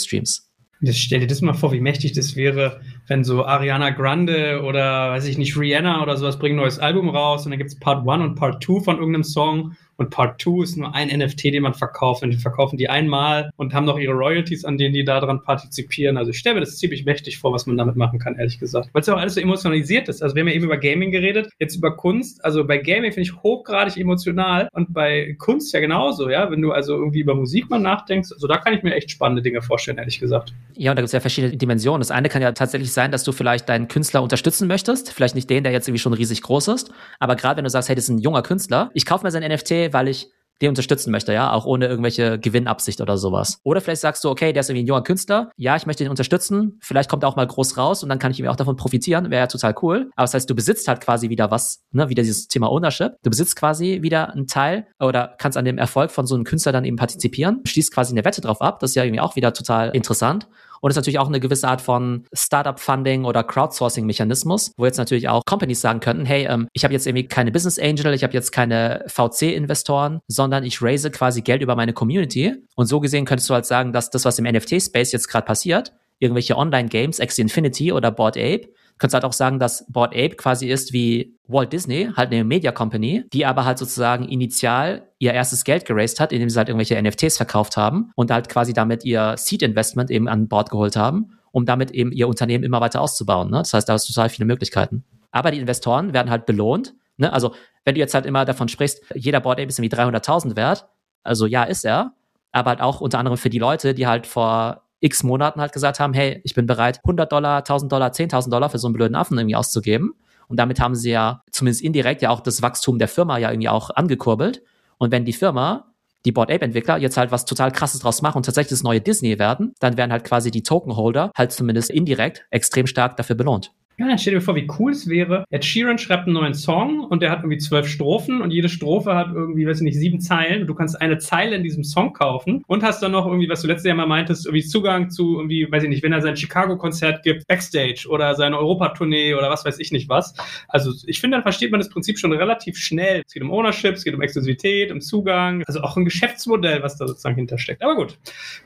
Streams. 0.82 0.88
Jetzt 0.88 0.98
stell 0.98 1.20
dir 1.20 1.26
das 1.26 1.40
mal 1.40 1.54
vor, 1.54 1.72
wie 1.72 1.80
mächtig 1.80 2.12
das 2.12 2.36
wäre, 2.36 2.80
wenn 3.06 3.24
so 3.24 3.44
Ariana 3.44 3.90
Grande 3.90 4.62
oder 4.64 5.10
weiß 5.10 5.26
ich 5.26 5.38
nicht, 5.38 5.56
Rihanna 5.56 6.02
oder 6.02 6.16
sowas 6.16 6.38
bringen 6.38 6.58
ein 6.58 6.62
neues 6.62 6.78
Album 6.78 7.08
raus 7.08 7.44
und 7.44 7.50
dann 7.50 7.58
gibt 7.58 7.70
es 7.70 7.78
Part 7.78 8.06
1 8.06 8.22
und 8.22 8.34
Part 8.34 8.62
2 8.62 8.80
von 8.80 8.98
irgendeinem 8.98 9.24
Song 9.24 9.76
und 10.02 10.10
Part 10.10 10.42
2 10.42 10.62
ist 10.62 10.76
nur 10.76 10.94
ein 10.94 11.08
NFT, 11.08 11.44
den 11.44 11.62
man 11.62 11.74
verkauft 11.74 12.22
und 12.22 12.30
die 12.30 12.36
verkaufen 12.36 12.76
die 12.76 12.88
einmal 12.88 13.50
und 13.56 13.72
haben 13.72 13.86
noch 13.86 13.98
ihre 13.98 14.12
Royalties, 14.12 14.64
an 14.64 14.78
denen 14.78 14.94
die 14.94 15.04
daran 15.04 15.42
partizipieren. 15.42 16.16
Also 16.16 16.30
ich 16.30 16.38
stelle 16.38 16.54
mir 16.54 16.60
das 16.60 16.76
ziemlich 16.78 17.04
mächtig 17.04 17.38
vor, 17.38 17.52
was 17.52 17.66
man 17.66 17.76
damit 17.76 17.96
machen 17.96 18.18
kann, 18.18 18.36
ehrlich 18.36 18.58
gesagt. 18.58 18.90
Weil 18.92 19.00
es 19.00 19.06
ja 19.06 19.14
auch 19.14 19.18
alles 19.18 19.34
so 19.34 19.40
emotionalisiert 19.40 20.08
ist. 20.08 20.22
Also 20.22 20.34
wir 20.34 20.40
haben 20.40 20.48
ja 20.48 20.54
eben 20.54 20.64
über 20.64 20.76
Gaming 20.76 21.10
geredet, 21.10 21.50
jetzt 21.58 21.76
über 21.76 21.96
Kunst. 21.96 22.44
Also 22.44 22.66
bei 22.66 22.78
Gaming 22.78 23.12
finde 23.12 23.22
ich 23.22 23.42
hochgradig 23.42 23.96
emotional 23.96 24.68
und 24.72 24.92
bei 24.92 25.36
Kunst 25.38 25.72
ja 25.72 25.80
genauso, 25.80 26.28
ja. 26.28 26.50
Wenn 26.50 26.60
du 26.60 26.72
also 26.72 26.94
irgendwie 26.94 27.20
über 27.20 27.34
Musik 27.34 27.70
mal 27.70 27.78
nachdenkst, 27.78 28.32
also 28.32 28.46
da 28.46 28.58
kann 28.58 28.74
ich 28.74 28.82
mir 28.82 28.94
echt 28.94 29.10
spannende 29.10 29.42
Dinge 29.42 29.62
vorstellen, 29.62 29.98
ehrlich 29.98 30.18
gesagt. 30.18 30.52
Ja, 30.74 30.90
und 30.90 30.96
da 30.96 31.02
gibt 31.02 31.06
es 31.08 31.12
ja 31.12 31.20
verschiedene 31.20 31.56
Dimensionen. 31.56 32.00
Das 32.00 32.10
eine 32.10 32.28
kann 32.28 32.42
ja 32.42 32.52
tatsächlich 32.52 32.92
sein, 32.92 33.12
dass 33.12 33.24
du 33.24 33.32
vielleicht 33.32 33.68
deinen 33.68 33.88
Künstler 33.88 34.22
unterstützen 34.22 34.66
möchtest. 34.66 35.12
Vielleicht 35.12 35.34
nicht 35.34 35.48
den, 35.48 35.62
der 35.62 35.72
jetzt 35.72 35.86
irgendwie 35.86 36.00
schon 36.00 36.12
riesig 36.12 36.42
groß 36.42 36.68
ist. 36.68 36.90
Aber 37.20 37.36
gerade 37.36 37.58
wenn 37.58 37.64
du 37.64 37.70
sagst, 37.70 37.88
hey, 37.88 37.94
das 37.94 38.04
ist 38.04 38.10
ein 38.10 38.18
junger 38.18 38.42
Künstler, 38.42 38.90
ich 38.94 39.06
kaufe 39.06 39.24
mir 39.24 39.30
sein 39.30 39.42
NFT, 39.42 39.91
weil 39.92 40.08
ich 40.08 40.28
den 40.62 40.68
unterstützen 40.68 41.10
möchte, 41.10 41.32
ja, 41.32 41.52
auch 41.52 41.66
ohne 41.66 41.86
irgendwelche 41.88 42.38
Gewinnabsicht 42.38 43.00
oder 43.00 43.18
sowas. 43.18 43.58
Oder 43.64 43.80
vielleicht 43.80 44.00
sagst 44.00 44.22
du, 44.24 44.30
okay, 44.30 44.52
der 44.52 44.60
ist 44.60 44.70
irgendwie 44.70 44.84
ein 44.84 44.86
junger 44.86 45.02
Künstler, 45.02 45.50
ja, 45.56 45.76
ich 45.76 45.86
möchte 45.86 46.04
ihn 46.04 46.10
unterstützen, 46.10 46.78
vielleicht 46.80 47.10
kommt 47.10 47.24
er 47.24 47.28
auch 47.28 47.36
mal 47.36 47.46
groß 47.46 47.76
raus 47.76 48.02
und 48.02 48.08
dann 48.08 48.20
kann 48.20 48.30
ich 48.30 48.38
ihm 48.38 48.46
auch 48.46 48.56
davon 48.56 48.76
profitieren, 48.76 49.30
wäre 49.30 49.42
ja 49.42 49.46
total 49.48 49.74
cool. 49.82 50.10
Aber 50.14 50.24
das 50.24 50.34
heißt, 50.34 50.48
du 50.48 50.54
besitzt 50.54 50.86
halt 50.86 51.00
quasi 51.00 51.28
wieder 51.28 51.50
was, 51.50 51.82
ne, 51.90 52.08
wieder 52.08 52.22
dieses 52.22 52.46
Thema 52.46 52.70
Ownership. 52.70 53.14
Du 53.22 53.30
besitzt 53.30 53.56
quasi 53.56 53.98
wieder 54.02 54.32
einen 54.32 54.46
Teil 54.46 54.86
oder 55.00 55.34
kannst 55.38 55.58
an 55.58 55.64
dem 55.64 55.78
Erfolg 55.78 56.12
von 56.12 56.26
so 56.26 56.36
einem 56.36 56.44
Künstler 56.44 56.72
dann 56.72 56.84
eben 56.84 56.96
partizipieren, 56.96 57.62
schließt 57.66 57.92
quasi 57.92 58.12
eine 58.12 58.24
Wette 58.24 58.40
drauf 58.40 58.62
ab, 58.62 58.78
das 58.78 58.90
ist 58.90 58.94
ja 58.94 59.04
irgendwie 59.04 59.20
auch 59.20 59.34
wieder 59.34 59.52
total 59.52 59.90
interessant. 59.90 60.46
Und 60.82 60.90
es 60.90 60.96
ist 60.96 61.00
natürlich 61.00 61.20
auch 61.20 61.28
eine 61.28 61.38
gewisse 61.38 61.68
Art 61.68 61.80
von 61.80 62.24
Startup-Funding 62.32 63.24
oder 63.24 63.44
Crowdsourcing-Mechanismus, 63.44 64.72
wo 64.76 64.84
jetzt 64.84 64.98
natürlich 64.98 65.28
auch 65.28 65.44
Companies 65.46 65.80
sagen 65.80 66.00
könnten, 66.00 66.26
hey, 66.26 66.46
ähm, 66.46 66.66
ich 66.72 66.82
habe 66.82 66.92
jetzt 66.92 67.06
irgendwie 67.06 67.28
keine 67.28 67.52
Business 67.52 67.78
Angel, 67.78 68.12
ich 68.14 68.24
habe 68.24 68.32
jetzt 68.32 68.50
keine 68.50 69.04
VC-Investoren, 69.06 70.18
sondern 70.26 70.64
ich 70.64 70.82
raise 70.82 71.12
quasi 71.12 71.42
Geld 71.42 71.62
über 71.62 71.76
meine 71.76 71.92
Community. 71.92 72.54
Und 72.74 72.86
so 72.86 72.98
gesehen 72.98 73.24
könntest 73.24 73.48
du 73.48 73.54
halt 73.54 73.64
sagen, 73.64 73.92
dass 73.92 74.10
das, 74.10 74.24
was 74.24 74.40
im 74.40 74.44
NFT-Space 74.44 75.12
jetzt 75.12 75.28
gerade 75.28 75.46
passiert, 75.46 75.92
irgendwelche 76.18 76.56
Online-Games, 76.56 77.20
Axie 77.20 77.42
Infinity 77.42 77.92
oder 77.92 78.10
Bored 78.10 78.36
Ape, 78.36 78.68
könntest 78.98 79.14
halt 79.14 79.24
auch 79.24 79.32
sagen, 79.32 79.58
dass 79.58 79.84
Bored 79.88 80.12
Ape 80.12 80.36
quasi 80.36 80.68
ist 80.68 80.92
wie 80.92 81.36
Walt 81.48 81.72
Disney, 81.72 82.10
halt 82.16 82.32
eine 82.32 82.44
Media 82.44 82.72
Company, 82.72 83.24
die 83.32 83.44
aber 83.44 83.64
halt 83.64 83.78
sozusagen 83.78 84.28
initial 84.28 85.08
ihr 85.18 85.32
erstes 85.32 85.64
Geld 85.64 85.84
geraced 85.84 86.20
hat, 86.20 86.32
indem 86.32 86.48
sie 86.48 86.58
halt 86.58 86.68
irgendwelche 86.68 87.00
NFTs 87.00 87.36
verkauft 87.36 87.76
haben 87.76 88.12
und 88.16 88.30
halt 88.30 88.48
quasi 88.48 88.72
damit 88.72 89.04
ihr 89.04 89.34
Seed 89.36 89.62
Investment 89.62 90.10
eben 90.10 90.28
an 90.28 90.48
Bord 90.48 90.70
geholt 90.70 90.96
haben, 90.96 91.38
um 91.50 91.66
damit 91.66 91.90
eben 91.90 92.12
ihr 92.12 92.28
Unternehmen 92.28 92.64
immer 92.64 92.80
weiter 92.80 93.00
auszubauen. 93.00 93.50
Ne? 93.50 93.58
Das 93.58 93.74
heißt, 93.74 93.88
da 93.88 93.94
ist 93.94 94.06
total 94.06 94.28
viele 94.28 94.46
Möglichkeiten. 94.46 95.04
Aber 95.30 95.50
die 95.50 95.58
Investoren 95.58 96.12
werden 96.12 96.30
halt 96.30 96.46
belohnt. 96.46 96.94
Ne? 97.16 97.32
Also, 97.32 97.54
wenn 97.84 97.94
du 97.94 98.00
jetzt 98.00 98.14
halt 98.14 98.26
immer 98.26 98.44
davon 98.44 98.68
sprichst, 98.68 99.02
jeder 99.14 99.40
Board 99.40 99.58
Ape 99.58 99.68
ist 99.68 99.78
irgendwie 99.78 99.94
300.000 99.94 100.56
wert, 100.56 100.86
also 101.22 101.46
ja, 101.46 101.64
ist 101.64 101.84
er, 101.84 102.14
aber 102.52 102.70
halt 102.70 102.80
auch 102.80 103.00
unter 103.00 103.18
anderem 103.18 103.38
für 103.38 103.50
die 103.50 103.58
Leute, 103.58 103.94
die 103.94 104.06
halt 104.06 104.26
vor 104.26 104.82
x 105.02 105.22
Monaten 105.22 105.60
halt 105.60 105.72
gesagt 105.72 106.00
haben, 106.00 106.14
hey, 106.14 106.40
ich 106.44 106.54
bin 106.54 106.66
bereit, 106.66 107.00
100 107.04 107.30
Dollar, 107.30 107.58
1000 107.58 107.92
Dollar, 107.92 108.10
10.000 108.10 108.50
Dollar 108.50 108.70
für 108.70 108.78
so 108.78 108.86
einen 108.86 108.94
blöden 108.94 109.14
Affen 109.14 109.36
irgendwie 109.36 109.56
auszugeben. 109.56 110.14
Und 110.48 110.56
damit 110.58 110.80
haben 110.80 110.94
sie 110.94 111.10
ja 111.10 111.42
zumindest 111.50 111.82
indirekt 111.82 112.22
ja 112.22 112.30
auch 112.30 112.40
das 112.40 112.62
Wachstum 112.62 112.98
der 112.98 113.08
Firma 113.08 113.38
ja 113.38 113.50
irgendwie 113.50 113.68
auch 113.68 113.90
angekurbelt. 113.90 114.62
Und 114.98 115.10
wenn 115.10 115.24
die 115.24 115.32
Firma, 115.32 115.92
die 116.24 116.32
Board 116.32 116.50
Ape 116.50 116.64
Entwickler 116.64 116.98
jetzt 116.98 117.16
halt 117.16 117.32
was 117.32 117.44
total 117.44 117.72
krasses 117.72 118.00
draus 118.00 118.22
machen 118.22 118.36
und 118.36 118.46
tatsächlich 118.46 118.70
das 118.70 118.82
neue 118.82 119.00
Disney 119.00 119.38
werden, 119.38 119.74
dann 119.80 119.96
werden 119.96 120.12
halt 120.12 120.24
quasi 120.24 120.50
die 120.50 120.62
Tokenholder 120.62 121.32
halt 121.36 121.52
zumindest 121.52 121.90
indirekt 121.90 122.46
extrem 122.50 122.86
stark 122.86 123.16
dafür 123.16 123.34
belohnt. 123.34 123.72
Ja, 123.98 124.08
dann 124.08 124.18
stell 124.18 124.34
dir 124.34 124.40
vor, 124.40 124.56
wie 124.56 124.66
cool 124.78 124.92
es 124.92 125.06
wäre. 125.06 125.44
Ed 125.50 125.66
Sheeran 125.66 125.98
schreibt 125.98 126.24
einen 126.24 126.32
neuen 126.32 126.54
Song 126.54 127.04
und 127.04 127.20
der 127.20 127.30
hat 127.30 127.40
irgendwie 127.40 127.58
zwölf 127.58 127.86
Strophen 127.86 128.40
und 128.40 128.50
jede 128.50 128.70
Strophe 128.70 129.14
hat 129.14 129.28
irgendwie, 129.34 129.66
weiß 129.66 129.78
ich 129.78 129.82
nicht, 129.82 129.98
sieben 129.98 130.18
Zeilen. 130.18 130.62
Und 130.62 130.66
du 130.66 130.74
kannst 130.74 130.98
eine 131.00 131.18
Zeile 131.18 131.56
in 131.56 131.62
diesem 131.62 131.84
Song 131.84 132.14
kaufen 132.14 132.64
und 132.66 132.82
hast 132.82 133.02
dann 133.02 133.12
noch 133.12 133.26
irgendwie, 133.26 133.50
was 133.50 133.60
du 133.60 133.68
letztes 133.68 133.86
Jahr 133.86 133.96
mal 133.96 134.06
meintest, 134.06 134.46
irgendwie 134.46 134.64
Zugang 134.64 135.10
zu 135.10 135.36
irgendwie, 135.36 135.70
weiß 135.70 135.82
ich 135.82 135.90
nicht, 135.90 136.02
wenn 136.02 136.12
er 136.12 136.22
sein 136.22 136.36
Chicago-Konzert 136.36 137.22
gibt, 137.22 137.46
Backstage 137.46 138.06
oder 138.08 138.34
seine 138.34 138.58
Europatournee 138.58 139.34
oder 139.34 139.50
was 139.50 139.66
weiß 139.66 139.78
ich 139.78 139.92
nicht 139.92 140.08
was. 140.08 140.34
Also 140.68 140.92
ich 141.06 141.20
finde, 141.20 141.36
dann 141.36 141.42
versteht 141.42 141.70
man 141.70 141.78
das 141.78 141.90
Prinzip 141.90 142.18
schon 142.18 142.32
relativ 142.32 142.78
schnell. 142.78 143.22
Es 143.26 143.34
geht 143.34 143.42
um 143.42 143.52
Ownership, 143.52 143.94
es 143.94 144.04
geht 144.04 144.14
um 144.14 144.22
Exklusivität, 144.22 144.90
um 144.90 145.02
Zugang, 145.02 145.64
also 145.66 145.82
auch 145.82 145.98
ein 145.98 146.06
Geschäftsmodell, 146.06 146.82
was 146.82 146.96
da 146.96 147.06
sozusagen 147.06 147.36
hintersteckt. 147.36 147.82
Aber 147.82 147.94
gut, 147.94 148.18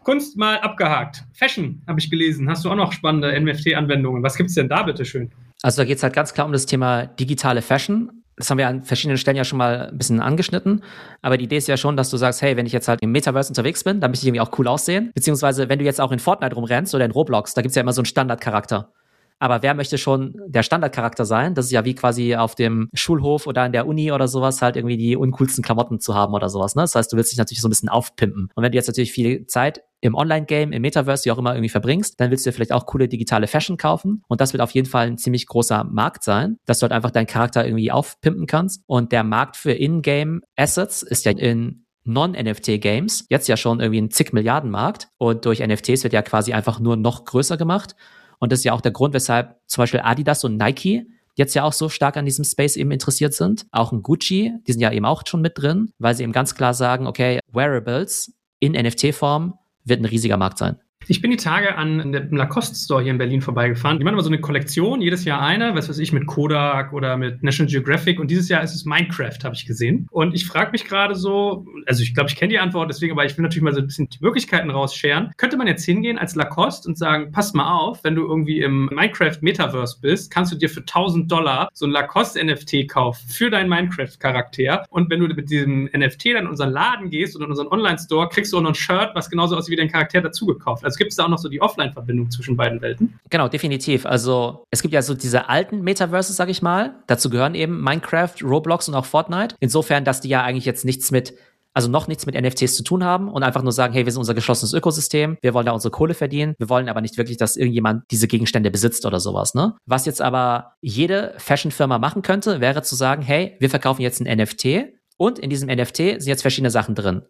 Kunst 0.05 0.37
mal 0.37 0.61
abgehakt. 0.61 1.25
Fashion 1.33 1.83
habe 1.89 1.99
ich 1.99 2.11
gelesen. 2.11 2.49
Hast 2.49 2.65
du 2.65 2.71
auch 2.71 2.77
noch 2.77 2.93
spannende 2.93 3.39
NFT-Anwendungen? 3.41 4.23
Was 4.23 4.37
gibt's 4.37 4.55
denn 4.55 4.69
da 4.69 4.85
bitte 4.85 5.05
schön? 5.05 5.16
Also 5.63 5.83
da 5.83 5.85
geht 5.85 5.97
es 5.97 6.03
halt 6.03 6.13
ganz 6.15 6.35
klar 6.35 6.47
um 6.47 6.53
das 6.53 6.67
Thema 6.67 7.07
digitale 7.07 7.63
Fashion. 7.63 8.23
Das 8.37 8.51
haben 8.51 8.59
wir 8.59 8.69
an 8.69 8.85
verschiedenen 8.85 9.17
Stellen 9.17 9.37
ja 9.37 9.45
schon 9.45 9.59
mal 9.59 9.89
ein 9.89 9.97
bisschen 9.97 10.21
angeschnitten. 10.21 10.83
Aber 11.23 11.39
die 11.39 11.45
Idee 11.45 11.57
ist 11.57 11.69
ja 11.69 11.79
schon, 11.79 11.97
dass 11.97 12.11
du 12.11 12.19
sagst, 12.19 12.43
hey, 12.43 12.57
wenn 12.57 12.67
ich 12.67 12.73
jetzt 12.73 12.87
halt 12.87 13.01
im 13.03 13.11
Metaverse 13.11 13.51
unterwegs 13.51 13.83
bin, 13.83 14.01
dann 14.01 14.11
möchte 14.11 14.25
ich 14.25 14.29
irgendwie 14.29 14.43
auch 14.43 14.59
cool 14.59 14.69
aussehen. 14.69 15.11
Beziehungsweise, 15.15 15.71
wenn 15.71 15.79
du 15.79 15.85
jetzt 15.87 16.01
auch 16.01 16.13
in 16.13 16.19
Fortnite 16.19 16.55
rumrennst 16.55 16.95
oder 16.95 17.07
in 17.07 17.11
Roblox, 17.11 17.55
da 17.55 17.63
gibt's 17.63 17.77
ja 17.77 17.83
immer 17.83 17.95
so 17.95 18.03
einen 18.03 18.07
Standardcharakter. 18.07 18.93
Aber 19.39 19.63
wer 19.63 19.75
möchte 19.75 19.99
schon 19.99 20.35
der 20.47 20.63
Standardcharakter 20.63 21.25
sein? 21.25 21.55
Das 21.55 21.67
ist 21.67 21.73
ja 21.73 21.85
wie 21.85 21.95
quasi 21.95 22.37
auf 22.37 22.55
dem 22.55 22.89
Schulhof 22.95 23.47
oder 23.47 23.67
in 23.67 23.73
der 23.73 23.87
Uni 23.87 24.11
oder 24.13 24.29
sowas 24.29 24.63
halt 24.63 24.77
irgendwie 24.77 24.97
die 24.97 25.17
uncoolsten 25.17 25.63
Klamotten 25.63 26.01
zu 26.01 26.15
haben 26.15 26.33
oder 26.33 26.49
sowas. 26.49 26.75
Ne? 26.75 26.83
Das 26.83 26.95
heißt, 26.95 27.13
du 27.13 27.17
willst 27.17 27.33
dich 27.33 27.39
natürlich 27.39 27.61
so 27.61 27.69
ein 27.69 27.71
bisschen 27.71 27.89
aufpimpen. 27.89 28.49
Und 28.55 28.63
wenn 28.63 28.73
du 28.73 28.77
jetzt 28.77 28.87
natürlich 28.87 29.13
viel 29.13 29.47
Zeit 29.47 29.83
im 30.01 30.15
Online-Game, 30.15 30.73
im 30.73 30.83
Metaverse, 30.83 31.25
wie 31.25 31.33
auch 31.33 31.39
immer 31.39 31.55
irgendwie 31.55 31.69
verbringst, 31.69 32.19
dann 32.21 32.31
willst 32.31 32.47
du 32.47 32.51
dir 32.51 32.55
vielleicht 32.55 32.73
auch 32.73 32.87
coole 32.87 33.09
digitale 33.09 33.47
Fashion 33.47 33.77
kaufen. 33.77 34.23
Und 34.29 34.41
das 34.41 34.53
wird 34.53 34.63
auf 34.63 34.71
jeden 34.71 34.89
Fall 34.89 35.07
ein 35.07 35.19
ziemlich 35.19 35.47
großer 35.47 35.85
Markt 35.85 36.23
sein, 36.23 36.59
dass 36.65 36.79
du 36.79 36.85
halt 36.85 36.93
einfach 36.93 37.11
deinen 37.11 37.27
Charakter 37.27 37.67
irgendwie 37.67 37.93
aufpimpen 37.93 38.47
kannst. 38.47 38.83
Und 38.87 39.13
der 39.13 39.25
Markt 39.25 39.57
für 39.57 39.73
In-Game 39.73 40.43
Assets 40.57 41.03
ist 41.03 41.25
ja 41.25 41.33
in 41.33 41.87
Non-NFT-Games 42.05 43.27
jetzt 43.29 43.49
ja 43.49 43.57
schon 43.57 43.81
irgendwie 43.81 44.01
ein 44.01 44.11
zig 44.11 44.33
Milliarden 44.33 44.71
Markt. 44.71 45.09
Und 45.19 45.45
durch 45.45 45.61
NFTs 45.61 46.05
wird 46.05 46.13
ja 46.13 46.23
quasi 46.23 46.53
einfach 46.53 46.81
nur 46.81 46.97
noch 46.97 47.25
größer 47.25 47.57
gemacht. 47.57 47.97
Und 48.39 48.53
das 48.53 48.61
ist 48.61 48.65
ja 48.65 48.73
auch 48.73 48.81
der 48.81 48.93
Grund, 48.93 49.15
weshalb 49.15 49.57
zum 49.67 49.83
Beispiel 49.83 50.01
Adidas 50.01 50.45
und 50.45 50.57
Nike 50.57 51.07
jetzt 51.35 51.55
ja 51.55 51.65
auch 51.65 51.73
so 51.73 51.89
stark 51.89 52.17
an 52.17 52.25
diesem 52.25 52.45
Space 52.45 52.77
eben 52.77 52.91
interessiert 52.91 53.35
sind. 53.35 53.67
Auch 53.71 53.93
ein 53.93 54.03
Gucci, 54.03 54.55
die 54.67 54.73
sind 54.73 54.81
ja 54.81 54.91
eben 54.91 55.05
auch 55.05 55.23
schon 55.27 55.43
mit 55.43 55.59
drin, 55.59 55.91
weil 55.99 56.15
sie 56.15 56.23
eben 56.23 56.33
ganz 56.33 56.55
klar 56.55 56.75
sagen, 56.75 57.07
okay, 57.07 57.41
Wearables 57.53 58.33
in 58.59 58.73
NFT-Form 58.73 59.59
wird 59.85 60.01
ein 60.01 60.07
riesiger 60.07 60.37
Markt 60.37 60.59
sein. 60.59 60.79
Ich 61.09 61.23
bin 61.23 61.31
die 61.31 61.37
Tage 61.37 61.77
an 61.77 62.11
dem 62.11 62.37
Lacoste 62.37 62.75
Store 62.75 63.01
hier 63.01 63.13
in 63.13 63.19
Berlin 63.19 63.41
vorbeigefahren. 63.41 63.99
Die 63.99 64.05
machen 64.05 64.15
immer 64.15 64.25
so 64.25 64.29
eine 64.29 64.41
Kollektion, 64.41 65.01
jedes 65.01 65.25
Jahr 65.25 65.41
eine, 65.41 65.77
was 65.77 65.89
weiß 65.89 66.01
ich, 66.01 66.13
mit 66.13 66.27
Kodak 66.27 66.93
oder 66.93 67.17
mit 67.17 67.45
National 67.45 67.71
Geographic. 67.71 68.19
Und 68.19 68.29
dieses 68.29 68.49
Jahr 68.49 68.61
ist 68.65 68.75
es 68.75 68.85
Minecraft, 68.85 69.39
habe 69.45 69.55
ich 69.55 69.67
gesehen. 69.67 70.09
Und 70.11 70.35
ich 70.35 70.47
frage 70.47 70.73
mich 70.73 70.85
gerade 70.85 71.15
so, 71.15 71.65
also 71.87 72.03
ich 72.03 72.13
glaube, 72.13 72.29
ich 72.29 72.35
kenne 72.35 72.51
die 72.51 72.59
Antwort, 72.59 72.91
deswegen, 72.91 73.13
aber 73.13 73.25
ich 73.25 73.39
will 73.39 73.45
natürlich 73.45 73.63
mal 73.63 73.73
so 73.73 73.81
ein 73.81 73.87
bisschen 73.87 74.09
die 74.09 74.19
Möglichkeiten 74.21 74.69
rausscheren. 74.69 75.31
Könnte 75.37 75.57
man 75.57 75.69
jetzt 75.69 75.85
hingehen 75.85 76.19
als 76.19 76.35
Lacoste 76.35 76.89
und 76.89 76.99
sagen, 76.99 77.31
pass 77.31 77.55
mal 77.55 77.73
auf, 77.73 78.03
wenn 78.03 78.17
du 78.17 78.27
irgendwie 78.27 78.63
im 78.63 78.87
Minecraft 78.87 79.39
Metaverse 79.43 79.99
bist, 80.03 80.33
kannst 80.33 80.51
du 80.51 80.57
dir 80.57 80.69
für 80.69 80.81
1000 80.81 81.31
Dollar 81.31 81.69
so 81.73 81.87
ein 81.87 81.93
Lacoste 81.93 82.45
NFT 82.45 82.89
kaufen 82.89 83.29
für 83.29 83.49
deinen 83.49 83.69
Minecraft-Charakter. 83.69 84.85
Und 84.91 85.09
wenn 85.09 85.21
du 85.21 85.29
mit 85.29 85.51
diesem 85.51 85.85
NFT 85.85 86.27
dann 86.35 86.45
in 86.45 86.47
unseren 86.49 86.73
Laden 86.73 87.11
gehst 87.11 87.37
oder 87.37 87.45
in 87.45 87.53
unseren 87.53 87.69
Online-Store, 87.69 88.29
kriegst 88.29 88.53
du 88.53 88.59
auch 88.59 88.63
noch 88.63 88.71
ein 88.71 88.75
Shirt, 88.75 89.11
was 89.15 89.31
genauso 89.31 89.57
aussieht 89.57 89.71
wie 89.71 89.77
dein 89.77 89.93
Charakter 89.93 90.21
dazu 90.21 90.47
gekauft. 90.47 90.85
Also 90.85 90.96
gibt 90.97 91.11
es 91.11 91.17
da 91.17 91.25
auch 91.25 91.29
noch 91.29 91.39
so 91.39 91.49
die 91.49 91.61
Offline-Verbindung 91.61 92.31
zwischen 92.31 92.57
beiden 92.57 92.81
Welten? 92.81 93.19
Genau, 93.31 93.49
definitiv. 93.49 94.07
Also 94.07 94.65
es 94.71 94.83
gibt 94.83 94.95
ja 94.95 95.03
so 95.03 95.15
diese 95.15 95.49
alten 95.49 95.83
Metaverses, 95.83 96.37
sag 96.37 96.49
ich 96.49 96.63
mal. 96.63 96.97
Dazu 97.07 97.31
gehören 97.31 97.55
eben 97.55 97.83
Minecraft, 97.83 98.35
Roblox 98.43 98.89
und 98.89 98.95
auch 98.95 99.05
Fortnite. 99.05 99.57
Insofern, 99.61 100.05
dass 100.05 100.21
die 100.21 100.29
ja 100.29 100.43
eigentlich 100.43 100.65
jetzt 100.65 100.85
nichts 100.85 101.11
mit 101.11 101.35
also 101.77 101.91
noch 101.91 102.09
nichts 102.09 102.25
mit 102.25 102.35
NFTs 102.35 102.75
zu 102.75 102.85
tun 102.85 103.05
haben 103.05 103.29
und 103.29 103.43
einfach 103.43 103.63
nur 103.63 103.71
sagen, 103.71 103.93
hey, 103.93 104.07
wir 104.07 104.11
sind 104.11 104.21
unser 104.21 104.33
geschlossenes 104.33 104.73
Ökosystem, 104.73 105.37
wir 105.43 105.53
wollen 105.53 105.67
da 105.67 105.73
unsere 105.73 105.91
Kohle 105.93 106.15
verdienen, 106.15 106.55
wir 106.57 106.71
wollen 106.71 106.89
aber 106.89 107.03
nicht 107.03 107.19
wirklich, 107.19 107.37
dass 107.37 107.55
irgendjemand 107.55 108.05
diese 108.11 108.29
Gegenstände 108.29 108.71
besitzt 108.71 109.05
oder 109.05 109.21
sowas, 109.21 109.53
ne? 109.53 109.75
Was 109.85 110.07
jetzt 110.07 110.23
aber 110.23 110.73
jede 110.81 111.35
Fashion-Firma 111.37 111.99
machen 111.99 112.23
könnte, 112.23 112.63
wäre 112.63 112.81
zu 112.81 112.97
sagen, 112.97 113.21
hey, 113.21 113.57
wir 113.61 113.69
verkaufen 113.69 114.01
jetzt 114.01 114.23
ein 114.23 114.39
NFT 114.39 114.87
und 115.19 115.39
in 115.39 115.51
diesem 115.51 115.69
NFT 115.69 115.97
sind 115.97 116.27
jetzt 116.29 116.41
verschiedene 116.41 116.71
Sachen 116.71 116.95
drin. 116.95 117.21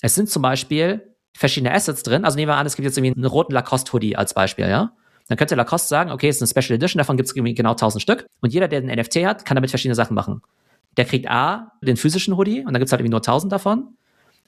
Es 0.00 0.16
sind 0.16 0.28
zum 0.28 0.42
Beispiel 0.42 1.11
verschiedene 1.34 1.72
Assets 1.72 2.02
drin. 2.02 2.24
Also 2.24 2.36
nehmen 2.36 2.50
wir 2.50 2.56
an, 2.56 2.66
es 2.66 2.76
gibt 2.76 2.84
jetzt 2.84 2.96
irgendwie 2.98 3.14
einen 3.14 3.24
roten 3.24 3.52
Lacoste-Hoodie 3.52 4.16
als 4.16 4.34
Beispiel, 4.34 4.68
ja? 4.68 4.92
Dann 5.28 5.38
könnte 5.38 5.54
Lacoste 5.54 5.88
sagen, 5.88 6.10
okay, 6.10 6.28
es 6.28 6.40
ist 6.40 6.42
eine 6.42 6.62
Special 6.62 6.76
Edition, 6.76 6.98
davon 6.98 7.16
gibt 7.16 7.28
es 7.28 7.36
irgendwie 7.36 7.54
genau 7.54 7.70
1000 7.70 8.02
Stück. 8.02 8.26
Und 8.40 8.52
jeder, 8.52 8.68
der 8.68 8.80
einen 8.80 8.98
NFT 8.98 9.24
hat, 9.24 9.44
kann 9.44 9.54
damit 9.54 9.70
verschiedene 9.70 9.94
Sachen 9.94 10.14
machen. 10.14 10.42
Der 10.96 11.04
kriegt 11.04 11.30
A, 11.30 11.72
den 11.80 11.96
physischen 11.96 12.36
Hoodie, 12.36 12.60
und 12.60 12.66
dann 12.66 12.80
gibt 12.80 12.86
es 12.86 12.92
halt 12.92 13.00
irgendwie 13.00 13.12
nur 13.12 13.20
1000 13.20 13.52
davon. 13.52 13.96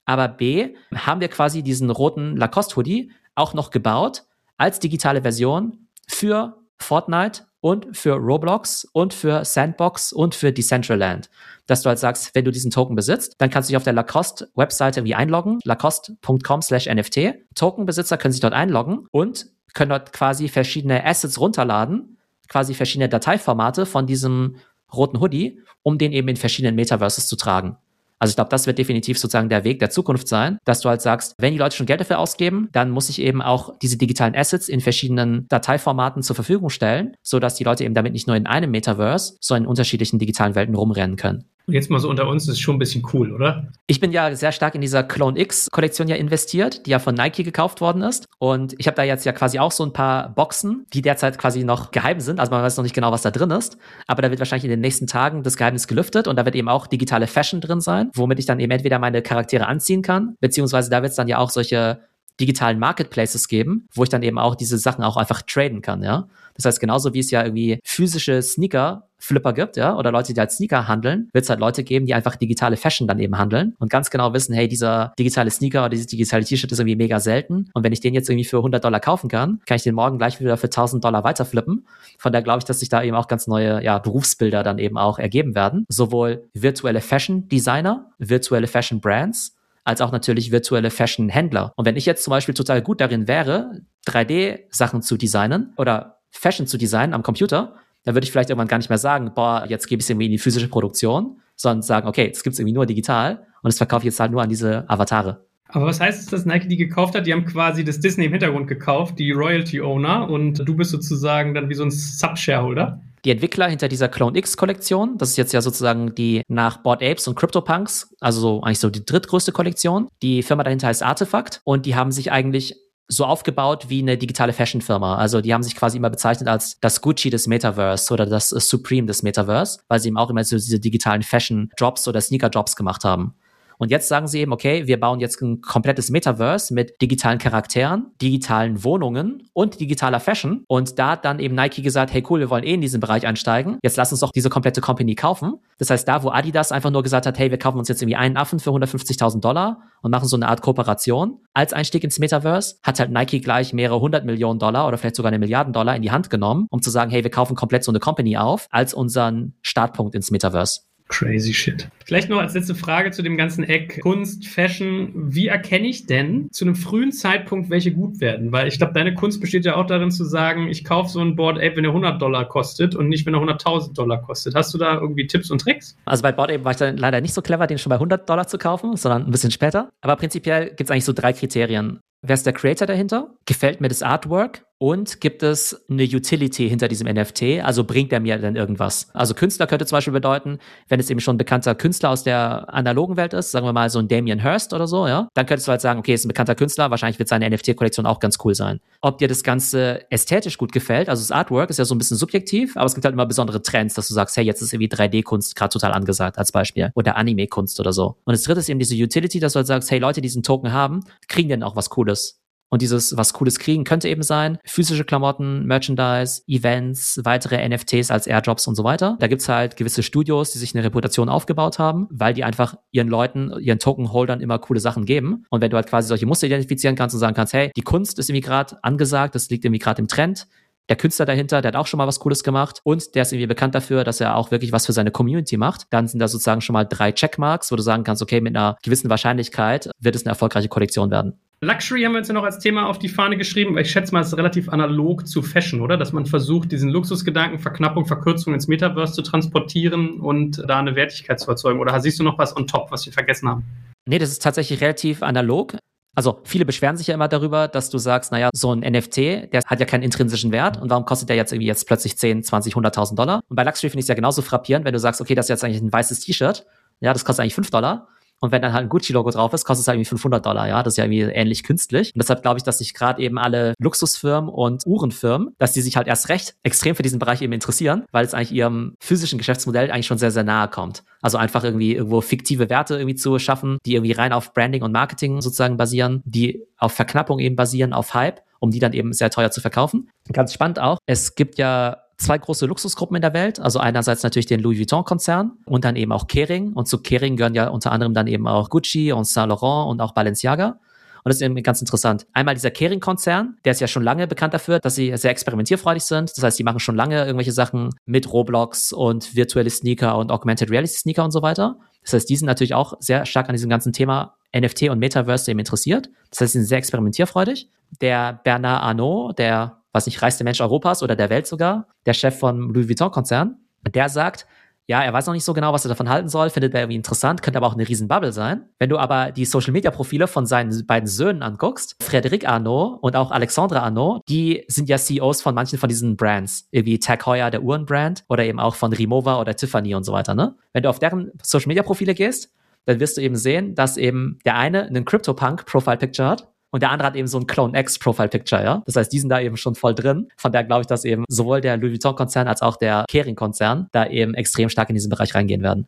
Aber 0.05 0.29
B, 0.29 0.75
haben 0.94 1.20
wir 1.20 1.29
quasi 1.29 1.62
diesen 1.62 1.90
roten 1.90 2.37
Lacoste-Hoodie 2.37 3.12
auch 3.35 3.55
noch 3.55 3.70
gebaut 3.70 4.25
als 4.59 4.79
digitale 4.79 5.23
Version 5.23 5.88
für 6.07 6.59
Fortnite 6.79 7.44
und 7.64 7.96
für 7.96 8.16
Roblox 8.16 8.87
und 8.92 9.14
für 9.14 9.42
Sandbox 9.42 10.12
und 10.12 10.35
für 10.35 10.53
Decentraland. 10.53 11.31
Dass 11.66 11.81
du 11.81 11.88
halt 11.88 11.98
sagst, 11.98 12.35
wenn 12.35 12.44
du 12.44 12.50
diesen 12.50 12.70
Token 12.70 12.94
besitzt, 12.94 13.37
dann 13.38 13.48
kannst 13.48 13.70
du 13.70 13.72
dich 13.72 13.79
auf 13.79 13.85
der 13.85 13.94
Lacoste-Webseite 13.94 15.00
irgendwie 15.00 15.14
einloggen, 15.14 15.61
lacoste.com 15.64 16.61
slash 16.61 16.87
NFT. 16.87 17.37
Tokenbesitzer 17.55 18.18
können 18.18 18.33
sich 18.33 18.42
dort 18.42 18.53
einloggen 18.53 19.07
und 19.12 19.46
können 19.72 19.88
dort 19.88 20.12
quasi 20.12 20.48
verschiedene 20.48 21.07
Assets 21.07 21.40
runterladen, 21.40 22.18
quasi 22.50 22.74
verschiedene 22.74 23.09
Dateiformate 23.09 23.87
von 23.87 24.07
diesem 24.07 24.57
roten 24.92 25.18
Hoodie, 25.20 25.62
um 25.83 25.96
den 25.96 26.12
eben 26.12 26.29
in 26.29 26.37
verschiedenen 26.37 26.74
Metaverses 26.74 27.29
zu 27.29 27.37
tragen. 27.37 27.79
Also 28.25 28.33
ich 28.33 28.37
glaube, 28.37 28.49
das 28.49 28.67
wird 28.67 28.79
definitiv 28.79 29.19
sozusagen 29.19 29.51
der 29.51 29.65
Weg 29.65 29.81
der 29.81 29.91
Zukunft 29.91 30.29
sein, 30.29 30.57
dass 30.65 30.81
du 30.81 30.89
halt 30.89 31.03
sagst, 31.03 31.35
wenn 31.37 31.53
die 31.53 31.59
Leute 31.59 31.77
schon 31.77 31.85
Geld 31.85 32.01
dafür 32.01 32.19
ausgeben, 32.19 32.71
dann 32.73 32.89
muss 32.89 33.11
ich 33.11 33.21
eben 33.21 33.43
auch 33.43 33.77
diese 33.83 33.99
digitalen 33.99 34.35
Assets 34.35 34.71
in 34.71 34.81
verschiedenen 34.81 35.47
Dateiformaten 35.49 36.23
zur 36.23 36.35
Verfügung 36.35 36.71
stellen, 36.71 37.19
sodass 37.23 37.57
die 37.57 37.65
Leute 37.65 37.85
eben 37.85 37.93
damit 37.93 38.15
nicht 38.15 38.27
nur 38.27 38.35
in 38.35 38.47
einem 38.47 38.71
Metaverse, 38.71 39.37
sondern 39.43 39.65
in 39.65 39.69
unterschiedlichen 39.69 40.19
digitalen 40.19 40.55
Welten 40.55 40.75
rumrennen 40.75 41.17
können. 41.17 41.45
Und 41.67 41.73
jetzt 41.73 41.91
mal 41.91 41.99
so 41.99 42.11
unter 42.11 42.29
uns, 42.29 42.45
das 42.45 42.57
ist 42.57 42.61
schon 42.61 42.77
ein 42.77 42.79
bisschen 42.79 43.03
cool, 43.15 43.33
oder? 43.33 43.69
Ich 43.87 43.99
bin 43.99 44.13
ja 44.13 44.35
sehr 44.37 44.53
stark 44.53 44.75
in 44.75 44.83
dieser 44.83 45.03
Clone 45.03 45.41
X 45.41 45.69
Kollektion 45.71 46.09
ja 46.09 46.17
investiert, 46.17 46.85
die 46.85 46.91
ja 46.91 46.99
von 46.99 47.15
Nike 47.15 47.43
gekauft 47.43 47.81
worden 47.81 48.03
ist. 48.03 48.27
Und 48.39 48.75
ich 48.79 48.87
habe 48.87 48.97
da 48.97 49.03
jetzt 49.03 49.25
ja 49.25 49.33
quasi 49.33 49.59
auch 49.59 49.73
so 49.73 49.83
ein 49.83 49.95
paar 49.95 50.29
Boxen, 50.35 50.85
die 50.93 51.01
derzeit 51.01 51.39
quasi 51.39 51.65
noch 51.65 51.91
geheim 51.91 52.21
sind. 52.21 52.39
Also 52.39 52.53
man 52.53 52.63
weiß 52.63 52.77
noch 52.77 52.83
nicht 52.83 52.95
genau, 52.95 53.13
was 53.13 53.23
da 53.23 53.31
drin 53.31 53.51
ist. 53.51 53.79
Aber 54.07 54.21
da 54.21 54.31
wird 54.31 54.41
wahrscheinlich 54.41 54.65
in 54.65 54.71
den 54.71 54.81
nächsten 54.81 55.07
Tagen 55.07 55.43
das 55.43 55.57
Geheimnis 55.57 55.87
gelüftet 55.87 56.29
und 56.29 56.37
da 56.37 56.45
wird 56.45 56.55
eben 56.55 56.69
auch 56.69 56.87
digitale 56.87 57.27
Fashion 57.27 57.63
drin 57.63 57.81
sein, 57.81 58.11
womit 58.14 58.38
ich 58.38 58.46
dann 58.46 58.61
eben 58.61 58.72
entweder 58.72 58.98
meine 58.98 59.22
Charaktere 59.22 59.66
anziehen 59.66 60.03
kann, 60.03 60.37
beziehungsweise 60.40 60.90
da 60.90 61.03
wird 61.03 61.11
es 61.11 61.16
dann 61.16 61.29
ja 61.29 61.38
auch 61.38 61.50
solche 61.50 62.00
digitalen 62.40 62.79
Marketplaces 62.79 63.48
geben, 63.48 63.88
wo 63.94 64.03
ich 64.03 64.09
dann 64.09 64.22
eben 64.22 64.38
auch 64.38 64.55
diese 64.55 64.79
Sachen 64.79 65.05
auch 65.05 65.16
einfach 65.16 65.42
traden 65.42 65.83
kann, 65.83 66.03
ja. 66.03 66.29
Das 66.55 66.64
heißt, 66.64 66.81
genauso 66.81 67.14
wie 67.14 67.21
es 67.21 67.31
ja 67.31 67.43
irgendwie 67.43 67.81
physische 67.85 68.40
Sneaker-Flipper 68.40 69.53
gibt, 69.53 69.77
ja, 69.77 69.97
oder 69.97 70.12
Leute, 70.12 70.35
die 70.35 70.40
als 70.40 70.57
Sneaker 70.57 70.88
handeln, 70.88 71.29
wird 71.33 71.45
es 71.45 71.51
halt 71.51 71.61
Leute 71.61 71.85
geben, 71.85 72.07
die 72.07 72.14
einfach 72.14 72.37
digitale 72.37 72.77
Fashion 72.77 73.09
dann 73.09 73.19
eben 73.19 73.37
handeln 73.38 73.75
und 73.79 73.90
ganz 73.90 74.11
genau 74.11 74.33
wissen, 74.33 74.55
hey, 74.55 74.69
dieser 74.69 75.12
digitale 75.19 75.51
Sneaker 75.51 75.81
oder 75.81 75.90
dieses 75.90 76.07
digitale 76.07 76.45
T-Shirt 76.45 76.71
ist 76.71 76.79
irgendwie 76.79 76.97
mega 76.97 77.21
selten 77.21 77.71
und 77.73 77.85
wenn 77.85 77.93
ich 77.93 78.01
den 78.01 78.14
jetzt 78.14 78.29
irgendwie 78.29 78.45
für 78.45 78.59
100 78.59 78.85
Dollar 78.85 79.01
kaufen 79.01 79.29
kann, 79.29 79.61
kann 79.67 79.77
ich 79.77 79.83
den 79.83 79.95
morgen 79.95 80.19
gleich 80.19 80.40
wieder 80.40 80.57
für 80.57 80.67
1000 80.67 81.05
Dollar 81.05 81.25
weiterflippen. 81.25 81.87
Von 82.19 82.33
daher 82.33 82.43
glaube 82.43 82.59
ich, 82.59 82.64
dass 82.64 82.81
sich 82.81 82.88
da 82.88 83.03
eben 83.03 83.17
auch 83.17 83.29
ganz 83.29 83.47
neue, 83.47 83.83
ja, 83.83 83.99
Berufsbilder 83.99 84.62
dann 84.62 84.79
eben 84.79 84.97
auch 84.99 85.19
ergeben 85.19 85.55
werden. 85.55 85.85
Sowohl 85.88 86.49
virtuelle 86.53 87.01
Fashion-Designer, 87.01 88.11
virtuelle 88.19 88.67
Fashion-Brands, 88.67 89.57
als 89.85 90.01
auch 90.01 90.12
natürlich 90.12 90.51
virtuelle 90.51 90.90
Fashion-Händler. 90.90 91.73
Und 91.77 91.85
wenn 91.85 91.97
ich 91.97 92.07
jetzt 92.07 92.25
zum 92.25 92.31
Beispiel 92.31 92.55
total 92.55 92.83
gut 92.83 93.01
darin 93.01 93.29
wäre, 93.29 93.83
3D-Sachen 94.07 95.03
zu 95.03 95.17
designen 95.17 95.75
oder 95.77 96.13
Fashion 96.38 96.66
zu 96.66 96.79
designen 96.79 97.14
am 97.14 97.23
Computer, 97.23 97.75
dann 98.05 98.14
würde 98.14 98.25
ich 98.25 98.33
vielleicht 98.33 98.51
irgendwann 98.51 98.68
gar 98.68 98.79
nicht 98.79 98.90
mehr 98.90 98.99
sagen, 98.99 99.33
boah, 99.35 99.64
jetzt 99.68 99.87
gebe 99.87 100.01
ich 100.01 100.05
es 100.05 100.11
irgendwie 100.11 100.27
in 100.27 100.33
die 100.33 100.38
physische 100.38 100.68
Produktion, 100.68 101.40
sondern 101.57 101.83
sagen, 101.83 102.07
okay, 102.07 102.31
es 102.33 102.42
gibt 102.42 102.55
es 102.55 102.61
irgendwie 102.61 102.75
nur 102.75 102.87
digital 102.87 103.47
und 103.62 103.73
das 103.73 103.79
verkaufe 103.79 104.03
ich 104.03 104.07
jetzt 104.07 104.20
halt 104.20 104.33
nur 104.33 104.42
an 104.42 104.49
diese 104.49 104.88
Avatare. 104.88 105.47
Aber 105.68 105.87
was 105.87 106.01
heißt 106.01 106.20
es, 106.20 106.27
dass 106.27 106.44
Nike 106.44 106.68
die 106.68 106.77
gekauft 106.77 107.14
hat? 107.14 107.27
Die 107.27 107.33
haben 107.33 107.47
quasi 107.47 107.83
das 107.83 107.99
Disney 107.99 108.27
im 108.27 108.33
Hintergrund 108.33 108.68
gekauft, 108.68 109.18
die 109.18 109.33
Royalty 109.33 109.81
Owner, 109.81 110.29
und 110.29 110.59
du 110.59 110.77
bist 110.77 110.90
sozusagen 110.90 111.55
dann 111.55 111.68
wie 111.68 111.75
so 111.75 111.85
ein 111.85 111.90
Sub-Shareholder. 111.90 113.01
Die 113.25 113.31
Entwickler 113.31 113.68
hinter 113.68 113.88
dieser 113.88 114.09
Clone 114.09 114.38
X 114.38 114.59
Kollektion, 114.59 115.16
das 115.16 115.31
ist 115.31 115.38
jetzt 115.38 115.55
ja 115.55 115.62
sozusagen 115.62 116.14
die 116.14 116.42
nach 116.47 116.83
Board 116.83 117.03
Apes 117.03 117.27
und 117.27 117.37
CryptoPunks, 117.37 118.14
also 118.20 118.40
so, 118.40 118.62
eigentlich 118.62 118.81
so 118.81 118.90
die 118.90 119.07
drittgrößte 119.07 119.51
Kollektion. 119.51 120.09
Die 120.20 120.42
Firma 120.42 120.62
dahinter 120.62 120.88
heißt 120.88 121.03
Artifact 121.03 121.62
und 121.64 121.87
die 121.87 121.94
haben 121.94 122.12
sich 122.12 122.31
eigentlich 122.31 122.77
so 123.09 123.25
aufgebaut 123.25 123.87
wie 123.88 124.01
eine 124.01 124.17
digitale 124.17 124.53
Fashion-Firma. 124.53 125.17
Also 125.17 125.40
die 125.40 125.53
haben 125.53 125.62
sich 125.62 125.77
quasi 125.77 125.99
immer 125.99 126.11
bezeichnet 126.11 126.49
als 126.49 126.79
das 126.81 127.01
Gucci 127.01 127.31
des 127.31 127.47
Metaverse 127.47 128.12
oder 128.12 128.27
das 128.27 128.49
Supreme 128.49 129.07
des 129.07 129.23
Metaverse, 129.23 129.81
weil 129.88 130.01
sie 130.01 130.09
eben 130.09 130.17
auch 130.17 130.31
immer 130.31 130.43
so 130.45 130.57
diese 130.57 130.81
digitalen 130.81 131.23
Fashion-Jobs 131.23 132.09
oder 132.09 132.21
Sneaker-Jobs 132.21 132.77
gemacht 132.77 133.05
haben. 133.05 133.35
Und 133.79 133.91
jetzt 133.91 134.09
sagen 134.09 134.27
sie 134.27 134.41
eben, 134.41 134.53
okay, 134.53 134.87
wir 134.87 134.99
bauen 134.99 135.21
jetzt 135.21 135.41
ein 135.43 135.61
komplettes 135.61 136.11
Metaverse 136.11 136.73
mit 136.73 137.01
digitalen 137.01 137.39
Charakteren, 137.39 138.13
digitalen 138.21 138.85
Wohnungen 138.85 139.49
und 139.53 139.81
digitaler 139.81 140.21
Fashion. 140.21 140.65
Und 140.69 140.99
da 140.99 141.13
hat 141.13 141.25
dann 141.25 141.39
eben 141.39 141.55
Nike 141.55 141.83
gesagt, 141.83 142.13
hey 142.13 142.23
cool, 142.29 142.41
wir 142.41 142.51
wollen 142.51 142.65
eh 142.65 142.75
in 142.75 142.81
diesen 142.81 143.01
Bereich 143.01 143.27
einsteigen. 143.27 143.79
Jetzt 143.83 143.97
lass 143.97 144.13
uns 144.13 144.21
doch 144.21 144.33
diese 144.33 144.51
komplette 144.51 144.81
Company 144.81 145.15
kaufen. 145.15 145.55
Das 145.79 145.91
heißt, 145.91 146.07
da, 146.07 146.23
wo 146.23 146.31
Adidas 146.31 146.73
einfach 146.73 146.91
nur 146.91 147.03
gesagt 147.03 147.27
hat, 147.27 147.39
hey, 147.39 147.51
wir 147.51 147.59
kaufen 147.59 147.79
uns 147.79 147.89
jetzt 147.89 148.03
irgendwie 148.03 148.17
einen 148.17 148.37
Affen 148.37 148.61
für 148.61 148.71
150.000 148.71 149.41
Dollar 149.41 149.83
und 150.03 150.11
machen 150.11 150.29
so 150.29 150.37
eine 150.37 150.49
Art 150.49 150.63
Kooperation 150.63 151.39
als 151.55 151.73
Einstieg 151.73 152.05
ins 152.05 152.19
Metaverse, 152.19 152.77
hat 152.83 153.01
halt 153.01 153.11
Nike 153.11 153.41
gleich 153.41 153.73
mehrere 153.73 154.01
hundert 154.01 154.25
Millionen 154.25 154.59
Dollar 154.59 154.87
oder 154.87 154.99
vielleicht 154.99 155.17
sogar 155.17 155.31
eine 155.31 155.39
Milliarden 155.39 155.73
Dollar 155.73 155.97
in 155.97 156.03
die 156.03 156.11
Hand 156.11 156.31
genommen, 156.31 156.67
um 156.71 156.83
zu 156.83 156.91
sagen, 156.91 157.11
hey, 157.11 157.25
wir 157.25 157.31
kaufen 157.31 157.57
komplett 157.57 157.85
so 157.85 157.91
eine 157.91 158.01
Company 158.01 158.37
auf 158.37 158.67
als 158.71 158.95
unseren 158.95 159.55
Startpunkt 159.63 160.15
ins 160.15 160.31
Metaverse. 160.31 160.83
Crazy 161.14 161.55
shit. 161.55 161.88
Vielleicht 162.05 162.29
noch 162.29 162.40
als 162.40 162.55
letzte 162.55 162.74
Frage 162.74 163.12
zu 163.12 163.22
dem 163.22 163.37
ganzen 163.37 163.62
Eck 163.62 164.00
Kunst, 164.03 164.48
Fashion. 164.48 165.12
Wie 165.14 165.46
erkenne 165.46 165.87
ich 165.87 166.07
denn 166.07 166.48
zu 166.50 166.64
einem 166.64 166.74
frühen 166.74 167.12
Zeitpunkt, 167.12 167.70
welche 167.70 167.92
gut 167.92 168.20
werden? 168.20 168.50
Weil 168.50 168.66
ich 168.66 168.79
glaube, 168.79 168.94
deine 168.94 169.14
Kunst 169.14 169.40
besteht 169.40 169.64
ja 169.64 169.77
auch 169.77 169.87
darin 169.87 170.11
zu 170.11 170.24
sagen, 170.24 170.66
ich 170.68 170.83
kaufe 170.83 171.09
so 171.09 171.20
ein 171.20 171.37
Board 171.37 171.59
Ape, 171.59 171.77
wenn 171.77 171.85
er 171.85 171.90
100 171.90 172.20
Dollar 172.20 172.48
kostet 172.48 172.96
und 172.96 173.09
nicht, 173.09 173.27
wenn 173.27 173.35
er 173.35 173.40
100.000 173.40 173.94
Dollar 173.94 174.22
kostet. 174.22 174.57
Hast 174.57 174.74
du 174.74 174.79
da 174.79 174.94
irgendwie 174.94 175.29
Tipps 175.29 175.53
und 175.53 175.61
Tricks? 175.61 175.96
Also 176.05 176.24
bei 176.24 176.33
Board 176.33 176.50
Ape 176.50 176.64
war 176.64 176.72
ich 176.72 176.79
dann 176.79 176.96
leider 176.96 177.20
nicht 177.20 177.33
so 177.33 177.42
clever, 177.42 177.68
den 177.68 177.79
schon 177.79 177.90
bei 177.90 177.96
100 177.96 178.29
Dollar 178.29 178.48
zu 178.48 178.59
kaufen, 178.59 178.96
sondern 178.96 179.24
ein 179.24 179.31
bisschen 179.31 179.53
später. 179.53 179.90
Aber 180.00 180.16
prinzipiell 180.16 180.70
gibt 180.70 180.83
es 180.83 180.90
eigentlich 180.90 181.05
so 181.05 181.12
drei 181.12 181.33
Kriterien. 181.33 182.00
Wer 182.27 182.35
ist 182.35 182.46
der 182.46 182.55
Creator 182.55 182.88
dahinter? 182.88 183.35
Gefällt 183.46 183.81
mir 183.81 183.88
das 183.88 184.03
Artwork? 184.03 184.64
Und 184.85 185.23
gibt 185.23 185.42
es 185.42 185.87
eine 185.88 186.03
Utility 186.03 186.68
hinter 186.68 186.88
diesem 186.88 187.09
NFT? 187.09 187.62
Also 187.62 187.85
bringt 187.85 188.12
er 188.12 188.20
mir 188.20 188.37
denn 188.37 188.55
irgendwas? 188.55 189.09
Also 189.14 189.33
Künstler 189.33 189.66
könnte 189.66 189.87
zum 189.87 189.97
Beispiel 189.97 190.12
bedeuten, 190.12 190.59
wenn 190.90 191.01
es 191.01 191.09
eben 191.09 191.20
schon 191.20 191.37
ein 191.37 191.38
bekannter 191.38 191.75
Künstler 191.75 192.11
aus 192.11 192.23
der 192.23 192.66
analogen 192.68 193.16
Welt 193.16 193.33
ist, 193.33 193.53
sagen 193.53 193.64
wir 193.64 193.73
mal 193.73 193.88
so 193.88 193.99
ein 193.99 194.09
Damien 194.09 194.42
Hirst 194.42 194.75
oder 194.75 194.87
so, 194.87 195.07
ja, 195.07 195.31
dann 195.33 195.47
könntest 195.47 195.68
du 195.68 195.70
halt 195.70 195.81
sagen, 195.81 196.01
okay, 196.01 196.12
ist 196.12 196.27
ein 196.27 196.29
bekannter 196.29 196.55
Künstler, 196.55 196.90
wahrscheinlich 196.90 197.18
wird 197.18 197.31
seine 197.31 197.49
NFT-Kollektion 197.49 198.05
auch 198.05 198.20
ganz 198.20 198.37
cool 198.44 198.55
sein. 198.55 198.79
Ob 199.01 199.16
dir 199.16 199.27
das 199.27 199.42
Ganze 199.42 200.03
ästhetisch 200.11 200.59
gut 200.59 200.73
gefällt, 200.73 201.09
also 201.09 201.23
das 201.23 201.31
Artwork 201.31 201.70
ist 201.70 201.79
ja 201.79 201.87
so 201.87 201.94
ein 201.94 201.99
bisschen 201.99 202.18
subjektiv, 202.18 202.77
aber 202.77 202.85
es 202.85 202.92
gibt 202.92 203.07
halt 203.07 203.14
immer 203.14 203.25
besondere 203.25 203.62
Trends, 203.62 203.94
dass 203.94 204.09
du 204.09 204.12
sagst, 204.12 204.37
hey, 204.37 204.44
jetzt 204.44 204.61
ist 204.61 204.75
irgendwie 204.75 204.88
3D-Kunst 204.88 205.57
gerade 205.57 205.73
total 205.73 205.92
angesagt 205.92 206.37
als 206.37 206.53
Beispiel 206.53 206.90
oder 206.94 207.16
Anime-Kunst 207.16 207.81
oder 207.81 207.94
so. 207.94 208.18
Und 208.27 208.33
das 208.35 208.42
dritte 208.42 208.61
ist 208.61 208.68
eben 208.68 208.81
diese 208.81 209.03
Utility, 209.03 209.40
dass 209.40 209.55
du 209.55 209.61
halt 209.61 209.66
sagst, 209.66 209.90
hey, 209.90 209.99
Leute, 209.99 210.20
die 210.20 210.29
diesen 210.29 210.42
Token 210.42 210.75
haben, 210.75 211.07
kriegen 211.27 211.49
denn 211.49 211.62
auch 211.62 211.75
was 211.75 211.88
Cooles. 211.88 212.43
Und 212.70 212.83
dieses 212.83 213.16
was 213.16 213.33
Cooles 213.33 213.59
kriegen 213.59 213.85
könnte 213.85 214.09
eben 214.09 214.22
sein, 214.22 214.59
physische 214.64 215.05
Klamotten, 215.05 215.64
Merchandise, 215.64 216.42
Events, 216.48 217.20
weitere 217.22 217.66
NFTs 217.68 218.11
als 218.11 218.27
Airdrops 218.27 218.66
und 218.66 218.74
so 218.74 218.85
weiter. 218.85 219.16
Da 219.20 219.27
gibt's 219.27 219.48
halt 219.48 219.77
gewisse 219.77 220.03
Studios, 220.03 220.53
die 220.53 220.59
sich 220.59 220.74
eine 220.74 220.85
Reputation 220.85 221.29
aufgebaut 221.29 221.79
haben, 221.79 222.09
weil 222.11 222.35
die 222.35 222.44
einfach 222.44 222.74
ihren 222.90 223.09
Leuten, 223.09 223.53
ihren 223.61 223.79
Token-Holdern 223.79 224.40
immer 224.40 224.59
coole 224.59 224.81
Sachen 224.81 225.05
geben. 225.05 225.44
Und 225.50 225.61
wenn 225.61 225.70
du 225.70 225.77
halt 225.77 225.88
quasi 225.88 226.09
solche 226.09 226.27
Muster 226.27 226.46
identifizieren 226.46 226.96
kannst 226.96 227.14
und 227.14 227.20
sagen 227.20 227.35
kannst, 227.35 227.53
hey, 227.53 227.70
die 227.77 227.83
Kunst 227.83 228.18
ist 228.18 228.29
irgendwie 228.29 228.46
gerade 228.46 228.83
angesagt, 228.83 229.35
das 229.35 229.50
liegt 229.50 229.64
irgendwie 229.64 229.79
gerade 229.79 230.03
im 230.03 230.09
Trend, 230.09 230.48
der 230.88 230.96
Künstler 230.96 231.24
dahinter, 231.24 231.62
der 231.62 231.70
hat 231.70 231.77
auch 231.77 231.87
schon 231.87 231.98
mal 231.98 232.07
was 232.07 232.20
Cooles 232.20 232.44
gemacht 232.44 232.81
und 232.85 233.14
der 233.14 233.22
ist 233.22 233.33
irgendwie 233.33 233.46
bekannt 233.46 233.74
dafür, 233.74 234.05
dass 234.05 234.20
er 234.20 234.37
auch 234.37 234.50
wirklich 234.50 234.72
was 234.72 234.87
für 234.87 234.92
seine 234.92 235.11
Community 235.11 235.57
macht. 235.57 235.87
Dann 235.90 236.09
sind 236.09 236.20
da 236.20 236.29
sozusagen 236.29 236.61
schon 236.61 236.74
mal 236.74 236.85
drei 236.85 237.12
Checkmarks, 237.12 237.72
wo 237.72 237.77
du 237.77 237.83
sagen 237.83 238.05
kannst, 238.05 238.22
okay, 238.22 238.40
mit 238.40 238.55
einer 238.55 238.77
gewissen 238.83 239.09
Wahrscheinlichkeit 239.09 239.90
wird 239.98 240.14
es 240.14 240.24
eine 240.24 240.31
erfolgreiche 240.31 240.68
Kollektion 240.68 241.11
werden. 241.11 241.38
Luxury 241.64 242.03
haben 242.03 242.12
wir 242.12 242.18
uns 242.18 242.29
ja 242.29 242.35
noch 242.35 242.44
als 242.44 242.59
Thema 242.59 242.87
auf 242.87 242.98
die 242.98 243.09
Fahne 243.09 243.37
geschrieben, 243.37 243.74
weil 243.74 243.83
ich 243.83 243.90
schätze 243.90 244.12
mal, 244.12 244.20
es 244.20 244.29
ist 244.29 244.37
relativ 244.37 244.68
analog 244.68 245.27
zu 245.27 245.42
Fashion, 245.42 245.81
oder? 245.81 245.96
Dass 245.96 246.12
man 246.12 246.27
versucht, 246.27 246.70
diesen 246.70 246.90
Luxusgedanken, 246.90 247.59
Verknappung, 247.59 248.07
Verkürzung 248.07 248.55
ins 248.55 248.68
Metaverse 248.68 249.14
zu 249.14 249.22
transportieren 249.22 250.20
und 250.20 250.62
da 250.68 250.79
eine 250.79 250.94
Wertigkeit 250.94 251.40
zu 251.40 251.50
erzeugen. 251.50 251.81
Oder 251.81 251.98
siehst 252.00 252.20
du 252.20 252.24
noch 252.24 252.38
was 252.38 252.57
on 252.57 252.66
top, 252.66 252.90
was 252.90 253.05
wir 253.07 253.12
vergessen 253.12 253.48
haben? 253.48 253.64
Nee, 254.07 254.18
das 254.18 254.31
ist 254.31 254.42
tatsächlich 254.42 254.81
relativ 254.81 255.22
analog. 255.22 255.77
Also 256.14 256.40
viele 256.44 256.64
beschweren 256.64 256.96
sich 256.96 257.09
ja 257.09 257.14
immer 257.14 257.27
darüber, 257.27 257.66
dass 257.66 257.90
du 257.90 257.98
sagst, 257.98 258.31
naja, 258.31 258.50
so 258.55 258.72
ein 258.72 258.81
NFT, 258.81 259.16
der 259.53 259.62
hat 259.66 259.81
ja 259.81 259.87
keinen 259.87 260.03
intrinsischen 260.03 260.53
Wert 260.53 260.81
und 260.81 260.90
warum 260.90 261.05
kostet 261.05 261.29
der 261.29 261.37
jetzt 261.37 261.53
irgendwie 261.53 261.66
jetzt 261.66 261.88
plötzlich 261.88 262.16
10, 262.16 262.44
20, 262.44 262.74
100.000 262.74 263.16
Dollar? 263.16 263.40
Und 263.48 263.57
bei 263.57 263.64
Luxury 263.64 263.90
finde 263.90 264.00
ich 264.00 264.05
es 264.05 264.09
ja 264.09 264.14
genauso 264.14 264.42
frappierend, 264.42 264.85
wenn 264.85 264.92
du 264.92 265.00
sagst, 265.00 265.20
okay, 265.20 265.35
das 265.35 265.46
ist 265.46 265.50
jetzt 265.50 265.64
eigentlich 265.64 265.83
ein 265.83 265.92
weißes 265.92 266.20
T-Shirt, 266.20 266.66
ja, 267.00 267.12
das 267.12 267.24
kostet 267.24 267.42
eigentlich 267.42 267.57
5 267.57 267.70
Dollar 267.70 268.09
und 268.40 268.53
wenn 268.53 268.62
dann 268.62 268.73
halt 268.73 268.85
ein 268.85 268.88
Gucci-Logo 268.88 269.31
drauf 269.31 269.53
ist, 269.55 269.64
kostet 269.64 269.83
es 269.83 269.88
halt 269.88 269.97
irgendwie 269.97 270.09
500 270.09 270.44
Dollar, 270.44 270.68
ja. 270.68 270.83
Das 270.83 270.94
ist 270.94 270.97
ja 270.99 271.05
irgendwie 271.05 271.23
ähnlich 271.23 271.62
künstlich. 271.62 272.12
Und 272.14 272.23
deshalb 272.23 272.42
glaube 272.42 272.59
ich, 272.59 272.62
dass 272.62 272.79
sich 272.79 272.94
gerade 272.94 273.23
eben 273.23 273.38
alle 273.38 273.75
Luxusfirmen 273.79 274.51
und 274.51 274.83
Uhrenfirmen, 274.87 275.55
dass 275.59 275.73
die 275.73 275.81
sich 275.81 275.97
halt 275.97 276.07
erst 276.07 276.29
recht 276.29 276.55
extrem 276.62 276.94
für 276.94 277.03
diesen 277.03 277.18
Bereich 277.18 277.42
eben 277.42 277.53
interessieren, 277.53 278.05
weil 278.12 278.25
es 278.25 278.35
eigentlich 278.35 278.53
ihrem 278.53 278.97
physischen 279.01 279.38
Geschäftsmodell 279.38 279.90
eigentlich 279.90 280.07
schon 280.07 280.18
sehr, 280.18 280.31
sehr 280.31 280.44
nahe 280.44 280.68
kommt. 280.68 281.05
Also 281.23 281.38
einfach 281.38 281.64
irgendwie 281.64 281.94
irgendwo 281.94 282.20
fiktive 282.20 282.68
Werte 282.68 282.97
irgendwie 282.97 283.14
zu 283.14 283.38
schaffen, 283.38 283.79
die 283.87 283.94
irgendwie 283.94 284.12
rein 284.12 284.33
auf 284.33 284.53
Branding 284.53 284.83
und 284.83 284.92
Marketing 284.92 285.40
sozusagen 285.40 285.77
basieren, 285.77 286.23
die 286.25 286.62
auf 286.77 286.92
Verknappung 286.92 287.38
eben 287.38 287.57
basieren, 287.57 287.92
auf 287.92 288.14
Hype, 288.14 288.42
um 288.59 288.70
die 288.70 288.79
dann 288.79 288.92
eben 288.92 289.12
sehr 289.12 289.31
teuer 289.31 289.51
zu 289.51 289.61
verkaufen. 289.61 290.11
Ganz 290.33 290.53
spannend 290.53 290.79
auch. 290.79 290.99
Es 291.07 291.35
gibt 291.35 291.59
ja 291.59 292.04
zwei 292.16 292.38
große 292.38 292.66
Luxusgruppen 292.66 293.16
in 293.16 293.22
der 293.22 293.35
Welt. 293.35 293.61
Also 293.61 293.79
einerseits 293.79 294.22
natürlich 294.22 294.46
den 294.46 294.61
Louis 294.61 294.79
Vuitton-Konzern 294.79 295.53
und 295.66 295.85
dann 295.85 295.96
eben 295.96 296.12
auch 296.12 296.27
Kering. 296.27 296.72
Und 296.72 296.87
zu 296.88 296.98
Kering 296.98 297.37
gehören 297.37 297.55
ja 297.55 297.68
unter 297.68 297.92
anderem 297.92 298.14
dann 298.14 298.27
eben 298.27 298.46
auch 298.46 298.70
Gucci 298.70 299.12
und 299.12 299.27
Saint 299.27 299.48
Laurent 299.48 299.90
und 299.90 300.00
auch 300.00 300.12
Balenciaga. 300.12 300.79
Und 301.24 301.31
das 301.31 301.37
ist 301.37 301.42
eben 301.42 301.55
ganz 301.62 301.81
interessant. 301.81 302.27
Einmal 302.35 302.55
dieser 302.55 302.70
Kering-Konzern, 302.70 303.57
der 303.64 303.72
ist 303.72 303.81
ja 303.81 303.87
schon 303.87 304.03
lange 304.03 304.27
bekannt 304.27 304.53
dafür, 304.53 304.79
dass 304.79 304.94
sie 304.94 305.16
sehr 305.16 305.31
experimentierfreudig 305.31 306.05
sind. 306.05 306.31
Das 306.37 306.44
heißt, 306.44 306.59
die 306.59 306.64
machen 306.64 306.81
schon 306.81 306.96
lange 306.96 307.24
irgendwelche 307.24 307.53
Sachen 307.53 307.90
mit 308.05 308.31
Roblox 308.31 308.92
und 308.92 309.35
virtuelle 309.35 309.70
Sneaker 309.70 310.18
und 310.18 310.31
Augmented 310.31 310.70
Reality 310.70 310.92
Sneaker 310.92 311.24
und 311.24 311.31
so 311.31 311.40
weiter. 311.40 311.79
Das 312.03 312.12
heißt, 312.12 312.29
die 312.29 312.37
sind 312.37 312.46
natürlich 312.46 312.74
auch 312.74 312.94
sehr 313.00 313.24
stark 313.24 313.48
an 313.48 313.55
diesem 313.55 313.70
ganzen 313.70 313.94
Thema 313.94 314.37
NFT 314.55 314.90
und 314.90 314.98
Metaverse 314.98 315.50
eben 315.50 315.61
interessiert. 315.61 316.11
Das 316.29 316.42
heißt, 316.42 316.53
sie 316.53 316.59
sind 316.59 316.68
sehr 316.68 316.79
experimentierfreudig. 316.79 317.70
Der 318.03 318.40
Bernard 318.44 318.83
Arnault, 318.83 319.38
der 319.38 319.81
was 319.94 320.07
nicht 320.07 320.20
reichste 320.20 320.44
Mensch 320.44 320.61
Europas 320.61 321.02
oder 321.02 321.16
der 321.16 321.30
Welt 321.30 321.46
sogar, 321.46 321.87
der 322.04 322.12
Chef 322.12 322.38
vom 322.38 322.70
Louis 322.72 322.88
Vuitton-Konzern, 322.88 323.57
der 323.94 324.09
sagt, 324.11 324.46
ja, 324.87 325.02
er 325.02 325.14
weiß 325.14 325.26
noch 325.26 325.33
nicht 325.33 325.44
so 325.44 325.54
genau, 325.54 325.72
was 325.72 325.87
er 325.87 325.88
davon 325.88 326.11
halten 326.11 326.28
soll, 326.28 326.50
findet 326.50 326.74
er 326.74 326.83
irgendwie 326.83 326.96
interessant, 326.96 327.40
könnte 327.40 327.57
aber 327.57 327.68
auch 327.68 327.74
eine 327.74 327.88
riesen 327.88 328.07
Bubble 328.07 328.33
sein. 328.33 328.66
Wenn 328.78 328.90
du 328.90 328.98
aber 328.98 329.33
die 329.33 329.46
Social 329.46 329.72
Media 329.72 329.90
Profile 329.90 330.26
von 330.26 330.44
seinen 330.44 330.87
beiden 330.87 331.07
Söhnen 331.07 331.42
anguckst, 331.42 331.96
Frédéric 332.02 332.46
Arnaud 332.46 332.98
und 333.00 333.16
auch 333.16 333.30
Alexandre 333.30 333.83
Arnaud, 333.83 334.20
die 334.28 334.64
sind 334.68 334.90
ja 334.90 334.98
CEOs 334.98 335.40
von 335.40 335.54
manchen 335.54 335.78
von 335.78 335.88
diesen 335.88 336.16
Brands, 336.16 336.68
irgendwie 336.70 336.98
Tag 336.98 337.24
Heuer, 337.24 337.50
der 337.50 337.62
Uhrenbrand, 337.62 338.24
oder 338.28 338.45
eben 338.45 338.61
auch 338.61 338.74
von 338.74 338.92
Rimowa 338.92 339.40
oder 339.40 339.57
Tiffany 339.57 339.95
und 339.95 340.05
so 340.05 340.12
weiter, 340.12 340.34
ne? 340.34 340.55
Wenn 340.74 340.82
du 340.82 340.90
auf 340.90 340.99
deren 340.99 341.30
Social 341.42 341.68
Media 341.68 341.82
Profile 341.82 342.14
gehst, 342.14 342.53
dann 342.84 343.01
wirst 343.01 343.16
du 343.16 343.22
eben 343.22 343.36
sehen, 343.36 343.74
dass 343.74 343.97
eben 343.97 344.38
der 344.45 344.57
eine 344.57 344.82
einen 344.82 345.07
CryptoPunk 345.07 345.64
Profile 345.64 345.97
Picture 345.97 346.28
hat 346.28 346.49
und 346.75 346.83
der 346.83 346.91
andere 346.91 347.07
hat 347.07 347.14
eben 347.14 347.29
so 347.29 347.39
ein 347.39 347.47
Clone 347.47 347.79
X 347.79 348.01
Profile 348.01 348.27
Picture, 348.27 348.61
ja. 348.61 348.83
Das 348.85 348.97
heißt, 348.97 349.12
die 349.12 349.20
sind 349.20 349.29
da 349.29 349.39
eben 349.39 349.57
schon 349.57 349.77
voll 349.77 349.95
drin. 349.95 350.27
Von 350.37 350.51
daher 350.51 350.64
glaube 350.64 350.81
ich, 350.81 350.89
dass 350.89 351.05
eben 351.05 351.25
sowohl 351.29 351.61
der 351.61 351.77
Louis 351.77 351.93
Vuitton 351.93 352.16
Konzern 352.16 352.49
als 352.49 352.62
auch 352.62 352.77
der 352.77 353.05
Kering 353.09 353.37
Konzern 353.37 353.87
da 353.93 354.09
eben 354.09 354.35
extrem 354.35 354.68
stark 354.68 354.89
in 354.89 354.97
diesen 354.97 355.09
Bereich 355.09 355.37
reingehen 355.37 355.62
werden. 355.62 355.87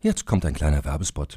Jetzt 0.00 0.26
kommt 0.26 0.44
ein 0.44 0.52
kleiner 0.52 0.84
Werbespot. 0.84 1.36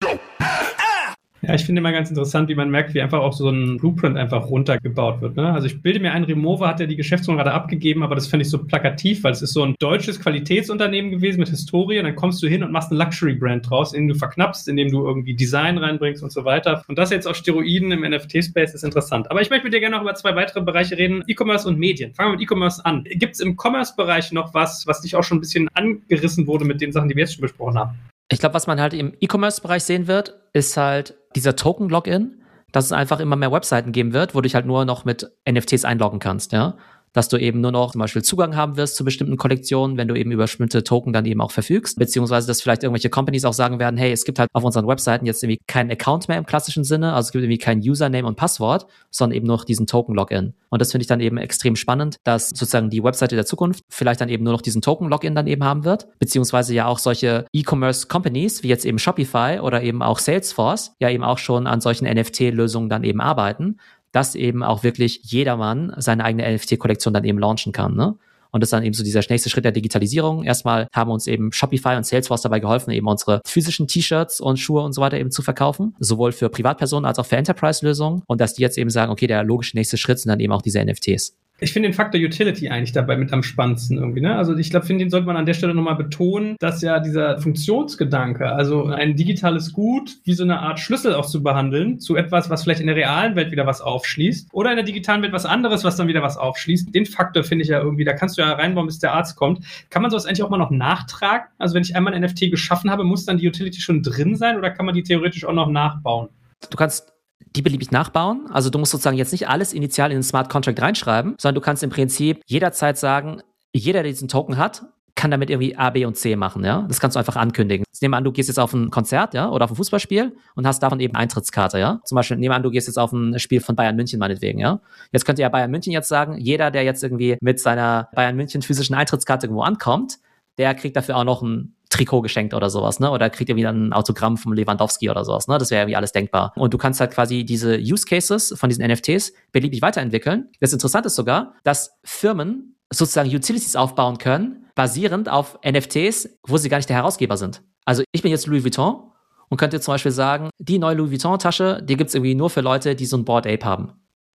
Ja, 1.43 1.55
ich 1.55 1.65
finde 1.65 1.79
immer 1.79 1.91
ganz 1.91 2.09
interessant, 2.09 2.49
wie 2.49 2.55
man 2.55 2.69
merkt, 2.69 2.93
wie 2.93 3.01
einfach 3.01 3.19
auch 3.19 3.33
so 3.33 3.49
ein 3.49 3.77
Blueprint 3.77 4.15
einfach 4.15 4.45
runtergebaut 4.45 5.21
wird. 5.21 5.37
Ne? 5.37 5.51
Also 5.51 5.65
ich 5.65 5.81
bilde 5.81 5.99
mir 5.99 6.11
ein, 6.11 6.23
Remover 6.23 6.67
hat 6.67 6.79
ja 6.79 6.85
die 6.85 6.95
Geschäftsführung 6.95 7.37
gerade 7.37 7.51
abgegeben, 7.51 8.03
aber 8.03 8.13
das 8.13 8.27
fand 8.27 8.43
ich 8.43 8.49
so 8.49 8.63
plakativ, 8.63 9.23
weil 9.23 9.31
es 9.31 9.41
ist 9.41 9.53
so 9.53 9.63
ein 9.63 9.73
deutsches 9.79 10.19
Qualitätsunternehmen 10.19 11.09
gewesen 11.09 11.39
mit 11.39 11.49
Historie. 11.49 11.97
Und 11.97 12.05
dann 12.05 12.15
kommst 12.15 12.43
du 12.43 12.47
hin 12.47 12.63
und 12.63 12.71
machst 12.71 12.91
eine 12.91 13.03
Luxury-Brand 13.03 13.67
draus, 13.67 13.93
indem 13.93 14.09
du 14.09 14.15
verknappst, 14.15 14.67
indem 14.67 14.91
du 14.91 15.03
irgendwie 15.03 15.33
Design 15.33 15.79
reinbringst 15.79 16.21
und 16.21 16.31
so 16.31 16.45
weiter. 16.45 16.83
Und 16.87 16.99
das 16.99 17.09
jetzt 17.09 17.27
auf 17.27 17.35
Steroiden 17.35 17.91
im 17.91 18.01
NFT-Space 18.01 18.75
ist 18.75 18.83
interessant. 18.83 19.31
Aber 19.31 19.41
ich 19.41 19.49
möchte 19.49 19.63
mit 19.63 19.73
dir 19.73 19.79
gerne 19.79 19.95
noch 19.95 20.03
über 20.03 20.13
zwei 20.13 20.35
weitere 20.35 20.61
Bereiche 20.61 20.95
reden, 20.95 21.23
E-Commerce 21.25 21.67
und 21.67 21.79
Medien. 21.79 22.13
Fangen 22.13 22.33
wir 22.33 22.37
mit 22.37 22.43
E-Commerce 22.43 22.85
an. 22.85 23.03
Gibt 23.03 23.33
es 23.33 23.39
im 23.39 23.57
Commerce-Bereich 23.57 24.31
noch 24.31 24.53
was, 24.53 24.85
was 24.85 25.01
dich 25.01 25.15
auch 25.15 25.23
schon 25.23 25.39
ein 25.39 25.41
bisschen 25.41 25.67
angerissen 25.73 26.45
wurde 26.45 26.65
mit 26.65 26.81
den 26.81 26.91
Sachen, 26.91 27.09
die 27.09 27.15
wir 27.15 27.21
jetzt 27.21 27.33
schon 27.33 27.41
besprochen 27.41 27.79
haben? 27.79 27.97
Ich 28.31 28.39
glaube, 28.39 28.55
was 28.55 28.65
man 28.65 28.79
halt 28.79 28.93
im 28.93 29.13
E-Commerce-Bereich 29.19 29.83
sehen 29.83 30.07
wird, 30.07 30.39
ist 30.53 30.77
halt 30.77 31.15
dieser 31.35 31.57
Token-Login, 31.57 32.41
dass 32.71 32.85
es 32.85 32.91
einfach 32.93 33.19
immer 33.19 33.35
mehr 33.35 33.51
Webseiten 33.51 33.91
geben 33.91 34.13
wird, 34.13 34.33
wo 34.33 34.39
du 34.39 34.43
dich 34.43 34.55
halt 34.55 34.65
nur 34.65 34.85
noch 34.85 35.03
mit 35.03 35.29
NFTs 35.49 35.83
einloggen 35.83 36.19
kannst, 36.19 36.53
ja 36.53 36.77
dass 37.13 37.29
du 37.29 37.37
eben 37.37 37.61
nur 37.61 37.71
noch 37.71 37.91
zum 37.91 37.99
Beispiel 37.99 38.23
Zugang 38.23 38.55
haben 38.55 38.77
wirst 38.77 38.95
zu 38.95 39.03
bestimmten 39.03 39.37
Kollektionen, 39.37 39.97
wenn 39.97 40.07
du 40.07 40.15
eben 40.15 40.31
über 40.31 40.43
bestimmte 40.43 40.83
Token 40.83 41.13
dann 41.13 41.25
eben 41.25 41.41
auch 41.41 41.51
verfügst, 41.51 41.97
beziehungsweise 41.97 42.47
dass 42.47 42.61
vielleicht 42.61 42.83
irgendwelche 42.83 43.09
Companies 43.09 43.45
auch 43.45 43.53
sagen 43.53 43.79
werden, 43.79 43.97
hey, 43.97 44.11
es 44.11 44.25
gibt 44.25 44.39
halt 44.39 44.49
auf 44.53 44.63
unseren 44.63 44.87
Webseiten 44.87 45.25
jetzt 45.25 45.43
irgendwie 45.43 45.61
keinen 45.67 45.91
Account 45.91 46.27
mehr 46.27 46.37
im 46.37 46.45
klassischen 46.45 46.83
Sinne, 46.83 47.13
also 47.13 47.27
es 47.27 47.31
gibt 47.31 47.43
irgendwie 47.43 47.57
kein 47.57 47.79
Username 47.79 48.27
und 48.27 48.35
Passwort, 48.35 48.87
sondern 49.09 49.37
eben 49.37 49.47
nur 49.47 49.57
noch 49.57 49.65
diesen 49.65 49.87
Token-Login. 49.87 50.53
Und 50.69 50.81
das 50.81 50.91
finde 50.91 51.03
ich 51.03 51.07
dann 51.07 51.19
eben 51.19 51.37
extrem 51.37 51.75
spannend, 51.75 52.17
dass 52.23 52.49
sozusagen 52.49 52.89
die 52.89 53.03
Webseite 53.03 53.35
der 53.35 53.45
Zukunft 53.45 53.83
vielleicht 53.89 54.21
dann 54.21 54.29
eben 54.29 54.43
nur 54.43 54.53
noch 54.53 54.61
diesen 54.61 54.81
Token-Login 54.81 55.35
dann 55.35 55.47
eben 55.47 55.63
haben 55.63 55.83
wird, 55.83 56.07
beziehungsweise 56.19 56.73
ja 56.73 56.85
auch 56.85 56.99
solche 56.99 57.45
E-Commerce-Companies 57.53 58.63
wie 58.63 58.69
jetzt 58.69 58.85
eben 58.85 58.99
Shopify 58.99 59.59
oder 59.61 59.83
eben 59.83 60.01
auch 60.01 60.19
Salesforce 60.19 60.93
ja 60.99 61.09
eben 61.09 61.23
auch 61.23 61.37
schon 61.37 61.67
an 61.67 61.81
solchen 61.81 62.05
NFT-Lösungen 62.05 62.89
dann 62.89 63.03
eben 63.03 63.19
arbeiten 63.19 63.77
dass 64.11 64.35
eben 64.35 64.63
auch 64.63 64.83
wirklich 64.83 65.21
jedermann 65.23 65.93
seine 65.97 66.23
eigene 66.23 66.51
NFT-Kollektion 66.55 67.13
dann 67.13 67.23
eben 67.23 67.39
launchen 67.39 67.71
kann. 67.71 67.95
Ne? 67.95 68.15
Und 68.51 68.61
das 68.61 68.67
ist 68.67 68.73
dann 68.73 68.83
eben 68.83 68.93
so 68.93 69.03
dieser 69.03 69.21
nächste 69.29 69.49
Schritt 69.49 69.63
der 69.63 69.71
Digitalisierung. 69.71 70.43
Erstmal 70.43 70.87
haben 70.93 71.09
uns 71.09 71.25
eben 71.27 71.51
Shopify 71.51 71.95
und 71.95 72.05
Salesforce 72.05 72.41
dabei 72.41 72.59
geholfen, 72.59 72.91
eben 72.91 73.07
unsere 73.07 73.41
physischen 73.45 73.87
T-Shirts 73.87 74.41
und 74.41 74.57
Schuhe 74.57 74.81
und 74.81 74.93
so 74.93 75.01
weiter 75.01 75.17
eben 75.17 75.31
zu 75.31 75.41
verkaufen. 75.41 75.95
Sowohl 75.99 76.33
für 76.33 76.49
Privatpersonen 76.49 77.05
als 77.05 77.17
auch 77.17 77.25
für 77.25 77.37
Enterprise-Lösungen. 77.37 78.23
Und 78.27 78.41
dass 78.41 78.53
die 78.53 78.61
jetzt 78.61 78.77
eben 78.77 78.89
sagen, 78.89 79.11
okay, 79.11 79.27
der 79.27 79.43
logische 79.43 79.77
nächste 79.77 79.97
Schritt 79.97 80.19
sind 80.19 80.29
dann 80.29 80.39
eben 80.41 80.51
auch 80.51 80.61
diese 80.61 80.83
NFTs. 80.83 81.37
Ich 81.63 81.73
finde 81.73 81.89
den 81.89 81.93
Faktor 81.93 82.19
Utility 82.19 82.69
eigentlich 82.69 82.91
dabei 82.91 83.17
mit 83.17 83.31
am 83.31 83.43
spannendsten 83.43 83.99
irgendwie. 83.99 84.21
Ne? 84.21 84.35
Also 84.35 84.57
ich 84.57 84.71
glaube, 84.71 84.87
finde, 84.87 85.05
den 85.05 85.11
sollte 85.11 85.27
man 85.27 85.37
an 85.37 85.45
der 85.45 85.53
Stelle 85.53 85.75
nochmal 85.75 85.95
betonen, 85.95 86.55
dass 86.59 86.81
ja 86.81 86.99
dieser 86.99 87.37
Funktionsgedanke, 87.37 88.51
also 88.51 88.85
ein 88.87 89.15
digitales 89.15 89.71
Gut 89.71 90.17
wie 90.23 90.33
so 90.33 90.43
eine 90.43 90.59
Art 90.59 90.79
Schlüssel 90.79 91.13
auch 91.13 91.27
zu 91.27 91.43
behandeln, 91.43 91.99
zu 91.99 92.15
etwas, 92.15 92.49
was 92.49 92.63
vielleicht 92.63 92.81
in 92.81 92.87
der 92.87 92.95
realen 92.95 93.35
Welt 93.35 93.51
wieder 93.51 93.67
was 93.67 93.79
aufschließt 93.79 94.49
oder 94.51 94.71
in 94.71 94.77
der 94.77 94.85
digitalen 94.85 95.21
Welt 95.21 95.33
was 95.33 95.45
anderes, 95.45 95.83
was 95.83 95.97
dann 95.97 96.07
wieder 96.07 96.23
was 96.23 96.35
aufschließt. 96.35 96.95
Den 96.95 97.05
Faktor 97.05 97.43
finde 97.43 97.61
ich 97.61 97.69
ja 97.69 97.79
irgendwie, 97.79 98.05
da 98.05 98.13
kannst 98.13 98.39
du 98.39 98.41
ja 98.41 98.53
reinbauen, 98.53 98.87
bis 98.87 98.97
der 98.97 99.13
Arzt 99.13 99.35
kommt. 99.35 99.63
Kann 99.91 100.01
man 100.01 100.09
sowas 100.09 100.25
eigentlich 100.25 100.41
auch 100.41 100.49
mal 100.49 100.57
noch 100.57 100.71
nachtragen? 100.71 101.45
Also 101.59 101.75
wenn 101.75 101.83
ich 101.83 101.95
einmal 101.95 102.15
ein 102.15 102.23
NFT 102.23 102.49
geschaffen 102.49 102.89
habe, 102.89 103.03
muss 103.03 103.25
dann 103.25 103.37
die 103.37 103.47
Utility 103.47 103.81
schon 103.81 104.01
drin 104.01 104.35
sein 104.35 104.57
oder 104.57 104.71
kann 104.71 104.87
man 104.87 104.95
die 104.95 105.03
theoretisch 105.03 105.45
auch 105.45 105.53
noch 105.53 105.69
nachbauen? 105.69 106.29
Du 106.71 106.75
kannst 106.75 107.13
die 107.55 107.61
beliebig 107.61 107.91
nachbauen. 107.91 108.47
Also 108.51 108.69
du 108.69 108.79
musst 108.79 108.91
sozusagen 108.91 109.17
jetzt 109.17 109.31
nicht 109.31 109.47
alles 109.47 109.73
initial 109.73 110.11
in 110.11 110.17
den 110.17 110.23
Smart 110.23 110.49
Contract 110.49 110.81
reinschreiben, 110.81 111.35
sondern 111.39 111.55
du 111.55 111.61
kannst 111.61 111.83
im 111.83 111.89
Prinzip 111.89 112.41
jederzeit 112.45 112.97
sagen, 112.97 113.41
jeder, 113.73 114.03
der 114.03 114.11
diesen 114.11 114.27
Token 114.27 114.57
hat, 114.57 114.83
kann 115.15 115.31
damit 115.31 115.49
irgendwie 115.49 115.75
A, 115.75 115.89
B 115.89 116.05
und 116.05 116.15
C 116.15 116.35
machen, 116.35 116.63
ja. 116.63 116.85
Das 116.87 116.99
kannst 116.99 117.15
du 117.15 117.19
einfach 117.19 117.35
ankündigen. 117.35 117.85
Jetzt 117.91 118.01
nehmen 118.01 118.13
wir 118.13 118.17
an, 118.17 118.23
du 118.23 118.31
gehst 118.31 118.49
jetzt 118.49 118.59
auf 118.59 118.73
ein 118.73 118.89
Konzert, 118.89 119.33
ja, 119.33 119.49
oder 119.49 119.65
auf 119.65 119.71
ein 119.71 119.75
Fußballspiel 119.75 120.35
und 120.55 120.65
hast 120.65 120.81
davon 120.81 120.99
eben 120.99 121.15
Eintrittskarte, 121.15 121.79
ja. 121.79 121.99
Zum 122.05 122.15
Beispiel, 122.15 122.37
nehmen 122.37 122.51
wir 122.51 122.55
an, 122.55 122.63
du 122.63 122.71
gehst 122.71 122.87
jetzt 122.87 122.97
auf 122.97 123.11
ein 123.11 123.37
Spiel 123.37 123.59
von 123.59 123.75
Bayern 123.75 123.95
München 123.95 124.19
meinetwegen, 124.19 124.59
ja. 124.59 124.79
Jetzt 125.11 125.25
könnte 125.25 125.41
ja 125.41 125.49
Bayern 125.49 125.69
München 125.69 125.91
jetzt 125.91 126.07
sagen, 126.07 126.37
jeder, 126.37 126.71
der 126.71 126.83
jetzt 126.83 127.03
irgendwie 127.03 127.37
mit 127.41 127.59
seiner 127.59 128.09
Bayern 128.15 128.35
München 128.35 128.61
physischen 128.61 128.95
Eintrittskarte 128.95 129.47
irgendwo 129.47 129.63
ankommt, 129.63 130.17
der 130.57 130.73
kriegt 130.75 130.95
dafür 130.95 131.17
auch 131.17 131.23
noch 131.23 131.41
ein 131.41 131.75
Trikot 131.91 132.21
geschenkt 132.21 132.53
oder 132.53 132.69
sowas, 132.69 132.99
ne? 132.99 133.11
Oder 133.11 133.29
kriegt 133.29 133.49
ihr 133.49 133.55
wieder 133.55 133.69
ein 133.69 133.93
Autogramm 133.93 134.37
vom 134.37 134.53
Lewandowski 134.53 135.09
oder 135.09 135.23
sowas, 135.23 135.47
ne? 135.47 135.57
Das 135.57 135.69
wäre 135.69 135.81
irgendwie 135.81 135.97
alles 135.97 136.11
denkbar. 136.11 136.53
Und 136.55 136.73
du 136.73 136.77
kannst 136.77 136.99
halt 136.99 137.11
quasi 137.11 137.45
diese 137.45 137.77
Use 137.77 138.05
Cases 138.05 138.53
von 138.57 138.69
diesen 138.69 138.85
NFTs 138.85 139.33
beliebig 139.51 139.81
weiterentwickeln. 139.81 140.49
Das 140.59 140.73
Interessante 140.73 141.07
ist 141.07 141.15
sogar, 141.15 141.53
dass 141.63 141.99
Firmen 142.03 142.75
sozusagen 142.91 143.29
Utilities 143.29 143.75
aufbauen 143.75 144.17
können, 144.17 144.65
basierend 144.73 145.29
auf 145.29 145.59
NFTs, 145.65 146.39
wo 146.47 146.57
sie 146.57 146.69
gar 146.69 146.77
nicht 146.77 146.89
der 146.89 146.95
Herausgeber 146.95 147.37
sind. 147.37 147.61
Also 147.85 148.03
ich 148.11 148.21
bin 148.21 148.31
jetzt 148.31 148.47
Louis 148.47 148.63
Vuitton 148.63 149.11
und 149.49 149.57
könnte 149.57 149.79
zum 149.81 149.93
Beispiel 149.93 150.11
sagen, 150.11 150.49
die 150.59 150.79
neue 150.79 150.95
Louis 150.95 151.11
Vuitton-Tasche, 151.11 151.83
die 151.83 151.97
gibt's 151.97 152.15
irgendwie 152.15 152.35
nur 152.35 152.49
für 152.49 152.61
Leute, 152.61 152.95
die 152.95 153.05
so 153.05 153.17
ein 153.17 153.25
Board 153.25 153.45
Ape 153.45 153.65
haben. 153.65 153.93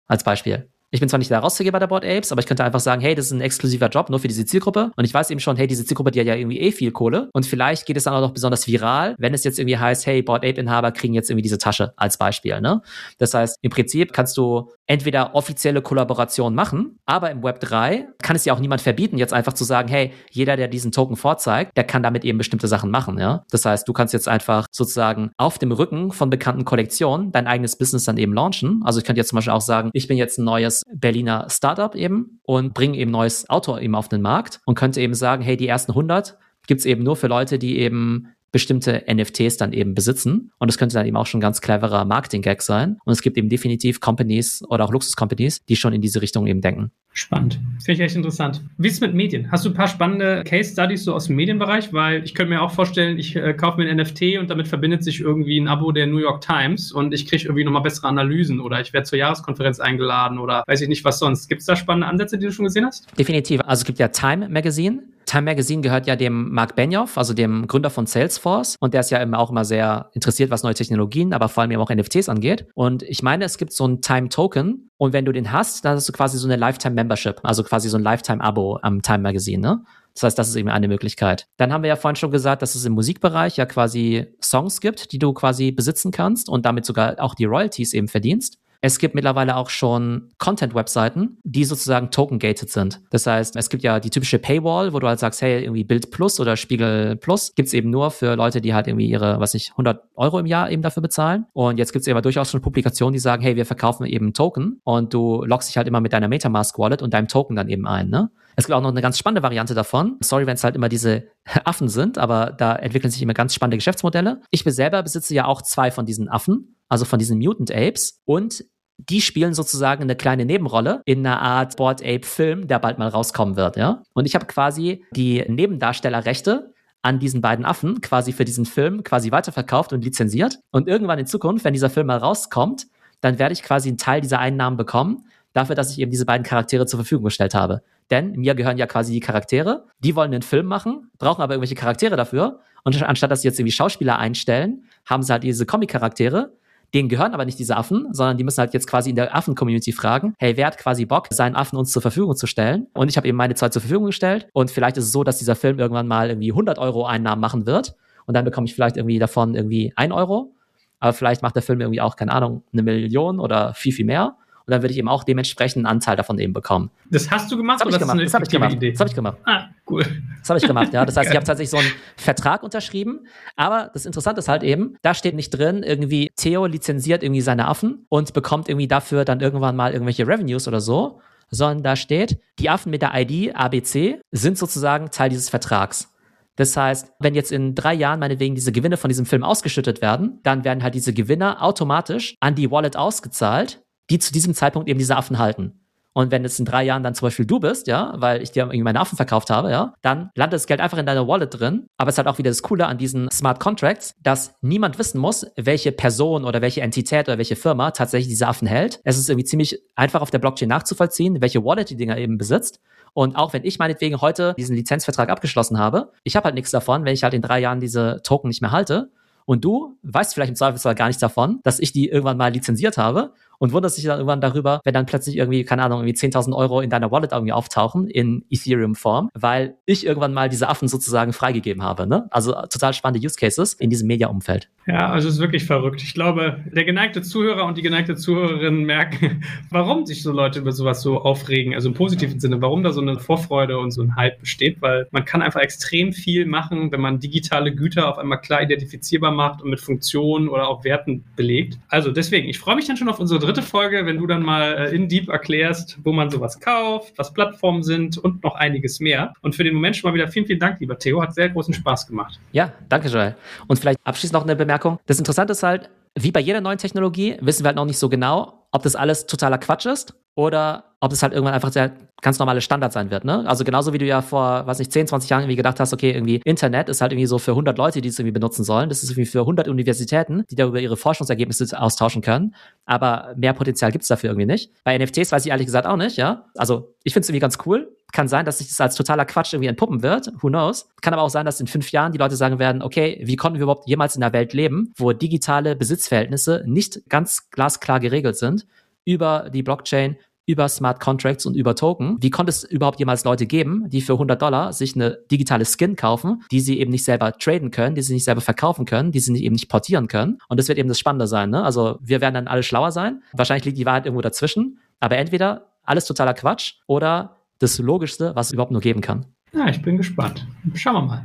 Als 0.07 0.25
Beispiel. 0.25 0.71
Ich 0.95 1.01
bin 1.01 1.09
zwar 1.09 1.19
nicht 1.19 1.29
der 1.29 1.39
Herausgeber 1.39 1.81
der 1.81 1.89
Board 1.89 2.05
Apes, 2.05 2.31
aber 2.31 2.41
ich 2.41 2.47
könnte 2.47 2.63
einfach 2.63 2.79
sagen, 2.79 3.03
hey, 3.03 3.17
das 3.17 3.27
ist 3.27 3.33
ein 3.33 3.41
exklusiver 3.41 3.89
Job 3.89 4.11
nur 4.11 4.21
für 4.21 4.29
diese 4.29 4.45
Zielgruppe. 4.47 4.93
Und 4.95 5.05
ich 5.05 5.13
weiß 5.13 5.29
eben 5.31 5.41
schon, 5.41 5.57
hey, 5.57 5.67
diese 5.67 5.85
Zielgruppe, 5.85 6.13
die 6.13 6.21
hat 6.21 6.29
ja 6.29 6.37
irgendwie 6.37 6.61
eh 6.61 6.71
viel 6.71 6.93
Kohle. 6.93 7.31
Und 7.33 7.47
vielleicht 7.47 7.85
geht 7.85 7.97
es 7.97 8.05
dann 8.05 8.15
auch 8.15 8.21
noch 8.21 8.31
besonders 8.31 8.69
viral, 8.69 9.17
wenn 9.19 9.35
es 9.35 9.43
jetzt 9.43 9.59
irgendwie 9.59 9.77
heißt, 9.77 10.07
hey, 10.07 10.23
Board 10.23 10.45
Ape-Inhaber 10.45 10.93
kriegen 10.93 11.13
jetzt 11.13 11.31
irgendwie 11.31 11.43
diese 11.43 11.59
Tasche 11.59 11.95
als 11.97 12.17
Beispiel. 12.17 12.61
Ne? 12.61 12.81
Das 13.19 13.35
heißt, 13.35 13.59
im 13.63 13.73
Prinzip 13.73 14.13
kannst 14.13 14.37
du 14.37 14.71
entweder 14.87 15.35
offizielle 15.35 15.83
Kollaboration 15.83 16.55
machen, 16.55 17.01
aber 17.07 17.31
im 17.33 17.43
Web 17.43 17.59
3 17.59 18.07
kann 18.23 18.37
es 18.37 18.45
ja 18.45 18.55
auch 18.55 18.61
niemand 18.61 18.81
verbieten, 18.81 19.19
jetzt 19.19 19.33
einfach 19.33 19.55
zu 19.55 19.65
sagen, 19.65 19.89
hey, 19.89 20.13
jeder, 20.31 20.57
der 20.57 20.69
diesen 20.69 20.93
Token 20.93 21.17
vorzeigt, 21.17 21.77
der 21.77 21.85
kann 21.85 22.05
damit 22.05 22.25
eben 22.25 22.39
bestimmte 22.39 22.69
Sachen 22.69 22.93
machen, 22.93 23.19
ja. 23.19 23.45
Das 23.51 23.65
heißt, 23.65 23.89
du 23.89 23.93
kannst 23.93 24.15
jetzt 24.15 24.29
einfach 24.29 24.67
sozusagen 24.71 25.33
auf 25.39 25.59
dem 25.59 25.73
Rücken 25.73 26.13
von 26.13 26.31
bekannten 26.31 26.65
Kollektionen 26.65 27.33
dein 27.33 27.49
eigenes 27.49 27.77
Business 27.77 28.05
dann 28.05 28.19
eben 28.19 28.35
launchen. 28.35 28.83
Also 28.85 29.01
ich 29.01 29.05
könnte 29.05 29.21
jetzt 29.21 29.31
zum 29.31 29.37
Beispiel 29.37 29.55
auch 29.55 29.61
sagen, 29.61 29.91
ich 29.93 30.07
bin 30.07 30.19
jetzt 30.19 30.39
ein 30.39 30.45
neues 30.45 30.84
Berliner 30.93 31.47
Startup 31.51 31.95
eben 31.95 32.41
und 32.43 32.74
bringen 32.74 32.95
eben 32.95 33.11
neues 33.11 33.49
Auto 33.49 33.78
eben 33.78 33.95
auf 33.95 34.09
den 34.09 34.22
Markt 34.22 34.61
und 34.64 34.74
könnte 34.74 35.01
eben 35.01 35.14
sagen, 35.14 35.43
hey, 35.43 35.57
die 35.57 35.68
ersten 35.68 35.93
100 35.93 36.37
gibt's 36.66 36.85
eben 36.85 37.03
nur 37.03 37.16
für 37.16 37.26
Leute, 37.26 37.59
die 37.59 37.78
eben 37.78 38.28
bestimmte 38.53 39.05
NFTs 39.12 39.57
dann 39.57 39.72
eben 39.72 39.95
besitzen. 39.95 40.53
Und 40.59 40.70
das 40.70 40.78
könnte 40.78 40.95
dann 40.95 41.07
eben 41.07 41.16
auch 41.16 41.26
schon 41.26 41.39
ein 41.39 41.43
ganz 41.43 41.61
cleverer 41.61 42.05
Marketing-Gag 42.05 42.62
sein. 42.62 42.99
Und 43.05 43.12
es 43.12 43.20
gibt 43.20 43.37
eben 43.37 43.49
definitiv 43.49 43.99
Companies 43.99 44.62
oder 44.68 44.85
auch 44.85 44.93
Luxus-Companies, 44.93 45.64
die 45.64 45.74
schon 45.74 45.93
in 45.93 46.01
diese 46.01 46.22
Richtung 46.22 46.47
eben 46.47 46.61
denken. 46.61 46.93
Spannend. 47.17 47.61
Finde 47.85 47.93
ich 47.93 48.01
echt 48.01 48.17
interessant. 48.17 48.61
Wie 48.77 48.89
ist 48.89 48.95
es 48.95 49.01
mit 49.01 49.15
Medien? 49.15 49.53
Hast 49.53 49.65
du 49.65 49.71
ein 49.71 49.75
paar 49.75 49.87
spannende 49.87 50.43
Case 50.43 50.73
Studies 50.73 51.05
so 51.05 51.15
aus 51.15 51.29
dem 51.29 51.37
Medienbereich? 51.37 51.93
Weil 51.93 52.25
ich 52.25 52.35
könnte 52.35 52.53
mir 52.53 52.61
auch 52.61 52.73
vorstellen, 52.73 53.21
ich 53.21 53.37
äh, 53.37 53.55
kaufe 53.55 53.81
mir 53.81 53.89
ein 53.89 53.99
NFT 53.99 54.39
und 54.41 54.51
damit 54.51 54.67
verbindet 54.67 55.05
sich 55.05 55.21
irgendwie 55.21 55.61
ein 55.61 55.69
Abo 55.69 55.93
der 55.93 56.09
New 56.09 56.19
York 56.19 56.41
Times 56.41 56.91
und 56.91 57.15
ich 57.15 57.27
kriege 57.27 57.45
irgendwie 57.45 57.62
nochmal 57.62 57.83
bessere 57.83 58.09
Analysen 58.09 58.59
oder 58.59 58.81
ich 58.81 58.93
werde 58.93 59.07
zur 59.07 59.17
Jahreskonferenz 59.17 59.79
eingeladen 59.79 60.41
oder 60.41 60.65
weiß 60.67 60.81
ich 60.81 60.89
nicht 60.89 61.05
was 61.05 61.21
sonst. 61.21 61.49
Gibt 61.49 61.61
es 61.61 61.67
da 61.67 61.77
spannende 61.77 62.09
Ansätze, 62.09 62.37
die 62.37 62.47
du 62.47 62.53
schon 62.53 62.65
gesehen 62.65 62.85
hast? 62.85 63.07
Definitiv. 63.17 63.61
Also 63.61 63.83
es 63.83 63.85
gibt 63.85 64.01
ja 64.01 64.09
Time 64.09 64.49
Magazine. 64.49 65.05
Time 65.27 65.43
Magazine 65.43 65.83
gehört 65.83 66.07
ja 66.07 66.17
dem 66.17 66.53
Mark 66.53 66.77
Benioff, 66.77 67.17
also 67.17 67.35
dem 67.35 67.67
Gründer 67.67 67.91
von 67.91 68.07
Salesforce. 68.07 68.77
Und 68.81 68.95
der 68.95 69.01
ist 69.01 69.11
ja 69.11 69.19
immer 69.19 69.39
auch 69.39 69.51
immer 69.51 69.65
sehr 69.65 70.11
interessiert, 70.12 70.51
was 70.51 70.62
neue 70.62 70.75
Technologien, 70.75 71.33
aber 71.33 71.49
vor 71.49 71.62
allem 71.62 71.71
eben 71.71 71.81
auch 71.81 71.91
NFTs 71.91 72.29
angeht. 72.29 72.67
Und 72.75 73.03
ich 73.03 73.23
meine, 73.23 73.45
es 73.45 73.59
gibt 73.59 73.73
so 73.73 73.87
ein 73.87 74.01
Time 74.01 74.29
Token. 74.29 74.91
Und 74.97 75.13
wenn 75.13 75.25
du 75.25 75.33
den 75.33 75.51
hast, 75.51 75.85
dann 75.85 75.97
hast 75.97 76.09
du 76.09 76.13
quasi 76.13 76.39
so 76.39 76.47
eine 76.47 76.57
Lifetime 76.57 76.95
Membership, 76.95 77.41
also 77.43 77.65
quasi 77.65 77.89
so 77.89 77.97
ein 77.99 78.03
Lifetime-Abo 78.03 78.79
am 78.83 79.03
Time 79.03 79.19
Magazine, 79.19 79.61
ne? 79.61 79.85
Das 80.15 80.23
heißt, 80.23 80.39
das 80.39 80.49
ist 80.49 80.55
eben 80.55 80.69
eine 80.69 80.87
Möglichkeit. 80.87 81.49
Dann 81.57 81.73
haben 81.73 81.83
wir 81.83 81.89
ja 81.89 81.97
vorhin 81.97 82.15
schon 82.15 82.31
gesagt, 82.31 82.63
dass 82.63 82.77
es 82.77 82.85
im 82.85 82.93
Musikbereich 82.93 83.57
ja 83.57 83.67
quasi 83.67 84.27
Songs 84.41 84.81
gibt, 84.81 85.11
die 85.11 85.19
du 85.19 85.33
quasi 85.33 85.73
besitzen 85.73 86.13
kannst 86.13 86.49
und 86.49 86.65
damit 86.65 86.85
sogar 86.85 87.17
auch 87.19 87.35
die 87.35 87.47
Royalties 87.47 87.93
eben 87.95 88.07
verdienst. 88.07 88.59
Es 88.85 88.99
gibt 88.99 89.14
mittlerweile 89.14 89.57
auch 89.57 89.70
schon 89.70 90.28
Content-Webseiten, 90.37 91.39
die 91.43 91.64
sozusagen 91.64 92.11
token-gated 92.11 92.68
sind. 92.68 93.01
Das 93.09 93.26
heißt, 93.26 93.57
es 93.57 93.70
gibt 93.70 93.82
ja 93.82 93.99
die 93.99 94.11
typische 94.11 94.39
Paywall, 94.39 94.93
wo 94.93 94.99
du 94.99 95.09
halt 95.09 95.18
sagst, 95.18 95.41
hey, 95.41 95.62
irgendwie 95.62 95.85
Bild 95.85 96.11
Plus 96.11 96.39
oder 96.39 96.55
Spiegel 96.59 97.16
Plus 97.16 97.55
gibt's 97.55 97.72
eben 97.72 97.89
nur 97.89 98.11
für 98.11 98.35
Leute, 98.35 98.61
die 98.61 98.74
halt 98.74 98.87
irgendwie 98.87 99.09
ihre, 99.09 99.41
was 99.41 99.55
ich, 99.55 99.70
100 99.70 100.03
Euro 100.16 100.39
im 100.39 100.45
Jahr 100.45 100.70
eben 100.70 100.82
dafür 100.82 101.01
bezahlen. 101.01 101.47
Und 101.55 101.78
jetzt 101.78 101.95
gibt's 101.95 102.07
eben 102.07 102.20
durchaus 102.20 102.51
schon 102.51 102.61
Publikationen, 102.61 103.14
die 103.14 103.20
sagen, 103.20 103.43
hey, 103.43 103.57
wir 103.57 103.64
verkaufen 103.64 104.05
eben 104.05 104.35
Token 104.35 104.82
und 104.85 105.14
du 105.14 105.43
loggst 105.47 105.70
dich 105.70 105.78
halt 105.78 105.89
immer 105.89 106.03
mit 106.03 106.12
deiner 106.12 106.28
Metamask-Wallet 106.28 107.01
und 107.01 107.14
deinem 107.14 107.28
Token 107.28 107.57
dann 107.57 107.70
eben 107.70 107.87
ein, 107.87 108.11
ne? 108.11 108.30
Es 108.57 108.66
gibt 108.66 108.76
auch 108.76 108.82
noch 108.82 108.91
eine 108.91 109.03
ganz 109.03 109.18
spannende 109.18 109.43
Variante 109.43 109.74
davon. 109.74 110.16
Sorry, 110.20 110.47
wenn 110.47 110.55
es 110.55 110.62
halt 110.62 110.76
immer 110.76 110.89
diese 110.89 111.28
Affen 111.64 111.89
sind, 111.89 112.18
aber 112.18 112.55
da 112.57 112.76
entwickeln 112.76 113.11
sich 113.11 113.22
immer 113.22 113.35
ganz 113.35 113.55
spannende 113.55 113.78
Geschäftsmodelle. 113.78 114.43
Ich 114.51 114.62
selber 114.62 115.03
besitze 115.03 115.35
ja 115.35 115.47
auch 115.47 115.62
zwei 115.62 115.91
von 115.91 116.07
diesen 116.07 116.28
Affen, 116.28 116.76
also 116.89 117.05
von 117.05 117.18
diesen 117.18 117.39
Mutant 117.39 117.72
Apes. 117.72 118.20
Und 118.24 118.64
die 118.99 119.21
spielen 119.21 119.55
sozusagen 119.55 120.03
eine 120.03 120.17
kleine 120.17 120.45
Nebenrolle 120.45 121.03
in 121.05 121.27
einer 121.27 121.41
Art 121.41 121.77
Board 121.77 122.03
Ape 122.03 122.27
Film, 122.27 122.69
der 122.69 122.79
bald 122.79 122.99
mal 122.99 123.09
rauskommen 123.09 123.57
wird, 123.57 123.77
ja. 123.77 124.03
Und 124.15 124.27
ich 124.27 124.35
habe 124.35 124.47
quasi 124.47 125.05
die 125.13 125.45
Nebendarstellerrechte 125.49 126.73
an 127.03 127.19
diesen 127.19 127.41
beiden 127.43 127.65
Affen 127.65 128.01
quasi 128.01 128.33
für 128.33 128.45
diesen 128.45 128.65
Film 128.65 129.03
quasi 129.05 129.31
weiterverkauft 129.31 129.93
und 129.93 130.05
lizenziert. 130.05 130.59
Und 130.71 130.89
irgendwann 130.89 131.19
in 131.19 131.27
Zukunft, 131.27 131.65
wenn 131.65 131.75
dieser 131.75 131.91
Film 131.91 132.07
mal 132.07 132.19
rauskommt, 132.19 132.87
dann 133.21 133.39
werde 133.39 133.53
ich 133.53 133.63
quasi 133.63 133.89
einen 133.89 133.99
Teil 133.99 134.21
dieser 134.21 134.39
Einnahmen 134.39 134.77
bekommen, 134.77 135.27
dafür, 135.53 135.75
dass 135.75 135.91
ich 135.91 135.99
eben 135.99 136.11
diese 136.11 136.27
beiden 136.27 136.45
Charaktere 136.45 136.87
zur 136.87 136.99
Verfügung 136.99 137.25
gestellt 137.25 137.55
habe. 137.55 137.83
Denn 138.11 138.33
mir 138.33 138.55
gehören 138.55 138.77
ja 138.77 138.87
quasi 138.87 139.13
die 139.13 139.21
Charaktere, 139.21 139.87
die 140.01 140.15
wollen 140.15 140.33
einen 140.33 140.43
Film 140.43 140.67
machen, 140.67 141.11
brauchen 141.19 141.43
aber 141.43 141.55
irgendwelche 141.55 141.75
Charaktere 141.75 142.17
dafür. 142.17 142.61
Und 142.83 143.03
anstatt 143.03 143.31
dass 143.31 143.43
sie 143.43 143.49
jetzt 143.49 143.59
irgendwie 143.59 143.73
Schauspieler 143.73 144.19
einstellen, 144.19 144.85
haben 145.07 145.23
sie 145.23 145.33
halt 145.33 145.43
diese 145.43 145.65
Comic-Charaktere 145.65 146.53
Denen 146.93 147.09
gehören 147.09 147.35
aber 147.35 147.45
nicht 147.45 147.59
diese 147.59 147.76
Affen, 147.76 148.09
sondern 148.12 148.37
die 148.37 148.45
müssen 148.45 148.59
halt 148.59 148.74
jetzt 148.74 148.87
quasi 148.87 149.11
in 149.11 149.16
der 149.16 149.35
Affen-Community 149.35 149.93
fragen, 149.93 150.35
hey, 150.39 150.57
wer 150.57 150.66
hat 150.66 150.78
quasi 150.78 151.07
Bock, 151.07 151.28
seinen 151.30 151.57
Affen 151.57 151.76
uns 151.76 151.91
zur 151.93 152.03
Verfügung 152.03 152.37
zu 152.37 152.47
stellen? 152.47 152.87
Und 152.93 153.09
ich 153.09 153.16
habe 153.16 153.26
eben 153.26 153.37
meine 153.37 153.55
zwei 153.55 153.68
zur 153.68 153.82
Verfügung 153.82 154.07
gestellt. 154.07 154.49
Und 154.53 154.70
vielleicht 154.70 154.97
ist 154.97 155.05
es 155.05 155.12
so, 155.12 155.24
dass 155.24 155.39
dieser 155.39 155.57
Film 155.57 155.78
irgendwann 155.78 156.07
mal 156.07 156.28
irgendwie 156.28 156.53
100 156.53 156.78
Euro 156.78 157.07
Einnahmen 157.07 157.41
machen 157.41 157.66
wird. 157.66 157.95
Und 158.26 158.35
dann 158.35 158.45
bekomme 158.45 158.66
ich 158.66 158.74
vielleicht 158.74 158.97
irgendwie 158.97 159.18
davon 159.18 159.55
irgendwie 159.55 159.93
ein 159.97 160.12
Euro. 160.12 160.53
Aber 161.01 161.12
vielleicht 161.12 161.43
macht 161.43 161.57
der 161.57 161.62
Film 161.62 161.80
irgendwie 161.80 162.01
auch, 162.01 162.16
keine 162.16 162.32
Ahnung, 162.32 162.62
eine 162.72 162.82
Million 162.82 163.41
oder 163.41 163.74
viel, 163.74 163.93
viel 163.93 164.07
mehr. 164.07 164.37
Und 164.67 164.71
dann 164.71 164.83
würde 164.83 164.93
ich 164.93 164.99
eben 164.99 165.09
auch 165.09 165.25
dementsprechend 165.25 165.85
einen 165.85 165.97
Anteil 165.97 166.17
davon 166.17 166.39
eben 166.39 166.55
bekommen. 166.55 166.91
Das 167.11 167.31
hast 167.31 167.53
du 167.53 167.57
gemacht? 167.59 167.81
Das 167.81 167.87
habe 167.87 167.91
ich, 167.93 167.99
gemacht. 167.99 168.21
Das 168.23 168.35
hab 168.35 168.43
ich 168.43 168.49
gemacht. 168.49 168.79
Das 168.81 169.01
habe 169.01 169.11
ich 169.11 169.15
gemacht. 169.15 169.37
Ah, 169.45 169.67
cool. 169.91 170.05
Das 170.41 170.49
habe 170.49 170.59
ich 170.59 170.67
gemacht, 170.67 170.95
ja. 170.95 171.05
Das 171.05 171.17
heißt, 171.19 171.29
ich 171.29 171.37
habe 171.37 171.45
tatsächlich 171.45 171.71
so 171.71 171.77
einen 171.77 171.93
Vertrag 172.17 172.62
unterschrieben. 172.62 173.27
Aber 173.57 173.91
das 173.93 174.07
Interessante 174.07 174.39
ist 174.39 174.49
halt 174.49 174.62
eben, 174.62 174.97
da 175.03 175.12
steht 175.12 175.35
nicht 175.35 175.51
drin, 175.51 175.83
irgendwie 175.83 176.31
Theo 176.37 176.65
lizenziert 176.65 177.23
irgendwie 177.23 177.43
seine 177.43 177.69
Affen 177.69 178.07
und 178.09 178.33
bekommt 178.33 178.71
irgendwie 178.71 178.89
dafür 178.89 179.27
dann 179.27 179.41
irgendwann 179.41 179.77
mal 179.77 179.93
irgendwelche 179.93 180.27
Revenues 180.27 180.67
oder 180.67 180.81
so, 180.81 181.21
sondern 181.51 181.83
da 181.83 181.95
steht, 181.95 182.39
die 182.59 182.71
Affen 182.71 182.91
mit 182.91 183.03
der 183.03 183.12
ID 183.15 183.55
ABC 183.55 184.19
sind 184.33 184.57
sozusagen 184.57 185.11
Teil 185.11 185.29
dieses 185.29 185.51
Vertrags. 185.51 186.11
Das 186.57 186.77
heißt, 186.77 187.12
wenn 187.19 187.35
jetzt 187.35 187.53
in 187.53 187.75
drei 187.75 187.95
Jahren 187.95 188.21
meinetwegen 188.21 188.55
diese 188.55 188.73
Gewinne 188.73 188.97
von 188.97 189.09
diesem 189.09 189.27
Film 189.27 189.43
ausgeschüttet 189.43 190.01
werden, 190.01 190.39
dann 190.45 190.65
werden 190.65 190.83
halt 190.83 190.95
diese 190.95 191.12
Gewinner 191.12 191.62
automatisch 191.62 192.37
an 192.41 192.55
die 192.55 192.71
Wallet 192.71 192.97
ausgezahlt 192.97 193.84
die 194.11 194.19
zu 194.19 194.33
diesem 194.33 194.55
Zeitpunkt 194.55 194.89
eben 194.89 194.99
diese 194.99 195.17
Affen 195.17 195.39
halten. 195.39 195.85
Und 196.17 196.31
wenn 196.31 196.45
es 196.45 196.61
in 196.61 196.65
drei 196.65 196.85
Jahren 196.85 197.03
dann 197.03 197.15
zum 197.15 197.27
Beispiel 197.27 197.45
du 197.45 197.59
bist, 197.59 197.89
ja, 197.89 198.15
weil 198.17 198.41
ich 198.41 198.53
dir 198.53 198.63
irgendwie 198.63 198.85
meine 198.85 199.01
Affen 199.01 199.17
verkauft 199.17 199.51
habe, 199.51 199.73
ja, 199.73 199.95
dann 200.01 200.31
landet 200.37 200.55
das 200.55 200.69
Geld 200.69 200.81
einfach 200.81 200.97
in 200.97 201.07
deiner 201.07 201.27
Wallet 201.27 201.59
drin. 201.59 201.89
Aber 201.97 202.09
es 202.09 202.15
ist 202.15 202.19
halt 202.19 202.29
auch 202.29 202.39
wieder 202.39 202.51
das 202.51 202.63
Coole 202.63 202.87
an 202.87 202.99
diesen 202.99 203.29
Smart 203.33 203.59
Contracts, 203.59 204.15
dass 204.23 204.55
niemand 204.63 204.97
wissen 205.01 205.21
muss, 205.21 205.45
welche 205.57 205.91
Person 205.91 206.45
oder 206.45 206.63
welche 206.63 206.83
Entität 206.83 207.29
oder 207.29 207.39
welche 207.39 207.57
Firma 207.57 207.91
tatsächlich 207.91 208.29
diese 208.29 208.47
Affen 208.47 208.69
hält. 208.69 209.01
Es 209.03 209.19
ist 209.19 209.29
irgendwie 209.29 209.45
ziemlich 209.45 209.81
einfach 209.97 210.23
auf 210.23 210.31
der 210.31 210.39
Blockchain 210.39 210.69
nachzuvollziehen, 210.69 211.43
welche 211.43 211.65
Wallet 211.65 211.91
die 211.91 211.97
Dinger 211.97 212.17
eben 212.17 212.39
besitzt. 212.39 212.81
Und 213.13 213.35
auch 213.35 213.53
wenn 213.53 213.65
ich 213.65 213.81
meinetwegen 213.81 214.21
heute 214.21 214.55
diesen 214.57 214.77
Lizenzvertrag 214.77 215.31
abgeschlossen 215.31 215.79
habe, 215.79 216.13
ich 216.23 216.37
habe 216.37 216.45
halt 216.45 216.55
nichts 216.55 216.71
davon, 216.71 217.05
wenn 217.05 217.15
ich 217.15 217.25
halt 217.25 217.35
in 217.35 217.43
drei 217.43 217.59
Jahren 217.59 217.81
diese 217.81 218.21
Token 218.23 218.49
nicht 218.49 218.63
mehr 218.63 218.73
halte. 218.73 219.11
Und 219.47 219.65
du 219.65 219.99
weißt 220.03 220.33
vielleicht 220.33 220.51
im 220.51 220.57
Zweifelsfall 220.57 220.95
gar 220.95 221.09
nichts 221.09 221.21
davon, 221.21 221.61
dass 221.65 221.79
ich 221.79 221.93
die 221.93 222.09
irgendwann 222.09 222.37
mal 222.37 222.53
lizenziert 222.53 222.97
habe 222.97 223.33
und 223.65 223.73
wunderst 223.73 223.97
dich 223.97 224.05
dann 224.05 224.19
irgendwann 224.19 224.43
darüber, 224.43 224.83
wenn 224.85 224.93
dann 224.93 225.07
plötzlich 225.07 225.39
irgendwie, 225.39 225.65
keine 225.65 225.83
Ahnung, 225.83 226.01
irgendwie 226.01 226.15
10.000 226.15 226.55
Euro 226.55 226.83
in 226.83 226.91
deiner 226.91 227.11
Wallet 227.11 227.33
irgendwie 227.33 227.55
auftauchen 227.55 228.09
in 228.09 228.45
Ethereum-Form, 228.51 229.31
weil 229.33 229.79
ich 229.87 230.05
irgendwann 230.05 230.35
mal 230.35 230.51
diese 230.51 230.69
Affen 230.69 230.87
sozusagen 230.87 231.33
freigegeben 231.33 231.83
habe. 231.83 232.07
Ne? 232.07 232.27
Also 232.31 232.53
total 232.53 232.93
spannende 232.93 233.27
Use 233.27 233.37
Cases 233.37 233.73
in 233.73 233.89
diesem 233.89 234.07
Media-Umfeld. 234.07 234.69
Ja, 234.87 235.09
also 235.09 235.29
es 235.29 235.37
ist 235.37 235.41
wirklich 235.41 235.65
verrückt. 235.65 236.03
Ich 236.03 236.12
glaube, 236.12 236.62
der 236.67 236.85
geneigte 236.85 237.23
Zuhörer 237.23 237.65
und 237.65 237.79
die 237.79 237.83
geneigte 237.83 238.17
Zuhörerin 238.17 238.85
merken, 238.85 239.43
warum 239.71 240.05
sich 240.05 240.23
so 240.23 240.31
Leute 240.31 240.59
über 240.59 240.73
sowas 240.73 241.01
so 241.01 241.23
aufregen, 241.23 241.75
also 241.75 241.89
im 241.89 241.95
positiven 241.95 242.39
Sinne, 242.41 242.61
warum 242.61 242.83
da 242.83 242.93
so 242.93 243.01
eine 243.01 243.19
Vorfreude 243.19 243.79
und 243.79 243.93
so 243.93 244.03
ein 244.03 244.15
Hype 244.15 244.41
besteht, 244.41 244.83
weil 244.83 245.07
man 245.11 245.25
kann 245.25 245.41
einfach 245.41 245.61
extrem 245.61 246.12
viel 246.12 246.45
machen, 246.45 246.93
wenn 246.93 247.01
man 247.01 247.19
digitale 247.19 247.75
Güter 247.75 248.11
auf 248.11 248.19
einmal 248.19 248.43
klar 248.43 248.61
identifizierbar 248.61 249.33
macht 249.33 249.62
und 249.62 249.71
mit 249.71 249.81
Funktionen 249.81 250.49
oder 250.49 250.69
auch 250.69 250.85
Werten 250.85 251.25
belegt. 251.35 251.79
Also 251.89 252.11
deswegen, 252.11 252.47
ich 252.47 252.59
freue 252.59 252.77
mich 252.77 252.87
dann 252.87 252.99
schon 252.99 253.09
auf 253.09 253.21
unsere 253.21 253.41
dritte 253.41 253.54
Folge, 253.63 254.07
wenn 254.07 254.19
du 254.19 254.27
dann 254.27 254.43
mal 254.43 254.75
äh, 254.75 254.95
in 254.95 255.09
Deep 255.09 255.29
erklärst, 255.29 255.99
wo 256.05 256.13
man 256.13 256.31
sowas 256.31 256.61
kauft, 256.61 257.15
was 257.17 257.33
Plattformen 257.33 257.83
sind 257.83 258.19
und 258.19 258.43
noch 258.43 258.55
einiges 258.55 259.01
mehr. 259.01 259.35
Und 259.43 259.55
für 259.55 259.65
den 259.65 259.75
Moment 259.75 259.97
schon 259.97 260.11
mal 260.11 260.15
wieder 260.15 260.29
vielen, 260.29 260.47
vielen 260.47 260.61
Dank, 260.61 260.81
lieber 260.81 260.99
Theo. 260.99 261.23
Hat 261.23 261.35
sehr 261.35 261.49
großen 261.49 261.75
Spaß 261.75 262.07
gemacht. 262.07 262.39
Ja, 262.53 262.73
danke, 262.89 263.09
Joel. 263.09 263.37
Und 263.67 263.79
vielleicht 263.79 263.99
abschließend 264.05 264.35
noch 264.35 264.45
eine 264.45 264.57
Bemerkung. 264.57 264.99
Das 265.07 265.19
Interessante 265.19 265.53
ist 265.53 265.63
halt, 265.63 265.91
wie 266.15 266.31
bei 266.31 266.41
jeder 266.41 266.61
neuen 266.61 266.79
Technologie 266.79 267.37
wissen 267.41 267.65
wir 267.65 267.69
halt 267.69 267.77
noch 267.77 267.87
nicht 267.87 267.99
so 267.99 268.09
genau, 268.09 268.67
ob 268.71 268.83
das 268.83 268.97
alles 268.97 269.27
totaler 269.27 269.59
Quatsch 269.59 269.87
ist 269.87 270.15
oder 270.35 270.85
ob 271.01 271.11
das 271.11 271.23
halt 271.23 271.33
irgendwann 271.33 271.55
einfach 271.55 271.71
der 271.71 271.93
ganz 272.25 272.39
normale 272.39 272.62
Standard 272.62 272.93
sein 272.93 273.11
wird. 273.11 273.25
Ne? 273.25 273.47
Also 273.47 273.64
genauso 273.64 273.93
wie 273.93 273.99
du 273.99 274.07
ja 274.07 274.22
vor, 274.22 274.66
weiß 274.66 274.79
nicht, 274.79 274.91
10, 274.91 275.09
20 275.09 275.29
Jahren 275.29 275.43
irgendwie 275.43 275.57
gedacht 275.57 275.79
hast, 275.79 275.93
okay, 275.93 276.11
irgendwie 276.11 276.41
Internet 276.45 276.89
ist 276.89 277.03
halt 277.03 277.12
irgendwie 277.12 277.27
so 277.27 277.39
für 277.39 277.51
100 277.51 277.77
Leute, 277.77 278.01
die 278.01 278.09
es 278.09 278.18
irgendwie 278.18 278.33
benutzen 278.33 278.64
sollen. 278.64 278.89
Das 278.89 279.03
ist 279.03 279.11
irgendwie 279.11 279.27
für 279.27 279.41
100 279.41 279.68
Universitäten, 279.68 280.43
die 280.51 280.55
darüber 280.55 280.81
ihre 280.81 280.97
Forschungsergebnisse 280.97 281.79
austauschen 281.79 282.22
können. 282.22 282.55
Aber 282.87 283.35
mehr 283.37 283.53
Potenzial 283.53 283.93
gibt's 283.93 284.09
dafür 284.09 284.31
irgendwie 284.31 284.47
nicht. 284.47 284.72
Bei 284.85 284.97
NFTs 284.97 285.33
weiß 285.33 285.45
ich 285.45 285.51
ehrlich 285.51 285.66
gesagt 285.66 285.87
auch 285.87 285.99
nicht, 285.99 286.16
ja. 286.16 286.47
Also 286.57 286.95
ich 287.05 287.12
finde 287.12 287.25
es 287.25 287.29
irgendwie 287.29 287.41
ganz 287.41 287.59
cool. 287.66 287.95
Kann 288.12 288.27
sein, 288.27 288.47
dass 288.47 288.59
sich 288.59 288.68
das 288.68 288.81
als 288.81 288.95
totaler 288.95 289.27
Quatsch 289.27 289.53
irgendwie 289.53 289.68
entpuppen 289.68 290.03
wird. 290.03 290.33
Who 290.41 290.49
knows? 290.49 290.89
Kann 291.03 291.12
aber 291.12 291.22
auch 291.22 291.31
sein, 291.31 291.45
dass 291.45 291.61
in 291.61 291.66
fünf 291.66 291.93
Jahren 291.93 292.12
die 292.12 292.18
Leute 292.18 292.37
sagen 292.37 292.59
werden, 292.59 292.81
okay, 292.81 293.20
wie 293.22 293.37
konnten 293.37 293.59
wir 293.59 293.64
überhaupt 293.64 293.87
jemals 293.87 294.16
in 294.16 294.22
einer 294.22 294.33
Welt 294.33 294.55
leben, 294.55 294.95
wo 294.97 295.12
digitale 295.12 295.77
Besitzverhältnisse 295.77 296.64
nicht 296.66 297.03
ganz 297.11 297.51
glasklar 297.51 298.01
geregelt 298.01 298.39
sind 298.39 298.66
über 299.05 299.51
die 299.53 299.62
Blockchain, 299.62 300.16
über 300.47 300.69
Smart 300.69 301.01
Contracts 301.01 301.47
und 301.47 301.55
über 301.55 301.75
Token. 301.75 302.19
Wie 302.21 302.31
konnte 302.31 302.51
es 302.51 302.65
überhaupt 302.65 302.99
jemals 302.99 303.25
Leute 303.25 303.47
geben, 303.47 303.89
die 303.89 304.01
für 304.01 304.15
100 304.15 304.41
Dollar 304.41 304.73
sich 304.73 304.95
eine 304.95 305.19
digitale 305.31 305.65
Skin 305.65 305.97
kaufen, 305.97 306.43
die 306.51 306.61
sie 306.61 306.79
eben 306.79 306.91
nicht 306.91 307.05
selber 307.05 307.33
traden 307.33 307.71
können, 307.71 307.95
die 307.95 308.03
sie 308.03 308.15
nicht 308.15 308.25
selber 308.25 308.41
verkaufen 308.41 308.85
können, 308.85 309.13
die 309.13 309.21
sie 309.21 309.43
eben 309.43 309.55
nicht 309.55 309.69
portieren 309.69 310.09
können? 310.09 310.39
Und 310.49 310.59
das 310.59 310.69
wird 310.69 310.79
eben 310.79 310.89
das 310.89 310.99
Spannende 310.99 311.27
sein. 311.27 311.51
Ne? 311.51 311.63
Also 311.63 311.99
wir 312.03 312.21
werden 312.21 312.35
dann 312.35 312.49
alle 312.49 312.63
schlauer 312.63 312.93
sein. 312.93 313.23
Wahrscheinlich 313.33 313.65
liegt 313.65 313.79
die 313.79 313.87
Wahrheit 313.87 314.07
irgendwo 314.07 314.23
dazwischen. 314.23 314.79
Aber 315.01 315.17
entweder 315.17 315.73
alles 315.83 316.07
totaler 316.07 316.35
Quatsch 316.35 316.75
oder 316.87 317.37
das 317.59 317.79
Logischste, 317.79 318.35
was 318.35 318.49
es 318.49 318.53
überhaupt 318.53 318.73
nur 318.73 318.81
geben 318.81 319.01
kann. 319.01 319.27
Ja, 319.53 319.69
ich 319.69 319.81
bin 319.81 319.97
gespannt. 319.97 320.47
Schauen 320.75 320.95
wir 320.95 321.03
mal. 321.03 321.25